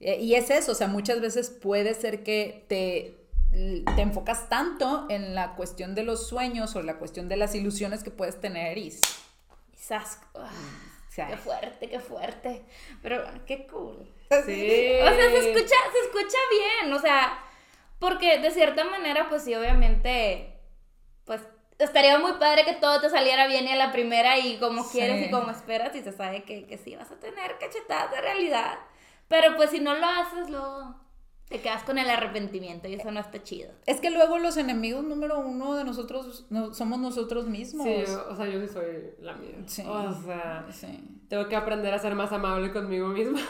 [0.00, 3.17] Eh, Y es eso, o sea, muchas veces puede ser que te,
[3.50, 8.02] te enfocas tanto en la cuestión de los sueños o la cuestión de las ilusiones
[8.02, 8.92] que puedes tener y...
[9.72, 10.20] Quizás.
[10.34, 10.50] ah,
[11.08, 12.64] sea, Qué fuerte, qué fuerte.
[13.02, 14.06] Pero qué cool.
[14.30, 14.90] Sí.
[15.02, 17.38] O sea, se escucha, se escucha bien, o sea,
[17.98, 20.60] porque de cierta manera, pues sí, obviamente,
[21.24, 21.40] pues
[21.78, 24.98] estaría muy padre que todo te saliera bien y a la primera y como Sí.
[24.98, 28.20] quieres y como esperas y se sabe que, que sí vas a tener cachetadas de
[28.20, 28.78] realidad.
[29.28, 30.94] Pero pues si no lo haces, luego
[31.48, 33.70] te quedas con el arrepentimiento y eso no está chido.
[33.86, 37.86] Es que luego los enemigos número uno de nosotros no- somos nosotros mismos.
[37.86, 39.54] Sí, yo- o sea, yo sí soy la mía.
[39.66, 39.82] Sí.
[39.86, 41.00] O sea, Sí.
[41.28, 43.40] tengo que aprender a ser más amable conmigo misma.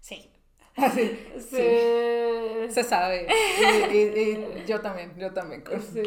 [0.00, 0.28] Sí.
[1.38, 1.56] Sí.
[2.70, 3.28] Se sabe.
[3.92, 5.62] Y, y- y yo también, yo también.
[5.62, 6.00] con- Sí.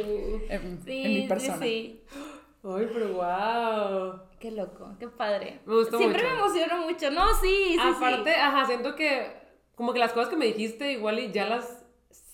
[0.49, 1.57] En, Sí, en mi sí, persona.
[1.59, 2.03] sí.
[2.63, 4.19] Ay, pero wow.
[4.39, 5.61] Qué loco, qué padre.
[5.65, 6.35] Me gustó Siempre mucho.
[6.35, 7.11] me emociono mucho.
[7.11, 8.39] No, sí, sí, Aparte, sí.
[8.39, 9.46] ajá, siento que
[9.77, 11.85] como que las cosas que me dijiste igual y ya las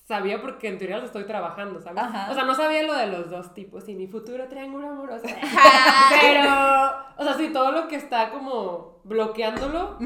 [0.08, 2.04] sabía porque en teoría las estoy trabajando, ¿sabes?
[2.04, 2.32] Ajá.
[2.32, 5.26] O sea, no sabía lo de los dos tipos y mi futuro triángulo amoroso.
[6.22, 6.50] Pero,
[7.18, 9.98] o sea, sí, todo lo que está como bloqueándolo,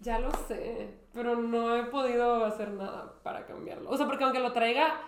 [0.00, 3.88] ya lo sé, pero no he podido hacer nada para cambiarlo.
[3.90, 5.00] O sea, porque aunque lo traiga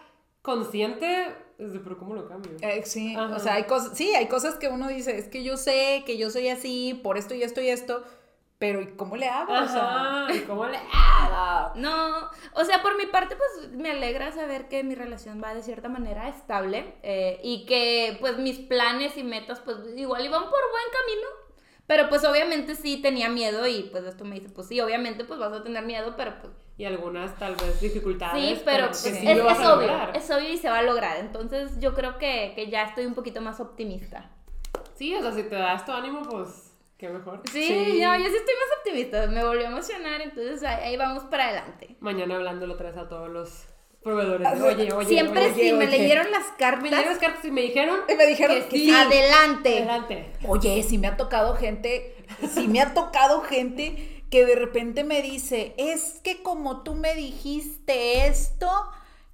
[0.42, 2.52] consciente, es de, pero ¿cómo lo cambio?
[2.62, 3.34] Eh, sí, Ajá.
[3.34, 6.16] o sea, hay cosas, sí, hay cosas que uno dice, es que yo sé que
[6.16, 8.04] yo soy así, por esto y esto y esto,
[8.58, 9.52] pero ¿y cómo le hago?
[9.52, 11.72] O sea, ¿y cómo le hago?
[11.76, 15.62] No, o sea, por mi parte, pues me alegra saber que mi relación va de
[15.62, 20.50] cierta manera estable eh, y que pues mis planes y metas pues igual iban por
[20.50, 21.28] buen camino.
[21.86, 25.40] Pero pues obviamente sí tenía miedo y pues esto me dice, pues sí, obviamente pues
[25.40, 28.58] vas a tener miedo, pero pues Y algunas tal vez dificultades.
[28.58, 30.14] sí, pero pues, sí es, obvio, lograr.
[30.14, 31.16] es obvio y se va a lograr.
[31.18, 34.30] Entonces yo creo que, que ya estoy un poquito más optimista.
[34.96, 36.67] Sí, o sea, si te das tu ánimo, pues
[36.98, 37.42] qué mejor.
[37.52, 38.00] Sí, Sí.
[38.02, 41.46] no, yo sí estoy más optimista, me volvió a emocionar, entonces ahí, ahí vamos para
[41.48, 41.96] adelante.
[42.00, 43.66] Mañana hablándolo otra vez a todos los
[44.02, 44.46] proveedores.
[44.46, 45.98] Ah, Oye, oye, Siempre oye, sí, me oye.
[45.98, 46.82] leyeron las Me cartas.
[46.90, 48.84] llegan las cartas y me dijeron y me dijeron que que sí.
[48.86, 48.90] sí.
[48.94, 49.76] Adelante.
[49.78, 50.32] Adelante.
[50.46, 52.16] Oye, sí me ha tocado gente,
[52.52, 57.14] sí me ha tocado gente que de repente me dice, es que como tú me
[57.14, 58.70] dijiste esto,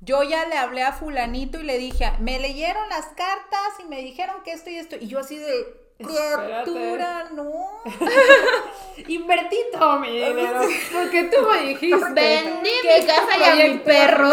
[0.01, 4.01] yo ya le hablé a fulanito y le dije, me leyeron las cartas y me
[4.03, 7.53] dijeron que esto y esto, y yo así de, Criatura, no.
[9.09, 10.61] Invertí todo mi dinero.
[10.93, 11.97] Porque tú me dijiste.
[12.12, 14.31] Vendí mi casa y a mi perro.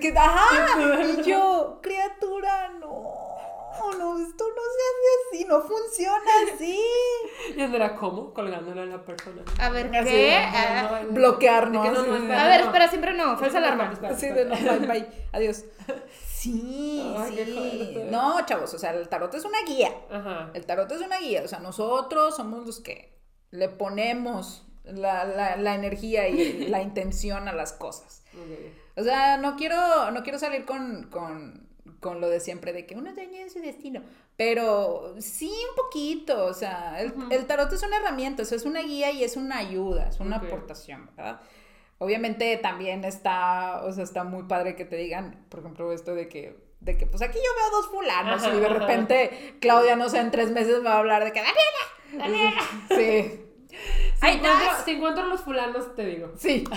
[0.00, 0.78] que, ajá,
[1.16, 6.80] y yo, criatura, no, no, esto no se hace así, no funciona así.
[7.56, 8.32] Y Andrea, ¿cómo?
[8.34, 9.42] Colgándole a la persona.
[9.60, 10.46] A ver, ¿qué?
[10.50, 13.90] no, Ah, espera, A ver, espera, siempre no, falsa alarma.
[13.90, 15.64] de no, bye, bye, adiós.
[16.44, 18.00] Sí, Ay, sí.
[18.10, 19.90] No, chavos, o sea, el tarot es una guía.
[20.10, 20.50] Ajá.
[20.54, 23.18] El tarot es una guía, o sea, nosotros somos los que
[23.50, 28.22] le ponemos la, la- la energía y la intención a las cosas.
[28.96, 31.66] O sea, no quiero, no quiero salir con, con,
[32.00, 34.02] con lo de siempre, de que uno daña su destino.
[34.36, 36.44] Pero sí, un poquito.
[36.46, 39.36] O sea, el, el tarot es una herramienta, o sea, es una guía y es
[39.36, 41.40] una ayuda, es una aportación, ¿verdad?
[41.98, 46.28] Obviamente también está, o sea, está muy padre que te digan, por ejemplo, esto de
[46.28, 48.74] que, de que pues aquí yo veo dos fulanos Ajá, y de ajá.
[48.74, 52.60] repente Claudia, no sé, en tres meses me va a hablar de que Daniela, Daniela.
[52.88, 53.76] Sí, Si,
[54.20, 56.32] Ay, encuentro, si encuentro los fulanos, te digo.
[56.36, 56.64] sí.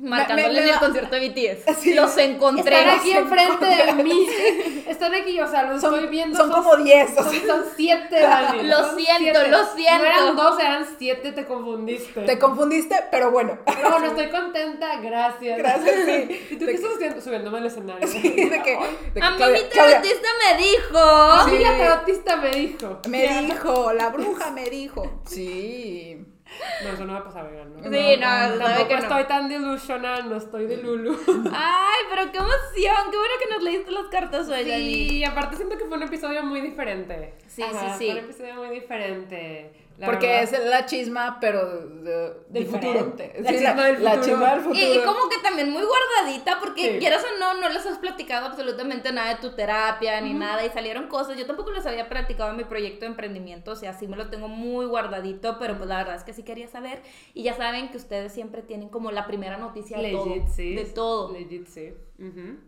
[0.00, 1.76] Marcándole me- me en el concierto de BTS.
[1.80, 1.94] Sí.
[1.94, 2.78] Los encontré.
[2.78, 4.26] Están aquí enfrente de mí.
[4.86, 6.36] Están aquí, o sea, los Son, estoy viendo.
[6.38, 8.62] son como diez, o Son, sea, son siete, Dani.
[8.64, 9.48] Lo son siento, siete.
[9.48, 9.98] lo siento.
[9.98, 12.22] No eran dos, eran siete, te confundiste.
[12.22, 13.58] te confundiste, pero bueno.
[13.66, 15.58] Pero bueno, estoy contenta, gracias.
[15.58, 16.46] Gracias, sí.
[16.50, 17.20] ¿Y tú qué estás haciendo?
[17.20, 18.06] Subiéndome al escenario.
[18.08, 20.98] de que, de que A mí Claudia- mi tarotista me dijo.
[20.98, 21.62] A mí Sí.
[21.64, 23.00] la tarotista me dijo.
[23.08, 25.22] me dijo, la bruja me dijo.
[25.26, 26.18] Sí.
[26.84, 27.82] No, eso no va a pasar, ¿no?
[27.82, 29.00] Sí, no, no, Tampoco que no.
[29.00, 31.18] estoy tan delusional, no estoy de Lulu.
[31.52, 34.64] Ay, pero qué emoción, qué bueno que nos leíste las cartas hoy.
[34.64, 37.34] Sí, y aparte siento que fue un episodio muy diferente.
[37.48, 38.10] Sí, Ajá, sí, sí.
[38.12, 39.85] Fue un episodio muy diferente.
[39.98, 40.54] La Porque verdad.
[40.60, 43.28] es la chisma, pero de- Del diferente.
[43.30, 43.42] futuro.
[43.42, 44.26] La Sí, chisma del la futuro.
[44.26, 44.94] chisma del Y, futuro.
[44.94, 46.98] y como que también muy guardadita, porque Sí.
[46.98, 50.68] quieras o no, no les has platicado absolutamente nada de tu terapia ni nada, y
[50.70, 51.38] salieron cosas.
[51.38, 54.28] Yo tampoco les había platicado en mi proyecto de emprendimiento, o sea, sí me lo
[54.28, 57.02] tengo muy guardadito, pero pues la verdad es que sí quería saber.
[57.32, 60.26] Y ya saben que ustedes siempre tienen como la primera noticia de todo.
[60.26, 60.74] Legit, sí.
[60.74, 61.32] De todo.
[61.32, 61.94] Legit, sí.
[62.18, 62.58] Ujú.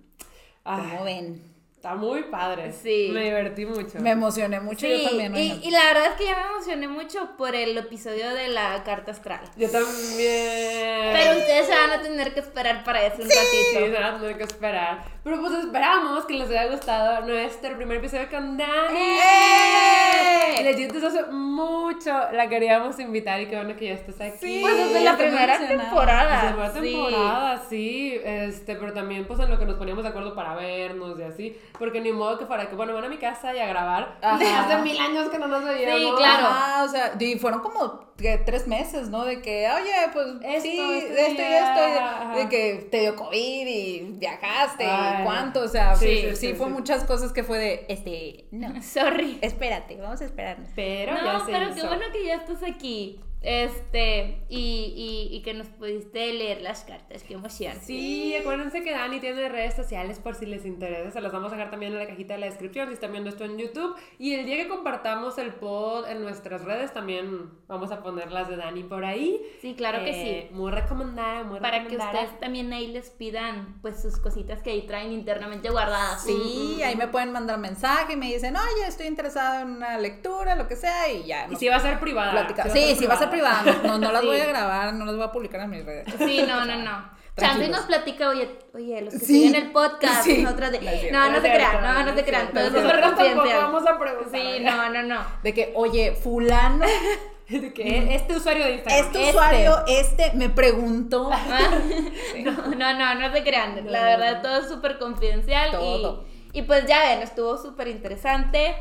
[0.65, 1.57] ¿Cómo Ay, ven?
[1.89, 2.73] Está muy padre.
[2.73, 3.10] Sí.
[3.12, 3.98] Me divertí mucho.
[4.01, 5.36] Me emocioné mucho Sí, yo también.
[5.36, 8.82] y, y la verdad es que ya me emocioné mucho por el episodio de la
[8.85, 9.40] carta astral.
[9.56, 11.12] Yo también.
[11.12, 13.86] Pero ustedes se van a tener que esperar para eso un Sí, ratito.
[13.97, 15.05] se van a tener que esperar.
[15.29, 18.99] Pero pues esperamos que les haya gustado nuestro primer episodio con Dani.
[18.99, 20.63] ¡Eh!
[20.63, 24.39] Legit hace mucho la queríamos invitar y qué bueno que ya estás aquí.
[24.41, 26.43] Sí, Pues desde la primera temporada.
[26.45, 26.81] Desde la sí.
[26.81, 31.19] temporada, sí, este, pero también pues en lo que nos poníamos de acuerdo para vernos
[31.19, 33.67] y así, porque ni modo que fuera que, bueno, van a mi casa y a
[33.67, 34.17] grabar.
[34.23, 34.39] Ajá.
[34.39, 36.01] De hace mil años que no nos veíamos.
[36.01, 36.47] Sí, claro.
[36.47, 39.25] Ajá, o sea, y fueron como tres meses, ¿no?
[39.25, 41.43] De que, oye, pues Esto, sí, este esto esto,
[41.89, 42.35] y de- ajá.
[42.37, 45.18] de, que te dio COVID y viajaste Ay.
[45.24, 46.73] Cuánto, o sea, Sí, sí, sí, sí, sí, fue sí.
[46.73, 49.39] muchas cosas que fue de, este, no, Sorry.
[49.43, 50.69] espérate, vamos a esperarnos.
[50.74, 51.74] Pero ya No, se pero hizo.
[51.74, 53.20] qué bueno que ya estás aquí.
[53.40, 57.74] Este, y, y, y que nos pudiste leer las cartas, qué emoción.
[57.81, 61.10] Sí, acuérdense que Dani tiene redes sociales por si les interesa.
[61.12, 63.31] Se las vamos a dejar también en la cajita de la descripción si están viendo
[63.31, 63.94] esto en YouTube.
[64.19, 68.48] Y el día que compartamos el pod en nuestras redes, también vamos a poner las
[68.48, 69.40] de Dani por ahí.
[69.60, 70.55] Sí, claro que Eh, sí.
[70.55, 74.82] Muy recomendada, muy Para que ustedes también ahí les pidan pues sus cositas que ahí
[74.86, 76.24] traen internamente guardadas.
[76.24, 80.55] Sí, ahí me pueden mandar mensaje y me dicen, oye, estoy interesado en una lectura,
[80.56, 81.47] lo que sea, y ya.
[81.51, 82.48] Y si va a ser privada.
[82.73, 84.27] Sí, sí, va a ser privada, no, no las Sí.
[84.27, 86.07] voy a grabar, no las voy a publicar en mis redes.
[86.19, 87.19] Sí, no, no, no.
[87.35, 87.71] Tranquilos.
[87.71, 89.27] nos platica, oye, oye, los que Sí.
[89.27, 90.43] siguen el podcast, Sí.
[90.43, 90.81] nosotros de.
[90.81, 91.13] No cierto.
[91.13, 92.53] No, no No se es crean, no, no se crean, cierto.
[92.53, 94.41] todo es Nosotros vamos a preguntar.
[94.41, 95.21] Sí, no, no, no.
[95.45, 96.85] De que, oye, fulano,
[97.49, 99.07] De que este usuario de Instagram.
[99.07, 99.31] este Este.
[99.31, 101.31] usuario, este, me preguntó.
[101.33, 101.71] Ah,
[102.45, 103.77] No, no, no, no se crean.
[103.87, 104.43] La No, verdad, no.
[104.43, 105.71] todo es súper confidencial.
[105.71, 106.25] Todo.
[106.53, 108.75] Y, y pues ya ven, estuvo súper interesante.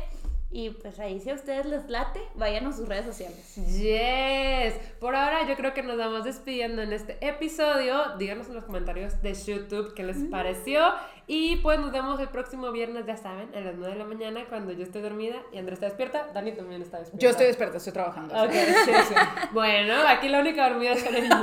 [0.50, 3.54] Y pues ahí, si a ustedes les late, vayan a sus redes sociales.
[3.56, 4.74] Yes.
[4.98, 8.16] Por ahora yo creo que nos vamos despidiendo en este episodio.
[8.18, 10.80] Díganos en los comentarios de YouTube qué les pareció.
[11.26, 14.46] Y pues nos vemos el próximo viernes, ya saben, a las 9 de la mañana
[14.48, 16.28] cuando yo esté dormida y Andrés está despierta.
[16.32, 17.22] Dani también está despierta.
[17.22, 18.34] Yo estoy despierta, estoy trabajando.
[18.42, 19.14] Ok, sí, sí.
[19.52, 21.40] Bueno, aquí la única dormida es el niño.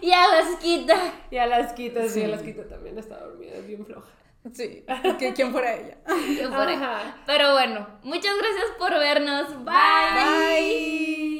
[0.00, 0.96] Y a las quita.
[1.30, 2.24] Y a las quitas, sí, Sí.
[2.24, 4.08] a las quitas también está dormida, es bien floja.
[4.52, 4.84] Sí,
[5.18, 5.98] que quién fuera ella.
[6.06, 6.74] Ahí.
[6.74, 7.16] Ajá.
[7.26, 9.64] Pero bueno, muchas gracias por vernos.
[9.64, 9.74] Bye.
[10.14, 11.38] Bye.